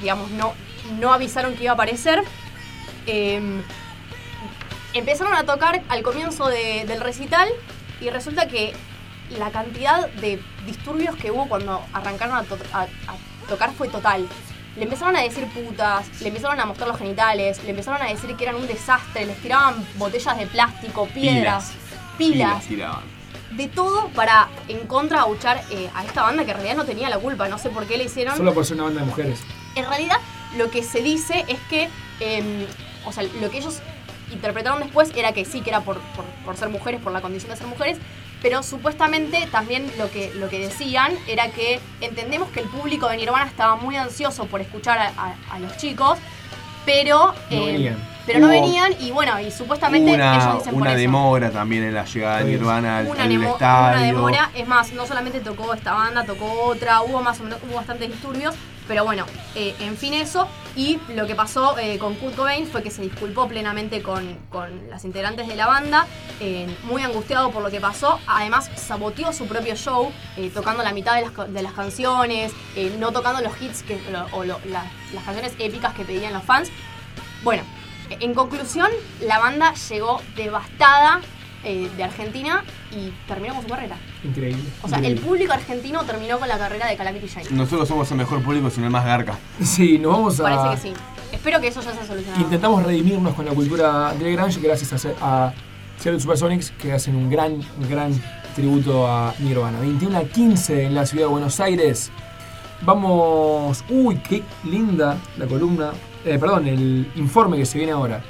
digamos, 0.00 0.30
no, 0.32 0.52
no 0.98 1.12
avisaron 1.12 1.54
que 1.54 1.64
iba 1.64 1.72
a 1.72 1.74
aparecer, 1.74 2.22
eh, 3.06 3.40
empezaron 4.94 5.34
a 5.34 5.44
tocar 5.44 5.82
al 5.88 6.02
comienzo 6.02 6.48
de- 6.48 6.84
del 6.86 7.00
recital 7.00 7.48
y 8.00 8.10
resulta 8.10 8.48
que 8.48 8.72
la 9.38 9.50
cantidad 9.50 10.08
de 10.10 10.40
disturbios 10.66 11.16
que 11.16 11.30
hubo 11.30 11.48
cuando 11.48 11.82
arrancaron 11.92 12.36
a 12.36 12.44
tocar 13.48 13.72
fue 13.72 13.88
total. 13.88 14.28
Le 14.76 14.84
empezaron 14.84 15.14
a 15.16 15.20
decir 15.20 15.44
putas, 15.48 16.06
le 16.22 16.28
empezaron 16.28 16.58
a 16.58 16.64
mostrar 16.64 16.88
los 16.88 16.98
genitales, 16.98 17.62
le 17.64 17.70
empezaron 17.70 18.00
a 18.00 18.06
decir 18.06 18.34
que 18.36 18.44
eran 18.44 18.56
un 18.56 18.66
desastre, 18.66 19.26
les 19.26 19.36
tiraban 19.42 19.86
botellas 19.96 20.38
de 20.38 20.46
plástico, 20.46 21.06
piedras, 21.08 21.72
pilas, 22.16 22.64
tiraban. 22.66 23.02
de 23.50 23.68
todo 23.68 24.08
para 24.08 24.48
en 24.68 24.86
contra 24.86 25.20
abuchar 25.22 25.62
eh, 25.70 25.90
a 25.94 26.04
esta 26.04 26.22
banda 26.22 26.44
que 26.44 26.52
en 26.52 26.56
realidad 26.56 26.76
no 26.76 26.84
tenía 26.86 27.10
la 27.10 27.18
culpa, 27.18 27.48
no 27.48 27.58
sé 27.58 27.68
por 27.68 27.86
qué 27.86 27.98
le 27.98 28.04
hicieron. 28.04 28.34
Solo 28.36 28.54
por 28.54 28.64
ser 28.64 28.76
una 28.76 28.84
banda 28.84 29.00
de 29.00 29.06
mujeres. 29.06 29.40
En 29.74 29.84
realidad, 29.86 30.16
lo 30.56 30.70
que 30.70 30.82
se 30.82 31.02
dice 31.02 31.44
es 31.48 31.58
que, 31.68 31.90
eh, 32.20 32.66
o 33.04 33.12
sea, 33.12 33.24
lo 33.24 33.50
que 33.50 33.58
ellos 33.58 33.80
interpretaron 34.32 34.80
después 34.80 35.10
era 35.14 35.32
que 35.32 35.44
sí, 35.44 35.60
que 35.60 35.68
era 35.68 35.82
por, 35.82 35.98
por- 36.16 36.24
por 36.46 36.56
ser 36.56 36.70
mujeres, 36.70 37.00
por 37.02 37.12
la 37.12 37.20
condición 37.20 37.50
de 37.50 37.58
ser 37.58 37.66
mujeres, 37.66 37.98
pero 38.42 38.62
supuestamente 38.62 39.46
también 39.52 39.90
lo 39.98 40.10
que, 40.10 40.32
lo 40.34 40.48
que 40.48 40.58
decían 40.58 41.12
era 41.28 41.48
que 41.50 41.80
entendemos 42.00 42.48
que 42.50 42.60
el 42.60 42.66
público 42.66 43.08
de 43.08 43.16
Nirvana 43.16 43.46
estaba 43.46 43.76
muy 43.76 43.96
ansioso 43.96 44.46
por 44.46 44.60
escuchar 44.60 44.98
a, 44.98 45.12
a- 45.16 45.36
a 45.54 45.58
los 45.60 45.76
chicos, 45.76 46.18
pero, 46.84 47.26
No 47.50 47.56
eh, 47.56 47.66
venían. 47.72 47.96
pero 48.26 48.40
no 48.40 48.48
venían 48.48 48.92
y 48.98 49.12
bueno, 49.12 49.38
y 49.40 49.50
supuestamente 49.52 50.10
ellos 50.14 50.26
Una, 50.26 50.54
dicen 50.56 50.72
por 50.72 50.82
una 50.82 50.90
eso 50.90 50.98
demora 50.98 51.50
también 51.50 51.84
en 51.84 51.94
la 51.94 52.04
llegada 52.04 52.38
de. 52.38 52.44
Nirvana 52.46 52.98
al, 52.98 53.06
una, 53.06 53.22
al 53.22 53.28
nemo- 53.28 53.52
estadio. 53.52 53.98
una 53.98 54.06
demora. 54.06 54.50
Es 54.54 54.66
más, 54.66 54.92
no 54.92 55.06
solamente 55.06 55.38
tocó 55.40 55.72
esta 55.74 55.92
banda, 55.92 56.24
tocó 56.24 56.50
otra, 56.64 57.02
hubo 57.02 57.22
más 57.22 57.38
o 57.40 57.44
menos, 57.44 57.60
hubo 57.68 57.76
bastantes 57.76 58.10
disturbios. 58.10 58.54
Pero 58.88 59.04
bueno, 59.04 59.26
eh, 59.54 59.74
en 59.80 59.96
fin 59.96 60.14
eso. 60.14 60.48
Y 60.74 60.98
lo 61.14 61.26
que 61.26 61.34
pasó 61.34 61.78
eh, 61.78 61.98
con 61.98 62.14
Kurt 62.14 62.34
Cobain 62.34 62.66
fue 62.66 62.82
que 62.82 62.90
se 62.90 63.02
disculpó 63.02 63.46
plenamente 63.46 64.02
con, 64.02 64.38
con 64.48 64.88
las 64.88 65.04
integrantes 65.04 65.46
de 65.46 65.54
la 65.54 65.66
banda, 65.66 66.06
eh, 66.40 66.66
muy 66.84 67.02
angustiado 67.02 67.50
por 67.50 67.62
lo 67.62 67.70
que 67.70 67.80
pasó. 67.80 68.18
Además, 68.26 68.70
saboteó 68.76 69.32
su 69.32 69.46
propio 69.46 69.76
show, 69.76 70.10
tocando 70.54 70.82
la 70.82 70.92
mitad 70.92 71.14
de 71.16 71.22
las, 71.22 71.52
de 71.52 71.62
las 71.62 71.72
canciones, 71.74 72.52
no 72.98 73.12
tocando 73.12 73.42
los 73.42 73.60
hits 73.60 73.82
que, 73.82 74.00
o 74.32 74.44
las 74.44 75.24
canciones 75.24 75.52
épicas 75.58 75.94
que 75.94 76.04
pedían 76.04 76.32
los 76.32 76.42
fans. 76.42 76.70
Bueno, 77.42 77.62
en 78.08 78.34
conclusión, 78.34 78.90
la 79.20 79.38
banda 79.38 79.74
llegó 79.90 80.22
devastada 80.36 81.20
eh, 81.64 81.88
de 81.96 82.04
Argentina 82.04 82.64
y 82.90 83.10
terminó 83.28 83.54
con 83.54 83.62
su 83.62 83.68
carrera. 83.68 83.96
Increíble. 84.24 84.62
O 84.82 84.88
sea, 84.88 84.98
el 84.98 85.18
público 85.18 85.52
argentino 85.52 86.02
terminó 86.04 86.38
con 86.38 86.48
la 86.48 86.58
carrera 86.58 86.86
de 86.88 86.96
Calamity 86.96 87.28
Jane. 87.28 87.46
Nosotros 87.50 87.88
somos 87.88 88.10
el 88.10 88.16
mejor 88.16 88.42
público, 88.42 88.68
sino 88.70 88.86
el 88.86 88.92
más 88.92 89.04
garca. 89.04 89.38
Sí, 89.62 89.98
nos 89.98 90.12
vamos 90.12 90.40
a. 90.40 90.42
Parece 90.42 90.88
que 90.90 90.94
sí. 90.94 91.00
Espero 91.32 91.60
que 91.60 91.68
eso 91.68 91.80
ya 91.82 91.92
se 91.94 92.06
solucionado. 92.06 92.42
Intentamos 92.42 92.82
redimirnos 92.82 93.34
con 93.34 93.44
la 93.46 93.52
cultura 93.52 94.12
del 94.14 94.36
grunge 94.36 94.60
gracias 94.60 95.06
a, 95.20 95.46
a 95.46 95.54
Seattle 95.98 96.20
Supersonics 96.20 96.70
que 96.72 96.92
hacen 96.92 97.16
un 97.16 97.30
gran, 97.30 97.52
un 97.54 97.88
gran 97.88 98.12
tributo 98.54 99.06
a 99.06 99.34
Nirvana. 99.38 99.80
21 99.80 100.18
a 100.18 100.24
15 100.24 100.84
en 100.84 100.94
la 100.94 101.06
ciudad 101.06 101.24
de 101.26 101.30
Buenos 101.30 101.58
Aires. 101.60 102.10
Vamos. 102.82 103.84
Uy, 103.88 104.16
qué 104.16 104.42
linda 104.64 105.16
la 105.38 105.46
columna. 105.46 105.92
eh, 106.24 106.38
perdón, 106.38 106.66
el 106.68 107.10
informe 107.16 107.56
que 107.56 107.64
se 107.66 107.78
viene 107.78 107.92
ahora. 107.92 108.22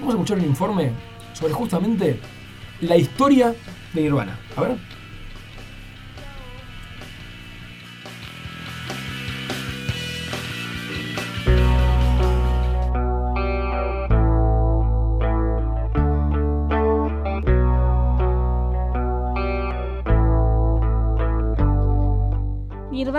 Vamos 0.00 0.14
a 0.14 0.16
escuchar 0.18 0.38
un 0.38 0.44
informe 0.44 0.90
sobre 1.32 1.52
justamente 1.52 2.20
la 2.80 2.96
historia 2.96 3.54
de 3.92 4.02
Nirvana. 4.02 4.38
A 4.56 4.62
ver. 4.62 4.93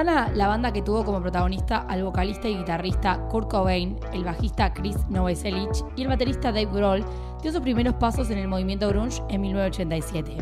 La 0.04 0.48
banda 0.50 0.74
que 0.74 0.82
tuvo 0.82 1.06
como 1.06 1.22
protagonista 1.22 1.78
al 1.88 2.04
vocalista 2.04 2.50
y 2.50 2.58
guitarrista 2.58 3.18
Kurt 3.30 3.50
Cobain, 3.50 3.98
el 4.12 4.26
bajista 4.26 4.74
Chris 4.74 4.98
Novoselic 5.08 5.70
y 5.96 6.02
el 6.02 6.10
baterista 6.10 6.52
Dave 6.52 6.66
Grohl, 6.66 7.06
dio 7.42 7.52
sus 7.54 7.62
primeros 7.62 7.94
pasos 7.94 8.30
en 8.30 8.40
el 8.40 8.50
movimiento 8.50 8.90
grunge 8.90 9.24
en 9.30 9.40
1987. 9.40 10.36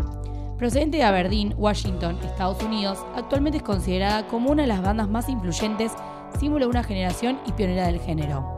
Procedente 0.57 0.97
de 0.97 1.03
Aberdeen, 1.03 1.53
Washington, 1.55 2.17
Estados 2.23 2.63
Unidos, 2.63 3.05
actualmente 3.15 3.57
es 3.59 3.63
considerada 3.63 4.25
como 4.25 4.49
una 4.49 4.63
de 4.63 4.69
las 4.69 4.81
bandas 4.81 5.07
más 5.07 5.29
influyentes, 5.29 5.91
símbolo 6.39 6.65
de 6.65 6.71
una 6.71 6.83
generación 6.83 7.37
y 7.45 7.51
pionera 7.51 7.85
del 7.85 7.99
género. 7.99 8.57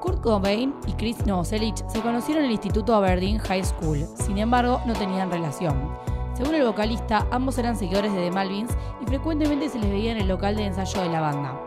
Kurt 0.00 0.20
Cobain 0.20 0.74
y 0.86 0.92
Chris 0.92 1.24
Novoselic 1.24 1.76
se 1.88 2.00
conocieron 2.02 2.44
en 2.44 2.50
el 2.50 2.52
Instituto 2.52 2.94
Aberdeen 2.94 3.38
High 3.38 3.64
School, 3.64 4.04
sin 4.16 4.36
embargo 4.36 4.82
no 4.84 4.92
tenían 4.92 5.30
relación. 5.30 6.17
Según 6.38 6.54
el 6.54 6.64
vocalista, 6.64 7.26
ambos 7.32 7.58
eran 7.58 7.76
seguidores 7.76 8.12
de 8.12 8.20
The 8.20 8.30
Malvins 8.30 8.70
y 9.02 9.06
frecuentemente 9.06 9.68
se 9.68 9.80
les 9.80 9.90
veía 9.90 10.12
en 10.12 10.18
el 10.18 10.28
local 10.28 10.54
de 10.54 10.66
ensayo 10.66 11.02
de 11.02 11.08
la 11.08 11.20
banda. 11.20 11.60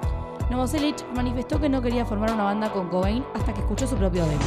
Novoselic 0.49 0.95
manifestó 1.13 1.59
que 1.59 1.67
no 1.67 1.81
quería 1.81 2.05
formar 2.05 2.31
una 2.31 2.45
banda 2.45 2.71
con 2.71 2.87
Cobain 2.87 3.25
hasta 3.35 3.53
que 3.53 3.59
escuchó 3.59 3.85
su 3.85 3.97
propio 3.97 4.23
demo. 4.23 4.41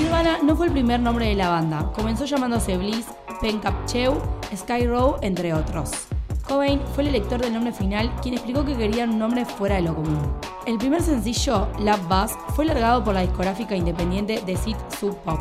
Nirvana 0.00 0.38
no 0.44 0.54
fue 0.54 0.66
el 0.66 0.72
primer 0.72 1.00
nombre 1.00 1.26
de 1.26 1.34
la 1.34 1.48
banda, 1.48 1.90
comenzó 1.92 2.24
llamándose 2.24 2.78
Bliss, 2.78 3.08
Pencapcheu, 3.40 4.14
Sky 4.54 4.86
Row, 4.86 5.16
entre 5.20 5.52
otros. 5.52 6.06
Cobain 6.46 6.80
fue 6.94 7.02
el 7.02 7.08
elector 7.08 7.40
del 7.40 7.52
nombre 7.52 7.72
final, 7.72 8.12
quien 8.22 8.34
explicó 8.34 8.64
que 8.64 8.76
querían 8.76 9.10
un 9.10 9.18
nombre 9.18 9.44
fuera 9.44 9.76
de 9.76 9.82
lo 9.82 9.94
común. 9.94 10.32
El 10.66 10.78
primer 10.78 11.02
sencillo, 11.02 11.68
Love 11.80 12.08
Buzz, 12.08 12.36
fue 12.54 12.64
largado 12.64 13.02
por 13.02 13.14
la 13.14 13.22
discográfica 13.22 13.74
independiente 13.74 14.40
The 14.46 14.56
Seed 14.56 14.76
Sub 14.98 15.16
Pop. 15.22 15.40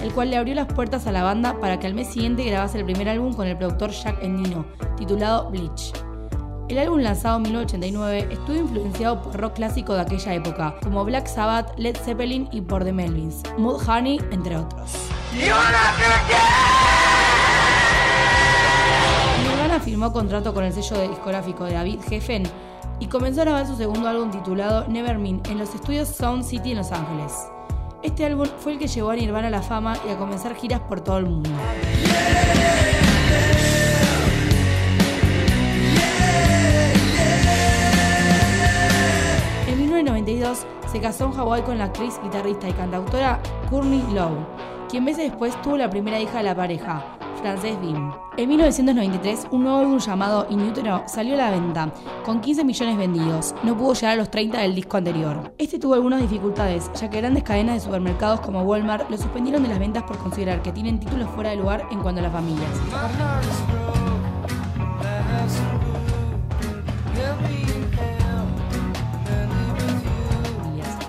el 0.00 0.14
cual 0.14 0.30
le 0.30 0.36
abrió 0.38 0.54
las 0.54 0.72
puertas 0.72 1.06
a 1.06 1.12
la 1.12 1.22
banda 1.22 1.60
para 1.60 1.78
que 1.78 1.86
al 1.86 1.92
mes 1.92 2.08
siguiente 2.08 2.42
grabase 2.42 2.78
el 2.78 2.84
primer 2.84 3.10
álbum 3.10 3.34
con 3.34 3.46
el 3.46 3.58
productor 3.58 3.90
Jack 3.90 4.22
Endino, 4.22 4.64
titulado 4.96 5.50
Bleach. 5.50 5.92
El 6.68 6.78
álbum 6.78 7.00
lanzado 7.00 7.38
en 7.38 7.44
1989 7.44 8.28
estuvo 8.30 8.56
influenciado 8.56 9.22
por 9.22 9.40
rock 9.40 9.54
clásico 9.54 9.94
de 9.94 10.02
aquella 10.02 10.34
época, 10.34 10.74
como 10.82 11.02
Black 11.02 11.26
Sabbath, 11.26 11.72
Led 11.78 11.96
Zeppelin 11.96 12.46
y 12.52 12.60
por 12.60 12.84
The 12.84 12.92
Melvins, 12.92 13.42
Mudhoney, 13.56 14.20
entre 14.30 14.58
otros. 14.58 14.92
Nirvana 19.42 19.80
firmó 19.80 20.12
contrato 20.12 20.52
con 20.52 20.64
el 20.64 20.74
sello 20.74 21.08
discográfico 21.08 21.64
de 21.64 21.72
David 21.72 22.00
Geffen 22.06 22.42
y 23.00 23.06
comenzó 23.06 23.40
a 23.40 23.44
grabar 23.44 23.66
su 23.66 23.74
segundo 23.74 24.06
álbum 24.06 24.30
titulado 24.30 24.86
Nevermind 24.88 25.48
en 25.48 25.58
los 25.58 25.74
estudios 25.74 26.08
Sound 26.08 26.44
City 26.44 26.72
en 26.72 26.78
Los 26.78 26.92
Ángeles. 26.92 27.32
Este 28.02 28.26
álbum 28.26 28.46
fue 28.58 28.72
el 28.72 28.78
que 28.78 28.88
llevó 28.88 29.08
a 29.08 29.16
Nirvana 29.16 29.48
a 29.48 29.50
la 29.50 29.62
fama 29.62 29.96
y 30.06 30.10
a 30.10 30.18
comenzar 30.18 30.54
giras 30.54 30.80
por 30.80 31.00
todo 31.00 31.16
el 31.16 31.24
mundo. 31.26 31.48
1992 40.38 40.66
se 40.90 41.00
casó 41.00 41.24
en 41.26 41.32
Hawái 41.32 41.62
con 41.62 41.78
la 41.78 41.84
actriz, 41.84 42.20
guitarrista 42.22 42.68
y 42.68 42.72
cantautora 42.72 43.40
Courtney 43.70 44.02
Love, 44.12 44.38
quien 44.88 45.04
meses 45.04 45.30
después 45.30 45.60
tuvo 45.62 45.76
la 45.76 45.90
primera 45.90 46.20
hija 46.20 46.38
de 46.38 46.44
la 46.44 46.54
pareja, 46.54 47.04
Frances 47.40 47.78
Bean. 47.80 48.12
En 48.36 48.48
1993, 48.48 49.48
un 49.50 49.64
nuevo 49.64 49.78
álbum 49.78 49.98
llamado 49.98 50.46
In 50.48 50.60
Utero 50.60 51.02
salió 51.06 51.34
a 51.34 51.38
la 51.38 51.50
venta, 51.50 51.92
con 52.24 52.40
15 52.40 52.64
millones 52.64 52.96
vendidos. 52.96 53.54
No 53.64 53.76
pudo 53.76 53.94
llegar 53.94 54.12
a 54.12 54.16
los 54.16 54.30
30 54.30 54.60
del 54.60 54.74
disco 54.74 54.96
anterior. 54.96 55.52
Este 55.58 55.78
tuvo 55.78 55.94
algunas 55.94 56.20
dificultades, 56.20 56.90
ya 56.94 57.10
que 57.10 57.18
grandes 57.18 57.42
cadenas 57.42 57.74
de 57.74 57.80
supermercados 57.80 58.40
como 58.40 58.62
Walmart 58.62 59.10
lo 59.10 59.18
suspendieron 59.18 59.62
de 59.62 59.68
las 59.70 59.78
ventas 59.78 60.04
por 60.04 60.18
considerar 60.18 60.62
que 60.62 60.72
tienen 60.72 61.00
títulos 61.00 61.28
fuera 61.30 61.50
de 61.50 61.56
lugar 61.56 61.86
en 61.90 62.00
cuanto 62.00 62.20
a 62.20 62.22
las 62.22 62.32
familias. 62.32 62.70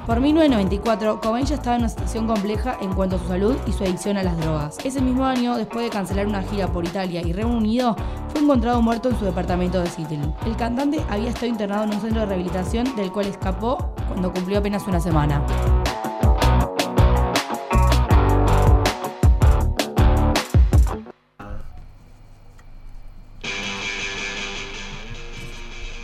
Por 0.10 0.20
1994, 0.22 1.22
Cobain 1.22 1.46
ya 1.46 1.54
estaba 1.54 1.76
en 1.76 1.84
una 1.84 1.90
situación 1.90 2.26
compleja 2.26 2.76
en 2.82 2.96
cuanto 2.96 3.18
a 3.18 3.20
su 3.20 3.28
salud 3.28 3.56
y 3.68 3.72
su 3.72 3.84
adicción 3.84 4.18
a 4.18 4.24
las 4.24 4.36
drogas. 4.40 4.80
Ese 4.84 5.02
mismo 5.02 5.24
año, 5.24 5.56
después 5.56 5.86
de 5.86 5.92
cancelar 5.92 6.26
una 6.26 6.42
gira 6.42 6.66
por 6.66 6.84
Italia 6.84 7.22
y 7.22 7.32
Reino 7.32 7.56
Unido, 7.56 7.96
fue 8.30 8.42
encontrado 8.42 8.82
muerto 8.82 9.10
en 9.12 9.20
su 9.20 9.26
departamento 9.26 9.80
de 9.80 9.88
Seattle. 9.88 10.34
El 10.48 10.56
cantante 10.56 11.00
había 11.12 11.30
estado 11.30 11.46
internado 11.46 11.84
en 11.84 11.94
un 11.94 12.02
centro 12.02 12.22
de 12.22 12.26
rehabilitación 12.26 12.96
del 12.96 13.12
cual 13.12 13.28
escapó 13.28 13.94
cuando 14.08 14.34
cumplió 14.34 14.58
apenas 14.58 14.88
una 14.88 15.00
semana. 15.00 15.46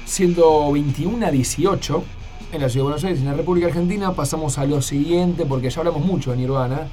Siendo 0.06 0.72
21 0.74 1.26
a 1.26 1.32
18 1.32 2.04
en 2.56 2.62
la 2.62 2.70
ciudad 2.70 2.82
de 2.86 2.90
Buenos 2.92 3.04
Aires, 3.04 3.20
en 3.20 3.26
la 3.28 3.34
República 3.34 3.68
Argentina, 3.68 4.14
pasamos 4.14 4.58
a 4.58 4.66
lo 4.66 4.82
siguiente 4.82 5.46
porque 5.46 5.70
ya 5.70 5.80
hablamos 5.80 6.04
mucho 6.06 6.32
de 6.32 6.38
Nirvana. 6.38 6.88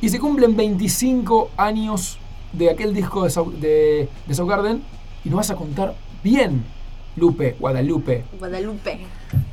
Y 0.00 0.08
se 0.08 0.18
cumplen 0.18 0.56
25 0.56 1.50
años 1.56 2.18
de 2.52 2.70
aquel 2.70 2.94
disco 2.94 3.24
de, 3.24 3.30
Sau- 3.30 3.50
de, 3.52 4.08
de 4.26 4.34
Soundgarden 4.34 4.82
y 5.24 5.28
nos 5.30 5.38
vas 5.38 5.50
a 5.50 5.56
contar 5.56 5.94
bien, 6.22 6.64
Lupe, 7.16 7.56
Guadalupe. 7.58 8.24
Guadalupe. 8.38 9.00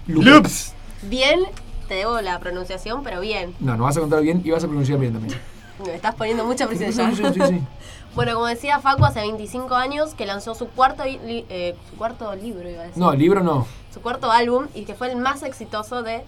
Lupe. 0.07 0.25
¡Loops! 0.29 0.73
Bien, 1.03 1.39
te 1.87 1.95
debo 1.95 2.19
la 2.21 2.39
pronunciación, 2.39 3.03
pero 3.03 3.21
bien. 3.21 3.53
No, 3.59 3.71
nos 3.77 3.85
vas 3.87 3.97
a 3.97 4.01
contar 4.01 4.21
bien 4.21 4.41
y 4.43 4.51
vas 4.51 4.63
a 4.63 4.67
pronunciar 4.67 4.99
bien 4.99 5.13
también. 5.13 5.37
Me 5.85 5.95
estás 5.95 6.15
poniendo 6.15 6.45
mucha 6.45 6.67
presión 6.67 6.91
sí, 6.93 7.21
ya. 7.21 7.33
sí, 7.33 7.39
sí. 7.47 7.59
Bueno, 8.15 8.35
como 8.35 8.45
decía 8.45 8.79
Facu, 8.79 9.03
hace 9.05 9.21
25 9.21 9.73
años 9.73 10.13
que 10.13 10.27
lanzó 10.27 10.53
su 10.53 10.67
cuarto, 10.67 11.03
li- 11.03 11.45
eh, 11.49 11.73
su 11.89 11.95
cuarto 11.95 12.35
libro, 12.35 12.69
iba 12.69 12.81
a 12.81 12.85
decir. 12.85 13.01
No, 13.01 13.11
libro 13.15 13.41
no. 13.41 13.65
Su 13.93 14.01
cuarto 14.01 14.31
álbum 14.31 14.67
y 14.73 14.85
que 14.85 14.95
fue 14.95 15.11
el 15.11 15.17
más 15.17 15.43
exitoso 15.43 16.01
de 16.01 16.23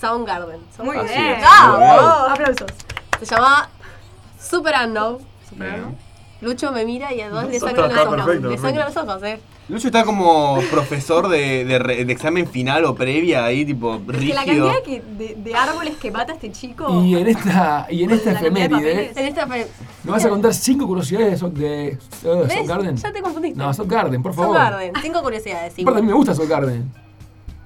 Soundgarden. 0.00 0.60
Muy 0.82 0.98
bien. 0.98 1.42
Aplausos. 1.42 2.70
Se 3.18 3.24
llamaba 3.24 3.70
Super 4.38 4.74
Unknown. 4.84 5.18
Super. 5.48 5.74
Unknown. 5.74 5.98
Lucho 6.40 6.72
me 6.72 6.84
mira 6.84 7.12
y 7.14 7.20
a 7.20 7.30
dos 7.30 7.44
le 7.48 7.58
sangran 7.60 7.90
los 7.94 7.98
ojos. 8.06 8.16
perfecto, 8.16 8.50
le 8.50 8.58
sangran 8.58 8.86
los 8.86 8.96
ojos, 8.96 9.22
eh. 9.22 9.40
Lucho 9.68 9.86
está 9.88 10.04
como 10.04 10.58
profesor 10.70 11.28
de, 11.28 11.64
de 11.64 11.78
re- 11.78 12.04
de 12.04 12.12
examen 12.12 12.46
final 12.46 12.84
o 12.84 12.94
previa 12.94 13.46
ahí, 13.46 13.64
tipo 13.64 13.94
Es 13.94 14.18
que 14.18 14.34
la 14.34 14.42
rígido. 14.44 14.66
cantidad 14.70 14.82
que- 14.82 15.00
de, 15.02 15.34
de 15.36 15.54
árboles 15.54 15.96
que 15.96 16.10
mata 16.10 16.34
este 16.34 16.52
chico. 16.52 17.02
Y 17.02 17.16
en 17.16 17.28
esta, 17.28 17.86
y 17.88 18.02
en 18.04 18.10
esta 18.12 18.32
efeméride, 18.32 18.68
papeles. 18.68 19.16
En 19.16 19.26
esta 19.26 19.46
nos 19.46 19.66
vas 20.04 20.24
a 20.24 20.28
contar 20.28 20.52
cinco 20.52 20.86
curiosidades 20.86 21.30
de, 21.32 21.38
So- 21.38 21.48
de 21.48 21.98
uh, 22.24 22.40
¿Ves? 22.46 22.52
Soundgarden. 22.52 22.96
Ya 22.96 23.12
te 23.12 23.22
confundiste. 23.22 23.58
No, 23.58 23.72
Soundgarden, 23.72 24.22
por 24.22 24.34
favor. 24.34 24.54
Soundgarden. 24.54 24.92
Cinco 25.00 25.22
curiosidades. 25.22 25.72
sí. 25.72 25.80
Aparte, 25.82 26.00
a 26.00 26.02
mí 26.02 26.08
me 26.08 26.14
gusta 26.14 26.34
Soundgarden. 26.34 26.92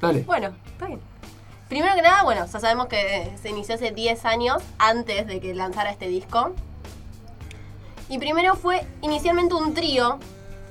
Dale. 0.00 0.20
Bueno, 0.20 0.50
está 0.70 0.86
bien. 0.86 1.00
Primero 1.68 1.94
que 1.96 2.02
nada, 2.02 2.22
bueno, 2.22 2.46
ya 2.50 2.60
sabemos 2.60 2.86
que 2.86 3.32
se 3.42 3.50
inició 3.50 3.74
hace 3.74 3.90
10 3.90 4.24
años 4.24 4.62
antes 4.78 5.26
de 5.26 5.40
que 5.40 5.52
lanzara 5.52 5.90
este 5.90 6.06
disco. 6.08 6.52
Y 8.08 8.18
primero 8.18 8.54
fue 8.54 8.84
inicialmente 9.02 9.54
un 9.54 9.74
trío 9.74 10.18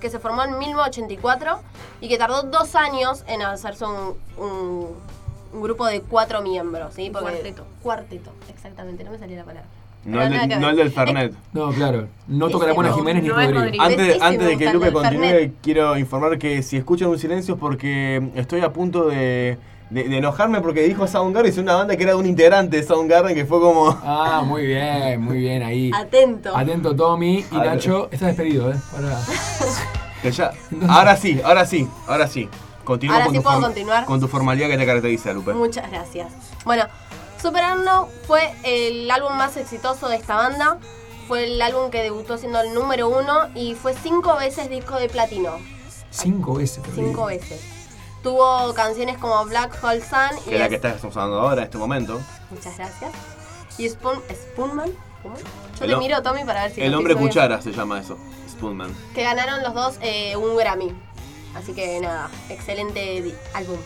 que 0.02 0.10
se 0.10 0.20
formó 0.20 0.44
en 0.44 0.58
1984 0.60 1.60
y 2.02 2.08
que 2.08 2.18
tardó 2.18 2.44
dos 2.44 2.76
años 2.76 3.24
en 3.28 3.42
hacerse 3.42 3.86
un, 3.86 4.16
un- 4.38 4.88
un 5.54 5.62
grupo 5.62 5.86
de 5.86 6.02
cuatro 6.02 6.42
miembros, 6.42 6.94
¿sí? 6.94 7.10
Porque- 7.12 7.32
cuarteto. 7.32 7.66
Cuarteto, 7.82 8.32
exactamente, 8.50 9.04
no 9.04 9.12
me 9.12 9.18
salía 9.18 9.38
la 9.38 9.44
palabra. 9.46 9.70
No, 10.06 10.22
el, 10.22 10.30
del- 10.32 10.50
no 10.50 10.68
ver. 10.68 10.70
el 10.70 10.76
del 10.78 10.92
Fernet. 10.92 11.34
No, 11.54 11.70
claro. 11.72 12.08
No 12.28 12.48
toca 12.50 12.66
la 12.68 12.74
buena 12.74 12.92
no, 12.92 12.96
Jiménez 12.98 13.24
ni 13.24 13.30
no 13.30 13.36
Rodrigo. 13.36 13.60
Rodrigo. 13.60 13.84
Antes, 13.84 14.22
antes 14.22 14.48
de 14.48 14.58
que 14.58 14.72
Lupe 14.74 14.92
continúe, 14.94 15.52
quiero 15.62 15.98
informar 15.98 16.38
que 16.38 16.62
si 16.64 16.78
escuchan 16.78 17.10
un 17.10 17.20
silencio 17.20 17.56
es 17.56 17.60
porque 17.60 18.32
estoy 18.36 18.62
a 18.62 18.72
punto 18.72 19.08
de, 19.08 19.58
de- 19.90 20.04
de 20.10 20.18
enojarme 20.18 20.62
porque 20.62 20.82
dijo 20.84 21.08
Soundgarden, 21.08 21.52
es 21.52 21.58
una 21.58 21.76
banda 21.76 21.96
que 21.96 22.04
era 22.04 22.12
de 22.14 22.18
un 22.18 22.26
integrante 22.26 22.78
de 22.78 22.84
Soundgarden 22.84 23.36
que 23.36 23.46
fue 23.46 23.60
como... 23.60 23.90
Ah, 24.04 24.44
muy 24.46 24.66
bien, 24.66 25.22
muy 25.22 25.38
bien 25.40 25.64
ahí. 25.64 25.92
Atento. 25.94 26.56
Atento 26.56 26.96
Tommy 26.96 27.46
y. 27.52 27.56
Nacho, 27.56 28.10
estás 28.12 28.30
despedido, 28.30 28.72
¿eh? 28.72 28.76
Para... 28.92 29.18
que 30.22 30.32
ya- 30.32 30.52
ahora 30.90 31.16
sí, 31.16 31.40
ahora 31.44 31.66
sí, 31.66 31.88
ahora 32.08 32.28
sí. 32.28 32.50
Continúa 32.84 33.16
Ahora 33.18 33.26
con, 33.26 33.34
sí 33.34 33.40
tu 33.40 33.44
puedo 33.44 33.62
continuar. 33.62 34.06
con 34.06 34.20
tu 34.22 34.28
formalidad 34.30 34.70
que 34.70 34.78
te 34.78 34.86
caracteriza, 34.86 35.34
Lupe. 35.34 35.54
Muchas 35.54 35.92
gracias. 35.92 36.32
Bueno, 36.64 36.86
Super 37.42 37.64
Unknown 37.76 38.08
fue 38.26 38.50
el 38.64 39.12
álbum 39.12 39.36
más 39.36 39.58
exitoso 39.58 40.08
de 40.08 40.16
esta 40.16 40.36
banda. 40.36 40.78
Fue 41.28 41.44
el 41.44 41.62
álbum 41.62 41.90
que 41.92 42.02
debutó 42.02 42.38
siendo 42.38 42.62
el 42.62 42.74
número 42.74 43.10
uno 43.10 43.50
y 43.56 43.74
fue 43.76 43.94
cinco 43.94 44.38
veces 44.38 44.70
disco 44.70 44.96
de 44.96 45.10
platino. 45.10 45.52
Cinco 46.10 46.54
veces. 46.54 46.82
Cinco 46.96 47.26
veces. 47.26 47.62
Tuvo 48.24 48.74
canciones 48.74 49.18
como 49.18 49.46
Black 49.46 49.78
Hole 49.84 50.02
Sun 50.02 50.38
y 50.46 50.50
Que 50.50 50.56
es 50.56 50.60
la 50.60 50.70
que 50.70 50.76
estás 50.76 51.04
usando 51.04 51.40
ahora, 51.40 51.62
en 51.62 51.66
este 51.66 51.78
momento. 51.78 52.20
Muchas 52.50 52.78
gracias. 52.78 53.12
Y 53.78 53.88
Spoon, 53.90 54.20
Spoonman. 54.34 54.92
¿cómo? 55.24 55.36
Yo 55.80 55.86
El 55.86 55.92
te 55.92 55.98
miro, 55.98 56.22
Tommy, 56.24 56.44
para 56.44 56.64
ver 56.64 56.74
si 56.74 56.82
El 56.82 56.94
hombre 56.96 57.14
bien. 57.14 57.28
cuchara 57.28 57.62
se 57.62 57.72
llama 57.72 58.00
eso, 58.00 58.18
Spoonman. 58.50 58.94
Que 59.14 59.24
ganaron 59.24 59.62
los 59.64 59.74
dos 59.74 59.96
eh, 60.02 60.36
un 60.36 60.58
Grammy. 60.58 60.94
Así 61.56 61.74
que 61.74 62.00
nada, 62.00 62.30
excelente 62.50 63.36
álbum. 63.54 63.78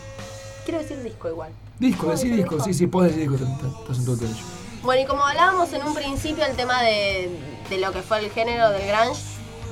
Quiero 0.64 0.80
decir 0.80 1.02
disco 1.02 1.28
igual. 1.28 1.52
Disco, 1.78 2.02
¿Puedo 2.04 2.12
decí 2.12 2.28
decir 2.28 2.42
disco. 2.42 2.54
disco? 2.56 2.68
Sí, 2.68 2.74
sí, 2.74 2.86
podés 2.86 3.14
decir 3.16 3.30
disco. 3.30 3.44
estás- 3.44 3.80
Estás 3.82 3.98
en 3.98 4.04
todo 4.04 4.16
derecho. 4.16 4.44
Bueno, 4.82 5.02
y 5.02 5.06
como 5.06 5.24
hablábamos 5.24 5.72
en 5.72 5.82
un 5.86 5.94
principio 5.94 6.44
el 6.44 6.56
tema 6.56 6.82
de, 6.82 7.30
de 7.70 7.78
lo 7.78 7.92
que 7.92 8.02
fue 8.02 8.18
el 8.18 8.30
género 8.30 8.70
del 8.70 8.86
grunge, 8.88 9.20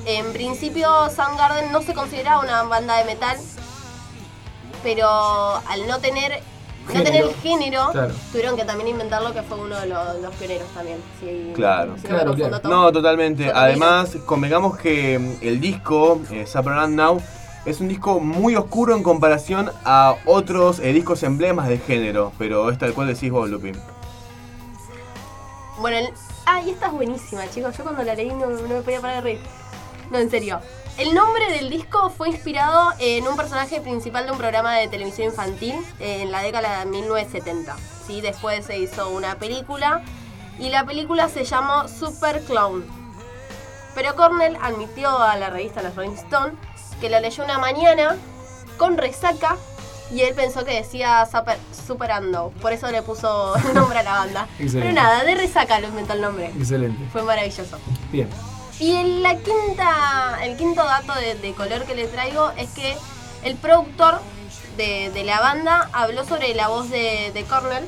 en 0.05 0.31
principio 0.33 0.87
Soundgarden 1.09 1.71
no 1.71 1.81
se 1.81 1.93
consideraba 1.93 2.41
una 2.41 2.63
banda 2.63 2.97
de 2.97 3.05
metal, 3.05 3.37
pero 4.83 5.07
al 5.07 5.87
no 5.87 5.99
tener 5.99 6.41
no 6.87 6.93
Género. 6.93 7.11
tener 7.11 7.35
género, 7.41 7.89
Claro. 7.91 8.13
tuvieron 8.31 8.55
que 8.57 8.65
también 8.65 8.87
inventarlo 8.89 9.31
que 9.33 9.43
fue 9.43 9.59
uno 9.59 9.79
de 9.79 9.85
los, 9.85 10.19
los 10.19 10.33
pioneros 10.35 10.67
también. 10.73 10.97
Si- 11.19 11.53
Claro. 11.53 11.95
si 11.95 12.07
Claro, 12.07 12.33
claro. 12.33 12.59
No, 12.63 12.91
totalmente. 12.91 13.51
Además, 13.53 14.17
convengamos 14.25 14.77
que 14.77 15.19
mm, 15.19 15.45
el 15.45 15.61
disco, 15.61 16.19
eh, 16.31 16.45
Now, 16.89 17.21
es 17.65 17.79
un 17.81 17.87
disco 17.87 18.19
muy 18.19 18.55
oscuro 18.55 18.95
en 18.95 19.03
comparación 19.03 19.71
a 19.85 20.15
otros 20.25 20.79
eh, 20.79 20.91
discos 20.91 21.21
emblemas 21.21 21.67
del 21.67 21.79
género, 21.79 22.33
pero 22.39 22.71
es 22.71 22.79
tal 22.79 22.93
cual 22.93 23.07
decís 23.07 23.29
vos, 23.31 23.47
Lupin. 23.47 23.79
Bueno, 25.79 25.97
el... 25.97 26.09
ah, 26.47 26.61
y 26.61 26.71
esta 26.71 26.87
es 26.87 26.91
buenísima, 26.93 27.47
chicos. 27.49 27.77
Yo 27.77 27.83
cuando 27.83 28.03
la 28.03 28.15
leí 28.15 28.29
no, 28.29 28.47
no 28.49 28.67
me 28.67 28.81
podía 28.81 28.99
parar 29.01 29.17
de 29.17 29.21
reír. 29.21 29.39
No, 30.09 30.17
en 30.17 30.29
serio. 30.31 30.59
El 31.01 31.15
nombre 31.15 31.51
del 31.51 31.71
disco 31.71 32.11
fue 32.11 32.29
inspirado 32.29 32.93
en 32.99 33.27
un 33.27 33.35
personaje 33.35 33.81
principal 33.81 34.27
de 34.27 34.33
un 34.33 34.37
programa 34.37 34.75
de 34.75 34.87
televisión 34.87 35.29
infantil 35.29 35.73
en 35.99 36.29
la 36.29 36.43
década 36.43 36.81
de 36.81 36.85
1970. 36.91 37.75
¿sí? 38.05 38.21
Después 38.21 38.67
se 38.67 38.77
hizo 38.77 39.09
una 39.09 39.33
película 39.39 40.03
y 40.59 40.69
la 40.69 40.85
película 40.85 41.27
se 41.27 41.43
llamó 41.43 41.87
Super 41.87 42.43
Clown. 42.43 42.85
Pero 43.95 44.15
Cornell 44.15 44.55
admitió 44.61 45.17
a 45.17 45.35
la 45.37 45.49
revista 45.49 45.81
La 45.81 45.89
Rolling 45.89 46.11
Stone 46.11 46.53
que 46.99 47.09
lo 47.09 47.19
leyó 47.19 47.45
una 47.45 47.57
mañana 47.57 48.15
con 48.77 48.95
resaca 48.95 49.57
y 50.11 50.21
él 50.21 50.35
pensó 50.35 50.65
que 50.65 50.75
decía 50.75 51.25
Super, 51.25 51.57
Superando. 51.87 52.53
Por 52.61 52.73
eso 52.73 52.91
le 52.91 53.01
puso 53.01 53.55
el 53.69 53.73
nombre 53.73 53.97
a 53.97 54.03
la 54.03 54.13
banda. 54.19 54.47
Excelente. 54.59 54.81
Pero 54.81 54.93
nada, 54.93 55.23
de 55.23 55.33
resaca 55.33 55.79
lo 55.79 55.87
inventó 55.87 56.13
el 56.13 56.21
nombre. 56.21 56.51
Excelente. 56.55 57.03
Fue 57.11 57.23
maravilloso. 57.23 57.79
Bien. 58.11 58.29
Y 58.81 58.91
en 58.95 59.21
la 59.21 59.35
quinta, 59.37 60.39
el 60.43 60.57
quinto 60.57 60.83
dato 60.83 61.13
de, 61.13 61.35
de 61.35 61.53
color 61.53 61.83
que 61.85 61.93
le 61.95 62.07
traigo 62.07 62.49
es 62.57 62.69
que 62.71 62.97
el 63.43 63.55
productor 63.55 64.19
de, 64.75 65.11
de 65.13 65.23
la 65.23 65.39
banda 65.39 65.87
habló 65.93 66.25
sobre 66.25 66.53
la 66.55 66.67
voz 66.67 66.89
de, 66.89 67.31
de 67.33 67.43
Cornell 67.43 67.85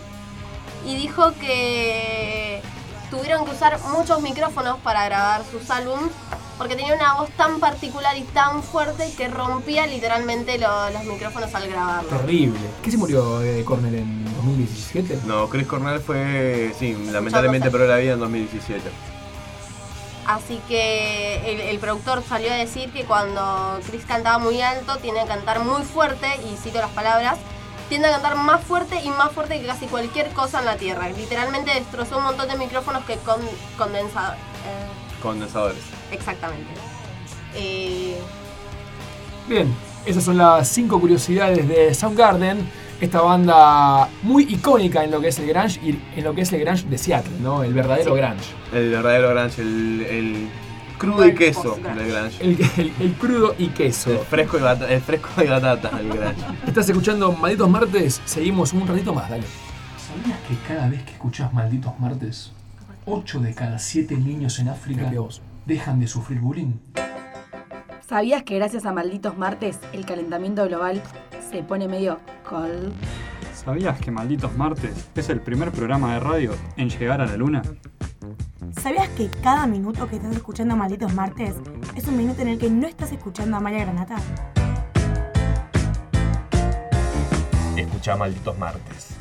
y 0.85 0.95
dijo 0.95 1.31
que 1.41 2.61
tuvieron 3.09 3.43
que 3.45 3.51
usar 3.51 3.79
muchos 3.97 4.21
micrófonos 4.21 4.77
para 4.79 5.05
grabar 5.05 5.41
sus 5.51 5.69
álbumes 5.71 6.11
porque 6.59 6.75
tenía 6.75 6.93
una 6.93 7.15
voz 7.15 7.29
tan 7.31 7.59
particular 7.59 8.15
y 8.15 8.21
tan 8.25 8.61
fuerte 8.61 9.11
que 9.17 9.27
rompía 9.27 9.87
literalmente 9.87 10.59
lo- 10.59 10.89
los 10.91 11.03
micrófonos 11.05 11.53
al 11.55 11.67
grabarlo. 11.69 12.07
Terrible. 12.09 12.59
¿Qué 12.83 12.91
se 12.91 12.97
murió 12.97 13.39
de 13.39 13.65
Cornell 13.65 13.95
en 13.95 14.25
2017? 14.35 15.21
No, 15.25 15.49
Chris 15.49 15.65
Cornell 15.65 15.99
fue, 15.99 16.71
sí, 16.77 16.95
lamentablemente 17.11 17.71
perdió 17.71 17.87
la 17.87 17.97
vida 17.97 18.13
en 18.13 18.19
2017. 18.19 18.81
Así 20.25 20.61
que 20.67 21.51
el, 21.51 21.59
el 21.61 21.79
productor 21.79 22.23
salió 22.23 22.51
a 22.51 22.55
decir 22.55 22.91
que 22.91 23.03
cuando 23.03 23.79
Chris 23.89 24.05
cantaba 24.05 24.37
muy 24.37 24.61
alto, 24.61 24.97
tiene 24.97 25.21
que 25.21 25.27
cantar 25.27 25.59
muy 25.63 25.83
fuerte, 25.83 26.27
y 26.49 26.55
cito 26.57 26.79
las 26.79 26.91
palabras, 26.91 27.37
tiende 27.89 28.07
a 28.07 28.11
cantar 28.11 28.35
más 28.35 28.63
fuerte 28.63 29.01
y 29.03 29.09
más 29.09 29.31
fuerte 29.33 29.59
que 29.59 29.67
casi 29.67 29.85
cualquier 29.87 30.29
cosa 30.29 30.59
en 30.59 30.65
la 30.65 30.77
Tierra. 30.77 31.09
Literalmente 31.09 31.73
destrozó 31.73 32.17
un 32.19 32.23
montón 32.23 32.47
de 32.47 32.55
micrófonos 32.57 33.03
que 33.03 33.17
con, 33.17 33.41
condensador. 33.77 34.35
eh, 34.35 35.21
Condensadores. 35.21 35.83
exactamente. 36.11 36.71
Eh, 37.55 38.17
Bien, 39.47 39.75
esas 40.05 40.23
son 40.23 40.37
las 40.37 40.67
cinco 40.69 40.99
curiosidades 41.01 41.67
de 41.67 41.93
Soundgarden, 41.93 42.71
esta 43.03 43.21
banda 43.21 44.07
muy 44.23 44.43
icónica 44.43 45.03
en 45.03 45.11
lo 45.11 45.19
que 45.21 45.27
es 45.29 45.39
el 45.39 45.47
grunge 45.47 45.79
y 45.83 45.99
en 46.17 46.23
lo 46.23 46.33
que 46.33 46.41
es 46.41 46.53
el 46.53 46.61
grunge 46.61 46.85
de 46.87 46.97
Seattle, 46.97 47.33
¿no? 47.41 47.63
El 47.63 47.73
verdadero 47.73 48.15
Sí. 48.15 48.21
grunge. 48.21 48.45
El 48.73 48.89
verdadero 48.91 49.29
grunge, 49.29 49.61
el, 49.61 50.01
el 50.09 50.49
crudo 50.97 51.27
y 51.27 51.35
queso 51.35 51.63
post-grunge. 51.63 51.99
del 52.03 52.11
grunge. 52.13 52.43
El, 52.43 52.61
el- 52.85 52.93
el 53.01 53.13
crudo 53.13 53.55
y 53.57 53.67
queso. 53.67 54.11
El 54.11 54.17
fresco 54.19 54.57
y, 54.57 54.61
bata- 54.61 54.89
el 54.91 55.01
fresco 55.01 55.29
y 55.43 55.47
batata 55.47 55.89
del 55.97 56.09
grunge. 56.09 56.35
Estás 56.67 56.87
escuchando 56.89 57.31
Malditos 57.33 57.69
Martes, 57.69 58.21
seguimos 58.25 58.73
un 58.73 58.87
ratito 58.87 59.13
más, 59.13 59.29
dale. 59.29 59.43
¿Sabías 59.97 60.39
que 60.47 60.55
cada 60.67 60.87
vez 60.89 61.03
que 61.03 61.11
escuchás 61.11 61.53
Malditos 61.53 61.99
Martes, 61.99 62.51
8 63.05 63.39
de 63.41 63.53
cada 63.53 63.79
7 63.79 64.15
niños 64.17 64.59
en 64.59 64.69
África 64.69 65.11
dejan 65.65 65.99
de 65.99 66.07
sufrir 66.07 66.39
bullying? 66.39 66.73
¿Sabías 68.07 68.43
que 68.43 68.55
gracias 68.55 68.85
a 68.85 68.91
Malditos 68.91 69.37
Martes 69.37 69.79
el 69.93 70.05
calentamiento 70.05 70.65
global 70.67 71.01
se 71.49 71.63
pone 71.63 71.87
medio 71.87 72.19
cold? 72.47 72.93
¿Sabías 73.53 73.97
que 73.99 74.11
Malditos 74.11 74.55
Martes 74.57 75.09
es 75.15 75.29
el 75.29 75.39
primer 75.39 75.71
programa 75.71 76.13
de 76.13 76.19
radio 76.19 76.51
en 76.75 76.89
llegar 76.89 77.21
a 77.21 77.25
la 77.25 77.37
luna? 77.37 77.61
¿Sabías 78.81 79.07
que 79.09 79.29
cada 79.41 79.67
minuto 79.67 80.09
que 80.09 80.17
estás 80.17 80.35
escuchando 80.35 80.75
Malditos 80.75 81.13
Martes 81.13 81.55
es 81.95 82.05
un 82.07 82.17
minuto 82.17 82.41
en 82.41 82.49
el 82.49 82.59
que 82.59 82.69
no 82.69 82.87
estás 82.87 83.13
escuchando 83.13 83.55
a 83.55 83.61
Maya 83.61 83.85
Granata? 83.85 84.17
Escucha 87.77 88.17
Malditos 88.17 88.57
Martes. 88.57 89.12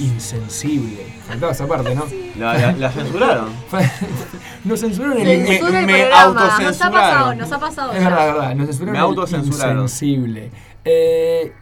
Insensible. 0.00 1.06
Faltaba 1.26 1.52
esa 1.52 1.66
parte, 1.66 1.94
¿no? 1.94 2.04
La, 2.38 2.54
la- 2.58 2.72
la 2.72 2.90
censuraron. 2.90 3.48
Nos 4.64 4.80
censuraron 4.80 5.18
el 5.18 5.38
Me- 5.40 5.46
Censura 5.46 5.80
el 5.80 5.86
me 5.86 5.92
programa. 5.98 6.22
autocensuraron. 6.22 6.68
Nos 6.68 6.82
ha 6.82 6.90
pasado, 6.90 7.34
nos 7.34 7.52
ha 7.52 7.58
pasado. 7.60 7.92
Es 7.92 8.04
verdad, 8.04 8.28
es 8.28 8.34
verdad. 8.34 8.54
Nos 8.54 8.66
censuraron 8.66 8.92
Me 8.92 8.98
el 8.98 9.04
autocensuraron. 9.04 9.82
insensible. 9.82 10.50
Eh, 10.84 11.52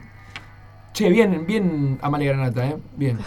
che, 0.93 1.09
bien, 1.09 1.45
bien 1.47 1.99
Amalia 2.03 2.29
Granata, 2.33 2.67
¿eh? 2.67 2.77
Bien. 2.97 3.19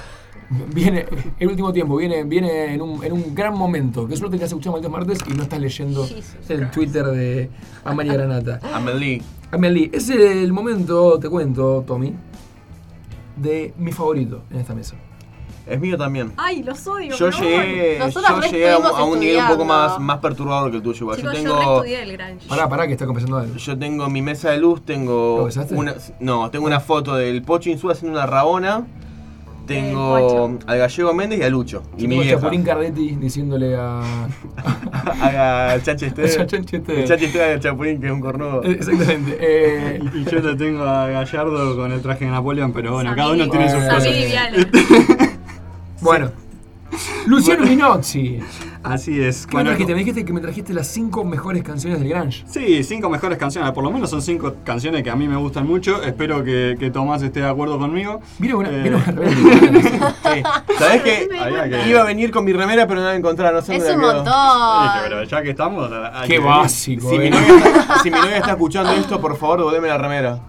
Viene, 0.74 1.06
el 1.40 1.48
último 1.48 1.72
tiempo, 1.72 1.96
viene, 1.96 2.26
viene 2.26 2.74
en, 2.74 2.82
un, 2.82 3.02
en 3.06 3.14
un 3.14 3.34
gran 3.34 3.58
momento. 3.58 4.06
Que 4.06 4.18
solo 4.18 4.30
te 4.30 4.36
has 4.36 4.44
escuchado 4.44 4.74
Malditos 4.74 4.92
Martes 4.92 5.20
y 5.30 5.34
no 5.34 5.44
estás 5.44 5.60
leyendo 5.62 6.06
Jesus 6.06 6.26
el 6.50 6.70
Twitter 6.72 7.06
de 7.06 7.50
Amalia 7.86 8.14
Granata. 8.14 8.60
Amelie. 8.74 9.22
Amelie, 9.52 9.90
es 9.94 10.10
el 10.10 10.52
momento, 10.52 11.20
te 11.20 11.30
cuento, 11.30 11.84
Tommy, 11.88 12.14
de 13.36 13.74
mi 13.78 13.92
favorito 13.92 14.44
en 14.52 14.60
esta 14.60 14.74
mesa. 14.76 14.96
Es 15.68 15.80
mío 15.80 15.96
también. 15.98 16.34
Ay, 16.38 16.64
los 16.64 16.86
odio. 16.88 17.16
Yo 17.16 17.30
llegué, 17.30 18.00
yo 18.00 18.42
llegué 18.42 18.72
a, 18.72 18.78
un- 18.78 18.84
estuvimos 18.84 19.00
a 19.00 19.04
un 19.04 19.20
nivel 19.20 19.38
un 19.38 19.48
poco 19.48 19.64
más, 19.64 20.00
más 20.00 20.18
perturbador 20.18 20.72
que 20.72 20.78
el 20.78 20.84
tuyo. 20.84 20.98
igual. 21.02 21.18
Chicos, 21.18 21.34
yo 21.34 21.40
tengo, 21.44 21.84
el. 21.84 22.18
Pará, 22.50 22.68
pará, 22.68 22.88
que 22.88 22.94
está 22.94 23.06
confesando 23.06 23.38
algo. 23.38 23.56
yo 23.56 23.78
tengo 23.78 24.10
mi 24.10 24.22
mesa 24.24 24.50
de 24.50 24.58
luz, 24.58 24.82
tengo 24.84 25.38
¿Lo 25.38 25.46
besaste? 25.46 25.76
una, 25.76 25.94
no, 26.20 26.50
tengo 26.50 26.66
una 26.66 26.80
foto 26.80 27.16
del 27.16 27.44
Pocho 27.44 27.70
Insúa 27.70 27.92
haciendo 27.94 28.18
una 28.18 28.26
rabona, 28.26 28.88
tengo 29.76 30.60
al 30.68 30.78
Gallego 30.78 31.14
Méndez 31.14 31.40
y 31.40 31.44
a 31.44 31.50
Lucho 31.50 31.84
y 31.98 32.04
mi 32.04 32.10
Tengo 32.10 32.22
vieja. 32.24 32.38
Chapulín 32.40 32.64
Cardetti 32.64 33.16
diciéndole 33.16 33.76
a. 33.78 34.02
El 35.76 35.84
Chachi 35.84 36.06
este. 36.06 36.24
A 36.24 36.46
Chachi 36.48 36.76
este. 36.76 37.02
El 37.02 37.08
Chachi 37.08 37.26
este 37.26 37.38
del 37.40 37.60
Chapulín 37.60 38.00
que 38.02 38.08
es 38.08 38.14
un 38.14 38.22
cornudo. 38.22 38.64
Exactamente. 38.64 39.38
Eh, 39.42 40.00
Y 40.14 40.24
yo 40.26 40.40
lo 40.40 40.56
tengo 40.56 40.84
a 40.84 41.08
Gallardo 41.08 41.76
con 41.76 41.92
el 41.92 42.02
traje 42.02 42.26
de 42.26 42.32
Napoleón, 42.32 42.72
pero 42.74 42.94
bueno, 42.94 43.14
cada 43.16 43.32
uno 43.32 43.50
tiene 43.50 43.70
sus 43.70 43.80
Bueno, 43.80 43.96
cosas. 43.96 44.14
Bueno, 46.02 46.32
Luciano 47.26 47.66
Minozzi. 47.66 48.40
Así 48.84 49.22
es. 49.22 49.46
¿Qué 49.46 49.56
me 49.58 49.64
trajiste? 49.64 49.94
Me 49.94 50.00
dijiste 50.00 50.26
que 50.26 50.34
me 50.34 50.42
trajiste 50.42 50.74
las 50.74 50.88
cinco 50.88 51.24
mejores 51.24 51.62
canciones 51.62 52.00
del 52.00 52.10
Grunge. 52.10 52.44
Sí, 52.48 52.84
cinco 52.84 53.10
mejores 53.12 53.38
canciones. 53.38 53.72
Por 53.74 53.84
lo 53.84 53.92
menos 53.92 54.10
son 54.10 54.22
cinco 54.24 54.56
canciones 54.64 55.04
que 55.04 55.12
a 55.12 55.16
mí 55.16 55.28
me 55.28 55.36
gustan 55.36 55.68
mucho. 55.68 56.02
Espero 56.02 56.44
que, 56.44 56.76
que 56.80 56.90
Tomás 56.90 57.22
esté 57.22 57.42
de 57.42 57.48
acuerdo 57.48 57.78
conmigo. 57.78 58.22
Mira 58.40 58.56
una, 58.56 58.70
Eh, 58.70 58.80
mira 58.84 58.96
una 58.98 59.06
remera. 59.06 60.16
Sí. 60.34 60.44
¿Sabés 60.80 61.02
que 61.04 61.30
Había 61.40 61.70
que- 61.70 61.90
Iba 61.90 62.02
a 62.02 62.06
venir 62.06 62.32
con 62.32 62.44
mi 62.46 62.54
remera, 62.54 62.88
pero 62.88 63.02
no 63.02 63.08
la 63.08 63.16
encontré. 63.16 63.52
No 63.52 63.62
sé 63.62 63.76
Es 63.76 63.84
dónde 63.88 63.96
un 63.98 64.02
la 64.02 64.12
quedó. 64.14 64.24
Dije, 64.24 64.34
montón. 64.34 65.02
pero 65.04 65.24
ya 65.26 65.42
que 65.44 65.50
estamos. 65.52 65.90
Qué 66.24 66.28
que- 66.28 66.40
básico, 66.40 67.10
Si 67.10 67.18
mi, 67.20 67.26
eh. 67.28 67.30
novia 67.32 67.58
está, 67.58 68.00
si 68.00 68.10
mi 68.12 68.18
novia 68.20 68.38
está 68.38 68.52
escuchando 68.52 68.92
esto, 68.94 69.22
por 69.22 69.38
favor, 69.38 69.60
devolveme 69.60 69.88
la 69.90 69.98
remera. 69.98 70.40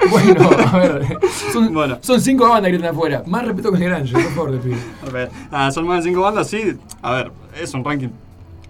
Bueno, 0.10 0.48
a 0.72 0.78
ver. 0.78 1.18
Son, 1.52 1.72
Bueno. 1.74 1.98
son 2.00 2.20
cinco 2.20 2.48
bandas 2.48 2.70
que 2.70 2.76
están 2.76 2.90
afuera. 2.94 3.22
Más 3.26 3.44
respeto 3.46 3.70
con 3.70 3.82
el 3.82 3.88
Grunge, 3.90 4.12
por 4.12 4.22
favor, 4.32 4.50
te 4.52 4.58
pido. 4.58 4.76
A 5.06 5.10
ver, 5.10 5.30
ah, 5.50 5.70
son 5.70 5.86
más 5.86 6.02
de 6.04 6.10
cinco 6.10 6.22
bandas, 6.22 6.48
sí. 6.48 6.78
A 7.02 7.12
ver, 7.14 7.32
es 7.60 7.74
un 7.74 7.84
ranking, 7.84 8.08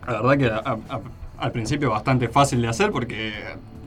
la 0.07 0.21
verdad 0.23 0.39
que 0.39 0.47
a- 0.47 0.79
a- 0.95 1.01
al 1.39 1.53
principio 1.53 1.91
bastante 1.91 2.29
fácil 2.29 2.61
de 2.63 2.69
hacer 2.69 2.91
porque, 2.91 3.33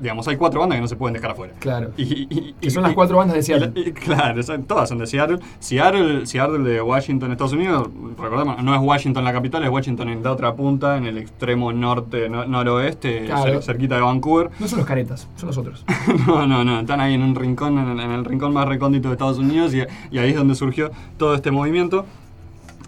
digamos, 0.02 0.28
hay 0.28 0.36
cuatro 0.38 0.60
bandas 0.60 0.78
que 0.78 0.82
no 0.82 0.88
se 0.88 0.96
pueden 0.96 1.14
dejar 1.14 1.32
afuera. 1.32 1.54
Claro. 1.60 1.92
Y, 1.98 2.04
y- 2.30 2.54
Que 2.60 2.70
son 2.70 2.84
las 2.84 2.94
cuatro 2.94 3.18
bandas 3.18 3.36
de 3.38 3.44
Seattle. 3.44 3.94
claro, 3.94 4.42
todas 4.68 4.90
son 4.90 4.98
de 4.98 5.08
Seattle. 5.08 5.40
Seattle. 5.60 6.26
Seattle 6.26 6.60
de 6.60 6.82
Washington, 6.82 7.32
Estados 7.32 7.54
Unidos, 7.54 7.90
recordemos, 8.20 8.62
no 8.64 8.74
es 8.76 8.82
Washington 8.82 9.24
la 9.24 9.32
capital, 9.34 9.64
es 9.64 9.70
Washington 9.70 10.10
en 10.10 10.24
la 10.24 10.32
otra 10.32 10.54
punta, 10.56 10.98
en 10.98 11.06
el 11.06 11.18
extremo 11.18 11.72
norte, 11.74 12.30
no- 12.30 12.46
noroeste, 12.46 13.26
Claro. 13.26 13.62
cerquita 13.62 13.96
de 13.96 14.02
Vancouver. 14.02 14.50
No 14.60 14.68
son 14.68 14.80
los 14.80 14.88
caretas, 14.88 15.28
son 15.36 15.48
los 15.48 15.58
otros. 15.58 15.86
No, 16.28 16.46
no, 16.48 16.64
no, 16.64 16.80
están 16.82 17.00
ahí 17.00 17.14
en 17.14 17.22
un 17.24 17.36
rincón, 17.36 17.78
en 17.78 17.90
el, 17.92 18.00
en 18.00 18.12
el 18.12 18.26
rincón 18.26 18.54
más 18.54 18.68
recóndito 18.68 19.08
de 19.10 19.14
Estados 19.14 19.38
Unidos 19.38 19.74
y, 19.74 19.84
y 20.12 20.18
ahí 20.20 20.30
es 20.32 20.36
donde 20.36 20.56
surgió 20.56 20.92
todo 21.18 21.36
este 21.36 21.52
movimiento. 21.52 22.06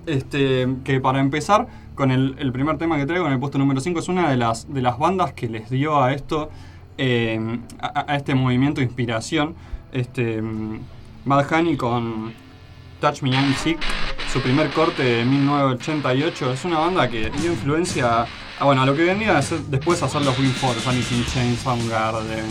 Este, 0.05 0.67
que 0.83 0.99
para 0.99 1.19
empezar, 1.19 1.67
con 1.95 2.11
el, 2.11 2.35
el 2.37 2.51
primer 2.51 2.77
tema 2.77 2.97
que 2.97 3.05
traigo 3.05 3.25
en 3.25 3.33
el 3.33 3.39
puesto 3.39 3.57
número 3.57 3.79
5, 3.81 3.99
es 3.99 4.07
una 4.07 4.29
de 4.29 4.37
las, 4.37 4.71
de 4.71 4.81
las 4.81 4.99
bandas 4.99 5.33
que 5.33 5.49
les 5.49 5.69
dio 5.69 6.01
a 6.03 6.13
esto, 6.13 6.49
eh, 6.97 7.59
a, 7.79 8.15
este 8.15 8.35
movimiento 8.35 8.81
inspiración. 8.81 9.55
Este, 9.91 10.41
Bad 11.25 11.51
Honey 11.51 11.77
con 11.77 12.33
Touch 12.99 13.21
Me 13.21 13.31
I'm 13.31 13.53
Sick, 13.55 13.79
su 14.31 14.41
primer 14.41 14.69
corte 14.71 15.03
de 15.03 15.25
1988. 15.25 16.53
Es 16.53 16.65
una 16.65 16.79
banda 16.79 17.09
que 17.09 17.29
dio 17.29 17.51
influencia 17.51 18.27
a, 18.59 18.65
bueno, 18.65 18.81
a 18.81 18.85
lo 18.85 18.95
que 18.95 19.03
vendría 19.03 19.41
después 19.69 20.01
a 20.03 20.05
hacer 20.05 20.21
los 20.21 20.37
Wing 20.37 20.51
Force, 20.51 20.87
Alice 20.89 21.13
in 21.13 21.25
Chains, 21.25 21.59
Soundgarden, 21.59 22.45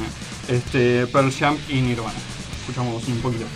este, 0.49 1.07
Pearl 1.07 1.31
Jam 1.33 1.57
y 1.69 1.81
Nirvana. 1.81 2.19
Escuchamos 2.61 3.07
un 3.09 3.21
poquito. 3.21 3.47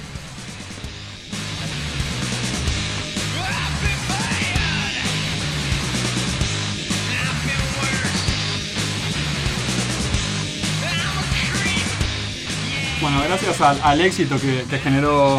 Bueno, 13.01 13.21
gracias 13.23 13.61
al, 13.61 14.01
éxito 14.01 14.37
que, 14.41 14.79
generó 14.79 15.39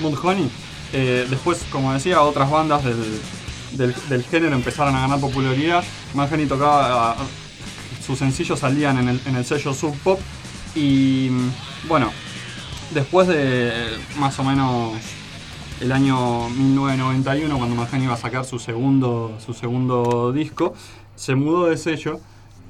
Mudhoney, 0.00 0.50
eh, 0.92 1.26
después, 1.28 1.62
como 1.70 1.92
decía, 1.92 2.22
otras 2.22 2.50
bandas 2.50 2.82
del, 2.82 3.94
del- 4.08 4.24
género 4.24 4.54
empezaron 4.54 4.94
a 4.96 5.00
ganar 5.02 5.20
popularidad. 5.20 5.84
Mudhoney 6.14 6.46
tocaba, 6.46 7.16
sus 8.04 8.18
sencillos 8.18 8.58
salían 8.60 8.98
en 8.98 9.08
el, 9.08 9.20
en 9.26 9.36
el 9.36 9.44
sello 9.44 9.74
Sub 9.74 9.94
Pop 9.98 10.18
y 10.74 11.28
bueno, 11.88 12.10
después 12.92 13.28
de 13.28 13.72
más 14.16 14.38
o 14.38 14.44
menos 14.44 14.94
el 15.80 15.92
año 15.92 16.48
1991, 16.48 17.58
cuando 17.58 17.76
Mudhoney 17.76 18.04
iba 18.04 18.14
a 18.14 18.18
sacar 18.18 18.46
su 18.46 18.58
segundo, 18.58 19.36
su 19.44 19.52
segundo 19.52 20.32
disco, 20.32 20.74
se 21.16 21.34
mudó 21.34 21.66
de 21.66 21.76
sello 21.76 22.20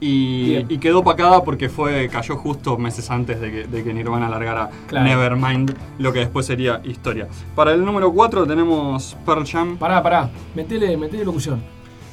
y, 0.06 0.66
y 0.68 0.78
quedó 0.78 0.98
opacada 1.00 1.42
porque 1.44 1.70
fue, 1.70 2.10
cayó 2.10 2.36
justo 2.36 2.76
meses 2.76 3.10
antes 3.10 3.40
de 3.40 3.50
que, 3.50 3.64
de 3.66 3.82
que 3.82 3.94
Nirvana 3.94 4.28
largara 4.28 4.68
Claro. 4.86 5.06
Nevermind, 5.06 5.74
lo 5.98 6.12
que 6.12 6.18
después 6.18 6.44
sería 6.44 6.82
historia. 6.84 7.26
Para 7.54 7.72
el 7.72 7.82
número 7.82 8.12
4 8.12 8.46
tenemos 8.46 9.16
Pearl 9.24 9.46
Jam. 9.46 9.78
Pará, 9.78 10.02
pará. 10.02 10.28
Metele, 10.54 10.94
metele 10.98 11.24
locución. 11.24 11.62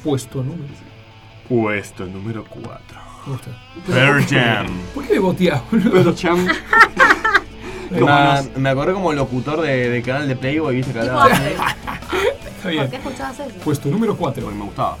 Puesto 0.02 0.42
número. 0.42 0.72
Puesto 1.46 2.06
número 2.06 2.46
4. 2.48 2.72
Me 3.26 3.32
gusta. 3.32 3.50
Pearl 3.86 4.24
Jam. 4.24 4.66
¿Por 4.94 5.06
qué 5.06 5.12
me 5.14 5.18
boteás, 5.18 5.62
boludo? 5.70 5.92
Pearl 5.92 6.16
Jam. 6.16 6.46
Como 7.90 8.06
Me, 8.54 8.60
me 8.60 8.68
acordé 8.70 8.94
como 8.94 9.12
locutor 9.12 9.60
de, 9.60 9.90
de 9.90 10.02
canal 10.02 10.26
de 10.26 10.36
Playboy, 10.36 10.76
viste 10.76 10.94
que 10.94 11.00
Tipo, 11.00 11.12
hablaba 11.12 11.30
así. 11.30 11.42
Está 11.44 12.62
¿Por 12.62 12.90
qué 12.90 12.96
escuchabas 12.96 13.40
eso? 13.40 13.58
Puesto 13.62 13.90
número 13.90 14.16
4. 14.16 14.42
Porque 14.42 14.58
me 14.58 14.64
gustaba. 14.64 14.96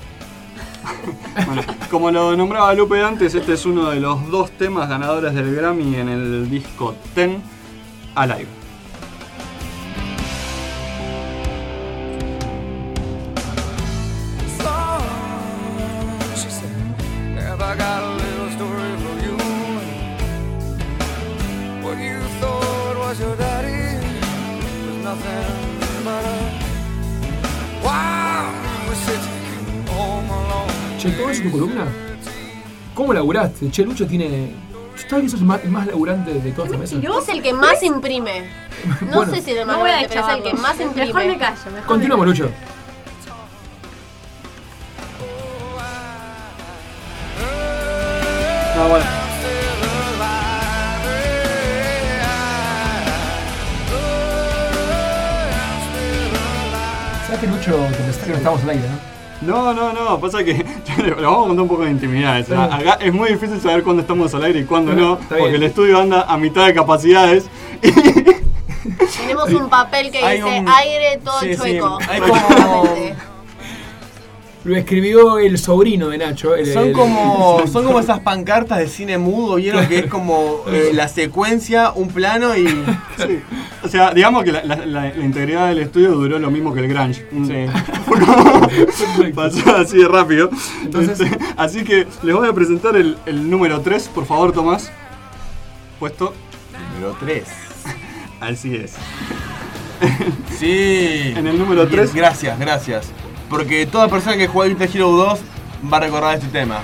Bueno, 1.46 1.62
como 1.90 2.10
lo 2.10 2.36
nombraba 2.36 2.74
Lupe 2.74 3.02
antes, 3.02 3.34
este 3.34 3.54
es 3.54 3.66
uno 3.66 3.90
de 3.90 4.00
los 4.00 4.30
dos 4.30 4.50
temas 4.52 4.88
ganadores 4.88 5.34
del 5.34 5.54
Grammy 5.54 5.96
en 5.96 6.08
el 6.08 6.50
disco 6.50 6.94
Ten 7.14 7.42
Alive. 8.14 8.61
Che, 31.02 31.10
¿todo 31.10 31.30
eso 31.30 31.42
tu 31.42 31.50
columna? 31.50 31.84
¿Cómo 32.94 33.12
laburaste? 33.12 33.68
Che, 33.72 33.82
Lucho 33.82 34.06
tiene. 34.06 34.52
Está 34.96 35.16
bien, 35.16 35.28
sos 35.28 35.40
el 35.40 35.46
más, 35.46 35.60
el 35.64 35.70
más 35.70 35.84
laburante 35.88 36.32
de 36.32 36.52
toda 36.52 36.66
esta 36.68 36.78
mesa. 36.78 36.96
Es 36.96 37.28
el 37.28 37.42
que 37.42 37.52
más 37.52 37.82
imprime. 37.82 38.44
No 39.00 39.16
Bueno. 39.16 39.34
sé 39.34 39.42
si 39.42 39.52
más 39.54 39.66
No 39.66 39.78
voy 39.80 39.90
a 39.90 40.00
laburante, 40.02 40.08
pero 40.14 40.28
es 40.28 40.36
el 40.36 40.42
que 40.44 40.54
más 40.54 40.80
imprime. 40.80 41.06
Mejor 41.06 41.26
me 41.26 41.38
callo, 41.38 41.70
mejor 41.72 41.86
Continuamos, 41.86 42.26
me 42.26 42.30
Lucho. 42.32 42.50
No, 48.76 48.88
bueno, 48.88 49.04
¿Sabes 57.26 57.40
que 57.40 57.46
Lucho 57.46 57.76
te 57.90 58.02
pensás 58.02 58.24
que 58.24 58.30
no 58.30 58.36
estamos 58.36 58.62
al 58.62 58.70
aire, 58.70 58.82
no? 58.88 59.12
No, 59.42 59.74
no, 59.74 59.92
no, 59.92 60.20
pasa 60.20 60.44
que 60.44 60.61
le 61.04 61.10
vamos 61.14 61.44
a 61.44 61.48
contar 61.48 61.62
un 61.62 61.68
poco 61.68 61.84
de 61.84 61.90
intimidades. 61.90 62.48
Está 62.48 62.66
bien. 62.76 62.88
Acá 62.88 63.04
es 63.04 63.12
muy 63.12 63.28
difícil 63.30 63.60
saber 63.60 63.82
cuándo 63.82 64.02
estamos 64.02 64.34
al 64.34 64.44
aire 64.44 64.60
y 64.60 64.64
cuándo 64.64 64.92
no, 64.92 65.16
bien. 65.16 65.28
porque 65.28 65.54
el 65.56 65.62
estudio 65.62 65.98
anda 66.00 66.22
a 66.22 66.36
mitad 66.36 66.66
de 66.66 66.74
capacidades. 66.74 67.46
Tenemos 69.16 69.50
un 69.52 69.68
papel 69.68 70.10
que 70.10 70.18
Hay 70.24 70.38
dice 70.42 70.60
un- 70.60 70.68
aire 70.68 71.20
todo 71.24 71.38
Sí, 71.40 71.54
sí, 71.54 71.56
chueco. 71.56 71.98
hay 72.08 72.20
como-. 72.20 72.84
Lo 74.64 74.76
escribió 74.76 75.38
el 75.38 75.58
sobrino 75.58 76.08
de 76.08 76.18
Nacho. 76.18 76.54
el- 76.54 76.72
Son 76.72 76.86
el- 76.88 76.92
como, 76.92 77.62
son 77.72 77.84
como 77.84 77.98
esas 77.98 78.20
pancartas 78.20 78.78
de 78.78 78.86
cine 78.86 79.18
mudo, 79.18 79.56
vieron 79.56 79.86
que 79.88 79.98
es 80.00 80.06
como 80.06 80.62
eh, 80.68 80.90
la 80.94 81.08
secuencia, 81.08 81.90
un 81.92 82.08
plano 82.08 82.56
y. 82.56 82.66
Sí. 82.68 83.40
O 83.82 83.88
sea, 83.88 84.14
digamos 84.14 84.44
que 84.44 84.52
la, 84.52 84.62
la- 84.64 84.76
la- 84.86 85.10
la 85.10 85.16
integridad 85.24 85.68
del 85.68 85.80
estudio 85.80 86.12
duró 86.12 86.38
lo 86.38 86.50
mismo 86.50 86.72
que 86.72 86.80
el 86.80 86.88
Grunge. 86.88 87.26
Un- 87.32 87.46
Sí. 87.46 87.54
Como- 88.06 89.34
pasó 89.34 89.76
así 89.76 89.98
de 89.98 90.06
rápido. 90.08 90.48
Entonces- 90.84 91.20
Este, 91.20 91.38
así 91.56 91.82
que 91.82 92.06
les 92.22 92.34
voy 92.36 92.48
a 92.48 92.52
presentar 92.52 92.94
el, 92.96 93.16
el 93.26 93.50
número 93.50 93.80
3, 93.80 94.08
por 94.14 94.26
favor, 94.26 94.52
Tomás. 94.52 94.90
Puesto. 95.98 96.34
Número 96.94 97.16
3. 97.20 97.44
Así 98.40 98.76
es. 98.76 98.94
Sí. 100.58 101.32
En 101.36 101.46
el 101.46 101.58
número 101.58 101.82
Bien, 101.86 101.96
tres. 102.00 102.14
Gracias, 102.14 102.58
gracias. 102.58 103.12
Porque 103.52 103.86
toda 103.86 104.08
persona 104.08 104.36
que 104.36 104.48
juega 104.48 104.70
Guitar 104.74 104.88
Hero 104.92 105.10
2 105.10 105.38
va 105.92 105.98
a 105.98 106.00
recordar 106.00 106.34
este 106.36 106.48
tema. 106.48 106.78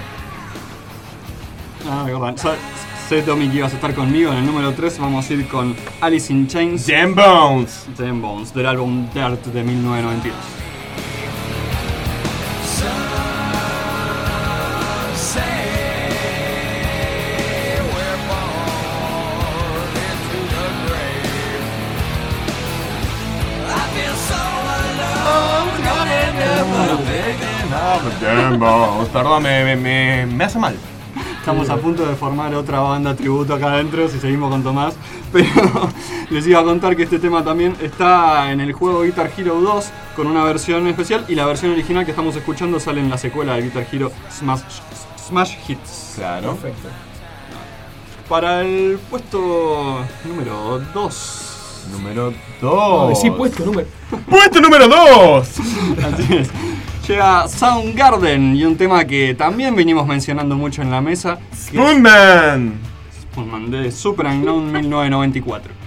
Ah, 1.91 2.05
verdad. 2.07 2.37
Sa- 2.37 2.55
Sé, 3.09 3.23
Tommy, 3.23 3.49
que 3.49 3.57
ibas 3.57 3.73
a 3.73 3.77
estar 3.77 3.95
conmigo. 3.95 4.31
En 4.33 4.39
el 4.39 4.45
número 4.47 4.75
3 4.75 4.99
vamos 4.99 5.31
a 5.31 5.33
ir 5.33 5.49
con 5.49 5.75
Alice 6.03 6.31
in 6.31 6.47
Chains. 6.47 6.85
Jam 6.87 7.15
Bones. 7.15 7.87
Jam 7.97 8.21
Bones, 8.21 8.53
del 8.53 8.67
álbum 8.67 9.09
Dirt 9.15 9.47
de 9.47 9.63
1992. 9.65 10.37
Bones. 28.59 29.09
Perdón, 29.09 29.43
me, 29.43 29.65
me, 29.65 29.77
me, 29.77 30.27
me 30.27 30.45
hace 30.45 30.59
mal. 30.59 30.77
Estamos 31.39 31.71
a 31.71 31.77
punto 31.77 32.05
de 32.05 32.15
formar 32.15 32.55
otra 32.55 32.81
banda 32.81 33.15
tributo 33.17 33.55
acá 33.55 33.73
adentro 33.73 34.07
si 34.09 34.19
seguimos 34.19 34.51
con 34.51 34.63
Tomás. 34.63 34.95
Pero 35.33 35.89
les 36.31 36.47
iba 36.47 36.61
a 36.61 36.65
contar 36.65 36.95
que 36.97 37.05
este 37.05 37.19
tema 37.19 37.43
también 37.43 37.75
está 37.81 38.53
en 38.53 38.61
el 38.61 38.73
juego 38.73 39.03
Guitar 39.03 39.31
Hero 39.37 39.61
2 39.61 39.87
con 40.17 40.27
una 40.27 40.45
versión 40.45 40.87
especial 40.89 41.25
y 41.29 41.35
la 41.35 41.47
versión 41.47 41.73
original 41.73 42.05
que 42.05 42.11
estamos 42.11 42.37
escuchando 42.37 42.79
sale 42.79 43.01
en 43.01 43.09
la 43.09 43.17
secuela 43.19 43.55
de 43.55 43.63
Guitar 43.63 43.87
Hero 43.91 44.13
Smash, 44.31 44.61
Smash 45.27 45.55
Hits. 45.67 46.13
Claro. 46.17 46.55
Perfecto. 46.57 46.89
Para 48.29 48.61
el 48.61 48.99
puesto 49.09 50.01
número 50.25 50.81
2. 50.93 51.45
Número 51.93 52.35
No, 52.61 52.71
2. 52.71 53.09
decí 53.11 53.31
puesto 53.31 53.65
número. 53.65 53.89
Puesto 54.29 54.61
número 54.61 54.87
2. 54.89 55.49
Así 55.49 56.35
es. 56.37 56.51
Llega 57.09 57.49
Soundgarden 57.49 58.55
y 58.55 58.67
un 58.67 58.77
tema 58.77 59.03
que 59.07 59.35
también 59.35 59.75
venimos 59.75 60.07
mencionando 60.07 60.57
mucho 60.57 60.83
en 60.83 60.91
la 60.91 61.01
mesa. 61.01 61.39
Spoonman. 61.57 62.75
Spoonman, 63.23 63.71
de 63.71 63.91
Super 63.91 64.27
Unknown 64.27 64.71
1994. 64.71 65.78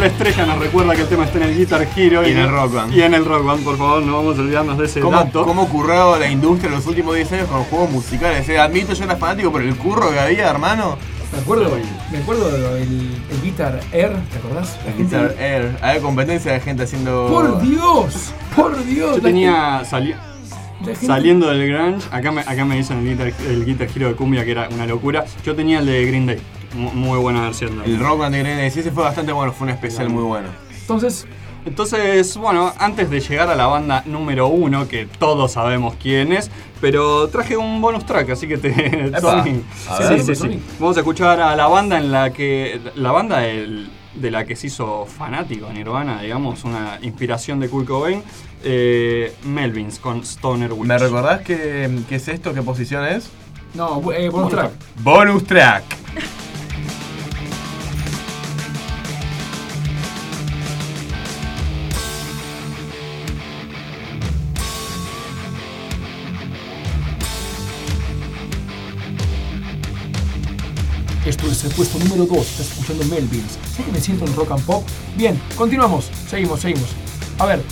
Productora 0.00 0.28
estrella 0.30 0.46
nos 0.54 0.58
recuerda 0.64 0.94
que 0.96 1.02
el 1.02 1.08
tema 1.08 1.24
está 1.24 1.36
en 1.38 1.44
el 1.44 1.58
Guitar 1.58 1.86
Hero 1.94 2.26
Y 2.26 2.30
en 2.30 2.38
el 2.38 2.48
Rock 2.48 2.72
Band. 2.72 2.94
Y 2.94 3.02
en 3.02 3.12
el 3.12 3.22
Rock 3.24 3.44
Band, 3.44 3.62
por 3.64 3.76
favor, 3.76 4.02
no 4.02 4.14
vamos 4.16 4.38
a 4.38 4.40
olvidarnos 4.40 4.78
de 4.78 4.86
ese 4.86 5.00
¿Cómo, 5.00 5.14
dato. 5.18 5.44
¿Cómo 5.44 5.62
ocurrió 5.64 6.18
la 6.18 6.30
industria 6.30 6.68
en 6.68 6.76
los 6.76 6.86
últimos 6.86 7.14
10 7.14 7.32
años 7.32 7.48
con 7.48 7.58
los 7.58 7.66
juegos 7.68 7.90
musicales? 7.90 8.48
Eh, 8.48 8.58
admito, 8.58 8.94
yo 8.94 9.04
era 9.04 9.16
fanático 9.16 9.52
por 9.52 9.60
el 9.60 9.76
curro 9.76 10.10
que 10.10 10.18
había, 10.18 10.48
hermano. 10.48 10.96
Me 11.34 11.38
acuerdo, 11.40 11.76
me 12.10 12.18
acuerdo 12.18 12.76
el, 12.76 12.82
el 13.30 13.42
Guitar 13.42 13.78
Air, 13.92 14.12
¿te 14.32 14.38
acordás? 14.38 14.78
La 14.86 14.92
gente- 14.92 15.02
Guitar 15.02 15.34
Air. 15.38 15.76
Había 15.82 16.00
competencia 16.00 16.52
de 16.52 16.60
gente 16.60 16.84
haciendo. 16.84 17.26
Por 17.28 17.60
Dios, 17.60 18.32
por 18.56 18.82
Dios. 18.84 19.16
Yo 19.16 19.22
tenía. 19.22 19.82
sali- 19.84 20.14
la 20.80 20.86
gente- 20.94 21.06
Saliendo 21.06 21.48
del 21.50 21.68
grunge, 21.70 22.06
acá 22.10 22.32
me, 22.32 22.40
acá 22.40 22.64
me 22.64 22.76
dicen 22.76 22.98
el 23.00 23.04
guitar, 23.10 23.32
el 23.46 23.64
guitar 23.66 23.86
Hero 23.94 24.08
de 24.08 24.14
cumbia 24.14 24.46
que 24.46 24.52
era 24.52 24.66
una 24.72 24.86
locura. 24.86 25.26
Yo 25.44 25.54
tenía 25.54 25.80
el 25.80 25.84
de 25.86 26.06
Green 26.06 26.24
Day, 26.26 26.38
muy 26.74 27.18
buena 27.18 27.42
versión. 27.42 27.82
El 27.84 27.98
Rock 27.98 28.18
Band 28.20 28.34
de 28.34 28.42
Green 28.42 28.56
Day. 28.58 28.70
Sí, 28.70 28.80
ese 28.80 28.90
fue 28.90 29.02
bastante 29.04 29.32
bueno, 29.32 29.52
fue 29.52 29.66
un 29.66 29.72
especial 29.74 30.08
muy 30.08 30.22
bueno. 30.22 30.48
Entonces, 30.80 31.26
Entonces, 31.66 32.36
bueno, 32.38 32.72
antes 32.78 33.10
de 33.10 33.20
llegar 33.20 33.50
a 33.50 33.54
la 33.54 33.66
banda 33.66 34.02
número 34.06 34.48
uno, 34.48 34.88
que 34.88 35.06
todos 35.06 35.52
sabemos 35.52 35.94
quién 36.02 36.32
es, 36.32 36.50
pero 36.80 37.28
traje 37.28 37.56
un 37.56 37.80
bonus 37.82 38.06
track, 38.06 38.30
así 38.30 38.48
que 38.48 38.56
te. 38.56 38.70
A 39.14 39.98
ver. 39.98 40.20
sí, 40.20 40.24
sí, 40.24 40.34
sí. 40.34 40.62
Vamos 40.78 40.96
a 40.96 41.00
escuchar 41.00 41.38
a 41.40 41.54
la 41.54 41.66
banda 41.66 41.98
en 41.98 42.10
la 42.12 42.32
que. 42.32 42.80
La 42.94 43.12
banda 43.12 43.38
del- 43.40 43.90
de 44.14 44.30
la 44.32 44.44
que 44.44 44.56
se 44.56 44.66
hizo 44.66 45.06
fanático 45.06 45.70
Nirvana, 45.72 46.20
digamos, 46.20 46.64
una 46.64 46.98
inspiración 47.00 47.60
de 47.60 47.68
Kurt 47.68 47.86
Cobain, 47.86 48.22
eh, 48.64 49.32
Melvins 49.44 50.00
con 50.00 50.22
Stoner 50.24 50.72
Witch. 50.72 50.88
¿Me 50.88 50.98
recordás 50.98 51.42
qué, 51.42 51.88
qué 52.08 52.16
es 52.16 52.26
esto? 52.26 52.52
¿Qué 52.52 52.60
posición 52.62 53.04
es? 53.06 53.30
no, 53.74 54.02
eh, 54.12 54.28
bonus 54.28 54.50
track. 54.50 54.72
Bonus 55.04 55.44
track. 55.44 55.84
Es 71.60 71.64
el 71.66 71.72
puesto 71.72 71.98
número 71.98 72.24
2. 72.26 72.38
Estás 72.38 72.70
escuchando 72.70 73.04
Melvins. 73.04 73.58
¿Sé 73.76 73.82
que 73.84 73.92
me 73.92 74.00
siento 74.00 74.24
en 74.24 74.34
rock 74.34 74.52
and 74.52 74.64
pop? 74.64 74.86
Bien, 75.16 75.40
continuamos. 75.56 76.10
Seguimos, 76.28 76.60
seguimos. 76.60 76.88
A 77.38 77.46
ver, 77.46 77.62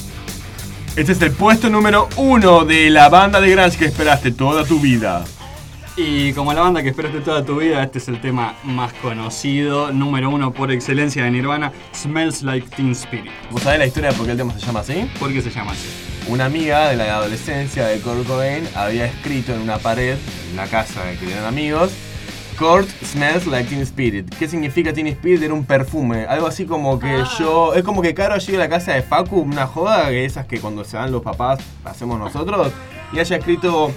Este 0.97 1.13
es 1.13 1.23
el 1.23 1.31
puesto 1.31 1.71
número 1.71 2.09
uno 2.17 2.65
de 2.65 2.91
la 2.91 3.09
banda 3.09 3.41
de 3.41 3.51
grunge 3.51 3.79
que 3.79 3.85
esperaste 3.87 4.33
toda 4.33 4.65
tu 4.65 4.81
vida. 4.81 5.25
Y 5.97 6.33
como 6.33 6.53
la 6.53 6.61
banda 6.61 6.83
que 6.83 6.91
esperaste 6.91 7.21
toda 7.21 7.45
tu 7.45 7.57
vida, 7.61 7.83
este 7.83 7.99
es 7.99 8.09
el 8.09 8.21
tema 8.21 8.57
más 8.63 8.93
conocido, 8.95 9.93
número 9.93 10.29
uno 10.29 10.53
por 10.53 10.71
excelencia 10.71 11.25
de 11.25 11.31
Nirvana, 11.31 11.73
Smells 11.95 12.43
Like 12.43 12.69
Teen 12.77 12.93
Spirit. 12.93 13.31
¿Vos 13.51 13.63
sabés 13.63 13.79
la 13.79 13.87
historia 13.87 14.11
de 14.11 14.17
por 14.17 14.27
qué 14.27 14.33
el 14.33 14.39
tema 14.39 14.53
se 14.59 14.67
llama 14.67 14.81
así? 14.81 15.09
¿Por 15.19 15.33
qué 15.33 15.41
se 15.41 15.51
llama 15.51 15.73
así? 15.73 15.89
Una 16.29 16.45
amiga 16.45 16.89
de 16.91 16.97
la 16.97 17.17
adolescencia 17.17 17.87
de 17.87 18.01
Kurt 18.01 18.27
Cobain 18.27 18.69
había 18.75 19.07
escrito 19.07 19.55
en 19.55 19.61
una 19.63 19.79
pared, 19.79 20.17
en 20.51 20.57
la 20.57 20.67
casa 20.67 21.05
de 21.05 21.17
que 21.17 21.33
eran 21.33 21.45
amigos, 21.47 21.91
Kurt 22.59 22.89
smells 23.05 23.47
like 23.47 23.69
Teen 23.69 23.83
Spirit. 23.83 24.35
¿Qué 24.37 24.49
significa 24.49 24.93
Teen 24.93 25.07
Spirit? 25.07 25.45
Era 25.45 25.55
un 25.55 25.65
perfume. 25.65 26.27
Algo 26.27 26.49
así 26.49 26.67
como 26.67 26.99
que 26.99 27.23
yo. 27.39 27.73
Es 27.75 27.85
como 27.85 28.03
que 28.03 28.13
Caro 28.15 28.37
llega 28.37 28.59
a 28.59 28.61
la 28.63 28.69
casa 28.69 28.95
de 28.95 29.03
Facu, 29.03 29.39
una 29.39 29.67
joda, 29.67 30.09
que 30.09 30.25
esas 30.25 30.47
que 30.47 30.61
cuando 30.61 30.83
se 30.83 30.97
van 30.97 31.13
los 31.13 31.23
papás 31.23 31.61
hacemos 31.85 32.19
nosotros, 32.19 32.73
y 33.13 33.21
haya 33.21 33.37
escrito. 33.37 33.93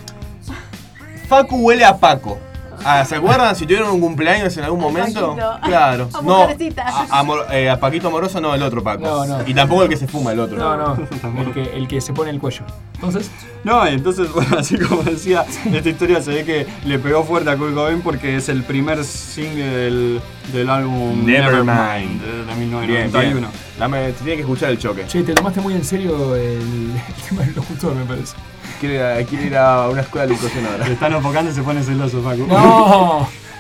Facu 1.28 1.58
huele 1.58 1.84
a 1.84 1.98
Paco. 1.98 2.38
Ah, 2.86 3.06
¿Se 3.06 3.16
acuerdan? 3.16 3.56
Si 3.56 3.66
tuvieron 3.66 3.90
un 3.92 4.02
cumpleaños 4.02 4.56
en 4.58 4.64
algún 4.64 4.80
momento. 4.80 5.36
Paquito. 5.36 5.60
Claro. 5.68 6.10
A 6.14 6.22
No, 6.22 6.44
a, 6.44 7.20
a 7.20 7.24
Mor- 7.24 7.46
eh, 7.52 7.70
a 7.70 7.80
Paquito 7.80 8.08
Amoroso 8.08 8.40
no, 8.42 8.54
el 8.56 8.64
otro 8.64 8.84
Paco. 8.84 9.04
No, 9.04 9.26
no. 9.26 9.48
Y 9.48 9.54
tampoco 9.54 9.84
el 9.84 9.90
que 9.90 9.98
se 9.98 10.08
fuma, 10.08 10.32
el 10.32 10.40
otro. 10.40 10.58
no, 10.58 10.78
no. 10.78 11.08
El 11.42 11.54
que, 11.54 11.64
el 11.78 11.88
que 11.88 12.02
se 12.02 12.14
pone 12.14 12.30
el 12.30 12.40
cuello. 12.40 12.64
Entonces, 12.96 13.32
No, 13.64 13.88
y 13.90 13.94
entonces, 13.94 14.32
bueno, 14.34 14.58
así 14.60 14.78
como 14.78 15.04
decía, 15.04 15.46
esta 15.74 15.90
historia 15.90 16.22
se 16.22 16.32
ve 16.32 16.46
que 16.46 16.68
le 16.86 17.00
pegó 17.00 17.24
fuerte 17.24 17.50
a 17.50 17.58
Kurt 17.58 17.74
Cobain 17.74 18.02
porque 18.02 18.36
es 18.38 18.50
el 18.50 18.64
primer 18.64 19.04
single 19.04 19.66
del, 19.66 20.22
del 20.54 20.70
álbum 20.70 21.26
Nevermind. 21.26 22.22
de, 22.22 22.32
de 22.38 22.44
Bien, 22.56 22.60
1991. 22.60 23.40
bien. 23.40 23.48
Dame, 23.80 24.06
te 24.08 24.14
tiene 24.14 24.36
que 24.36 24.42
escuchar 24.42 24.70
el 24.72 24.78
choque. 24.78 25.06
che, 25.08 25.24
te 25.24 25.34
tomaste 25.34 25.62
muy 25.62 25.74
en 25.74 25.84
serio 25.84 26.36
el, 26.36 26.42
el 26.62 27.24
tema 27.30 27.42
del 27.44 27.56
locutor, 27.56 27.96
me 27.96 28.06
parece. 28.06 28.36
Quiere 28.82 28.96
ir 28.96 29.02
a, 29.04 29.24
quiere 29.24 29.46
ir 29.46 29.56
a 29.56 29.90
una 29.90 30.02
escuela 30.02 30.26
de 30.26 30.34
locución 30.34 30.66
ahora. 30.66 30.88
Le 30.88 30.94
están 30.94 31.14
enfocando 31.14 31.52
y 31.52 31.54
se 31.54 31.62
pone 31.62 31.84
celoso, 31.84 32.24
Facu. 32.24 32.48
No. 32.48 33.30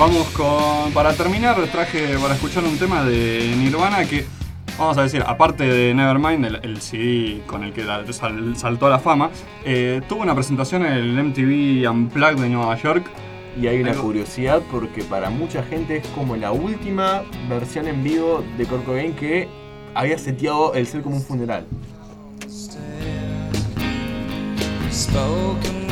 Vamos 0.00 0.26
con. 0.30 0.92
Para 0.94 1.12
terminar, 1.12 1.56
traje 1.70 2.16
para 2.18 2.32
escuchar 2.34 2.64
un 2.64 2.78
tema 2.78 3.04
de 3.04 3.54
Nirvana 3.58 4.04
que, 4.06 4.24
vamos 4.78 4.96
a 4.96 5.02
decir, 5.02 5.22
aparte 5.26 5.64
de 5.64 5.92
Nevermind, 5.92 6.46
el, 6.46 6.60
el 6.62 6.80
CD 6.80 7.42
con 7.46 7.62
el 7.64 7.74
que 7.74 7.84
la- 7.84 8.10
sal- 8.12 8.56
saltó 8.56 8.86
a 8.86 8.90
la 8.90 8.98
fama, 8.98 9.28
eh, 9.64 10.00
tuvo 10.08 10.22
una 10.22 10.34
presentación 10.34 10.86
en 10.86 10.92
el 10.94 11.18
MTV 11.22 11.86
Unplugged 11.90 12.40
de 12.40 12.48
Nueva 12.48 12.76
York. 12.76 13.04
Y 13.60 13.66
hay 13.66 13.82
una 13.82 13.90
Algo- 13.90 14.04
curiosidad 14.04 14.62
porque 14.70 15.04
para 15.04 15.28
mucha 15.28 15.62
gente 15.64 15.98
es 15.98 16.06
como 16.08 16.34
la 16.36 16.50
última 16.52 17.22
versión 17.48 17.86
en 17.86 18.02
vivo 18.02 18.42
de 18.56 18.64
Kurt 18.64 18.84
Cobain 18.86 19.12
que 19.12 19.48
había 19.94 20.16
seteado 20.16 20.72
el 20.74 20.86
ser 20.86 21.02
como 21.02 21.16
un 21.16 21.22
funeral. 21.22 21.66
Spoken 24.90 25.86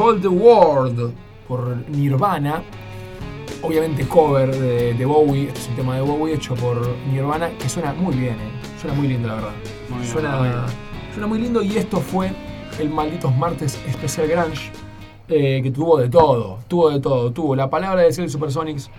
Sold 0.00 0.22
the 0.22 0.28
World 0.28 1.12
por 1.46 1.76
Nirvana. 1.90 2.62
Obviamente 3.60 4.08
cover 4.08 4.50
de, 4.50 4.94
de 4.94 5.04
Bowie, 5.04 5.48
este 5.48 5.60
es 5.60 5.68
un 5.68 5.76
tema 5.76 5.96
de 5.96 6.00
Bowie 6.00 6.36
hecho 6.36 6.54
por 6.54 6.96
Nirvana 7.12 7.50
que 7.58 7.68
suena 7.68 7.92
muy 7.92 8.14
bien, 8.16 8.32
eh. 8.32 8.50
suena 8.80 8.96
muy 8.96 9.08
lindo 9.08 9.28
la 9.28 9.34
verdad. 9.34 9.52
Muy 9.90 9.98
bien, 9.98 10.10
suena, 10.10 10.36
muy 10.38 10.48
bien. 10.48 10.60
suena 11.12 11.26
muy 11.26 11.38
lindo 11.38 11.62
y 11.62 11.76
esto 11.76 11.98
fue 11.98 12.32
el 12.78 12.88
Malditos 12.88 13.36
Martes 13.36 13.78
Especial 13.86 14.26
Grunge 14.26 14.72
eh, 15.28 15.60
que 15.62 15.70
tuvo 15.70 15.98
de 15.98 16.08
todo, 16.08 16.60
tuvo 16.66 16.88
de 16.88 17.00
todo. 17.00 17.30
Tuvo 17.30 17.54
la 17.54 17.68
palabra 17.68 18.00
de 18.00 18.10
Cell 18.10 18.30
Supersonics 18.30 18.90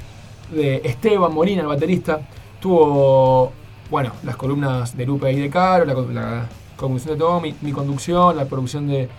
de 0.52 0.82
Esteban 0.84 1.34
Molina, 1.34 1.64
el 1.64 1.68
baterista. 1.68 2.22
Tuvo, 2.60 3.52
bueno, 3.89 4.12
las 4.22 4.36
columnas 4.36 4.95
de 4.95 5.08
Lupe 5.08 5.32
y 5.32 5.39
de 5.39 5.49
Caro, 5.49 5.84
la, 5.84 5.95
la 5.95 6.49
conducción 6.76 7.16
de 7.16 7.20
todo, 7.20 7.41
mi, 7.41 7.56
mi 7.62 7.72
conducción, 7.72 8.38
la 8.38 8.45
producción 8.45 8.86
de, 8.88 9.10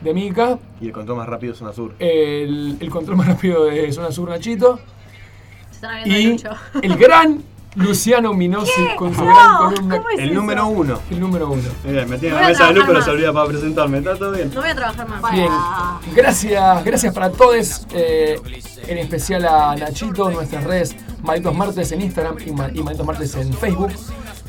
de 0.00 0.14
Mika. 0.14 0.58
Y 0.80 0.86
el 0.86 0.92
control 0.92 1.18
más 1.18 1.28
rápido 1.28 1.52
es 1.52 1.58
Zona 1.58 1.72
Sur. 1.72 1.94
el, 1.98 2.76
el 2.80 2.90
control 2.90 3.16
más 3.16 3.26
rápido 3.28 3.64
de 3.66 3.90
Zona 3.92 4.12
Sur 4.12 4.28
Nachito 4.28 4.78
Se 5.70 5.74
están 5.76 5.98
abriendo 5.98 6.20
y 6.20 6.32
mucho. 6.32 6.50
el 6.82 6.96
gran 6.96 7.42
Luciano 7.76 8.32
Minosi 8.32 8.86
con 8.96 9.14
su 9.14 9.22
No, 9.22 9.26
gran 9.34 9.56
columna. 9.74 9.96
¿cómo 9.98 10.08
es 10.08 10.18
El 10.18 10.32
número 10.34 10.66
uno. 10.66 10.98
El 11.10 11.20
número 11.20 11.50
uno. 11.50 11.62
Bien, 11.84 12.08
me 12.08 12.16
tiene 12.16 12.34
la 12.40 12.48
mesa 12.48 12.68
de 12.68 12.72
luz, 12.72 12.84
pero 12.86 13.02
se 13.02 13.10
olvida 13.10 13.32
para 13.34 13.48
presentarme. 13.48 13.98
¿Está 13.98 14.16
todo 14.16 14.32
bien? 14.32 14.50
No 14.54 14.62
voy 14.62 14.70
a 14.70 14.74
trabajar 14.74 15.06
más. 15.08 15.32
Bien, 15.32 15.50
gracias, 16.14 16.84
gracias 16.86 17.12
para 17.14 17.30
todos, 17.30 17.86
eh, 17.92 18.40
en 18.86 18.96
especial 18.98 19.44
a 19.44 19.76
Nachito, 19.76 20.30
nuestras 20.30 20.64
redes 20.64 20.96
Malditos 21.22 21.54
Martes 21.54 21.92
en 21.92 22.00
Instagram 22.00 22.36
y, 22.46 22.52
Ma- 22.52 22.70
y 22.72 22.82
Malditos 22.82 23.06
Martes 23.06 23.34
en 23.36 23.52
Facebook. 23.52 23.92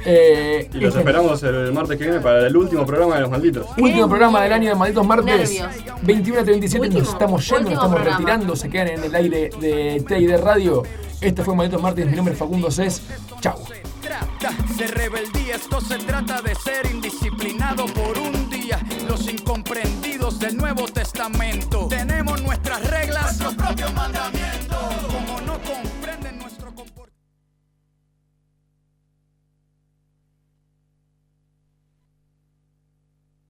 Eh, 0.09 0.69
Y 0.73 0.77
los 0.77 0.87
este 0.87 0.99
esperamos 0.99 1.43
el 1.43 1.73
martes 1.73 1.97
que 1.97 2.05
viene 2.05 2.19
para 2.21 2.47
el 2.47 2.55
último 2.55 2.85
programa 2.85 3.15
de 3.15 3.21
los 3.21 3.29
malditos. 3.29 3.67
Último 3.77 4.07
programa 4.07 4.41
del 4.41 4.53
año 4.53 4.69
de 4.69 4.75
Malditos 4.75 5.05
Martes. 5.05 5.25
Nervios. 5.51 5.67
21 6.03 6.39
a 6.39 6.43
37 6.45 6.85
Último, 6.85 6.99
nos 7.03 7.09
estamos 7.13 7.45
yendo, 7.49 7.63
nos 7.63 7.71
estamos 7.73 7.95
programa. 7.95 8.17
retirando, 8.17 8.55
se 8.55 8.69
quedan 8.69 8.87
en 8.87 9.03
el 9.03 9.15
aire 9.15 9.49
de 9.59 10.03
TID 10.07 10.37
Radio. 10.37 10.83
Este 11.19 11.43
fue 11.43 11.55
Malditos 11.55 11.81
Martes, 11.81 12.05
mi 12.07 12.15
nombre 12.15 12.33
es 12.33 12.39
Facundo 12.39 12.71
Cés. 12.71 13.01
Chau. 13.41 13.57
trata 14.01 14.55
de 14.77 14.87
rebeldía, 14.87 15.55
esto 15.55 15.81
se 15.81 15.97
trata 15.97 16.41
de 16.41 16.55
ser 16.55 16.85
indisciplinado 16.89 17.85
por 17.87 18.17
un 18.17 18.49
día. 18.49 18.79
Los 19.09 19.27
incomprendidos 19.27 20.39
del 20.39 20.55
Nuevo 20.55 20.85
Testamento. 20.87 21.87
Tenemos 21.89 22.41
nuestras 22.43 22.89
reglas, 22.89 23.23
nuestros 23.39 23.55
propios 23.55 23.93
mandamientos. 23.93 24.77
Como 25.11 25.41
no 25.41 25.53
con 25.59 25.86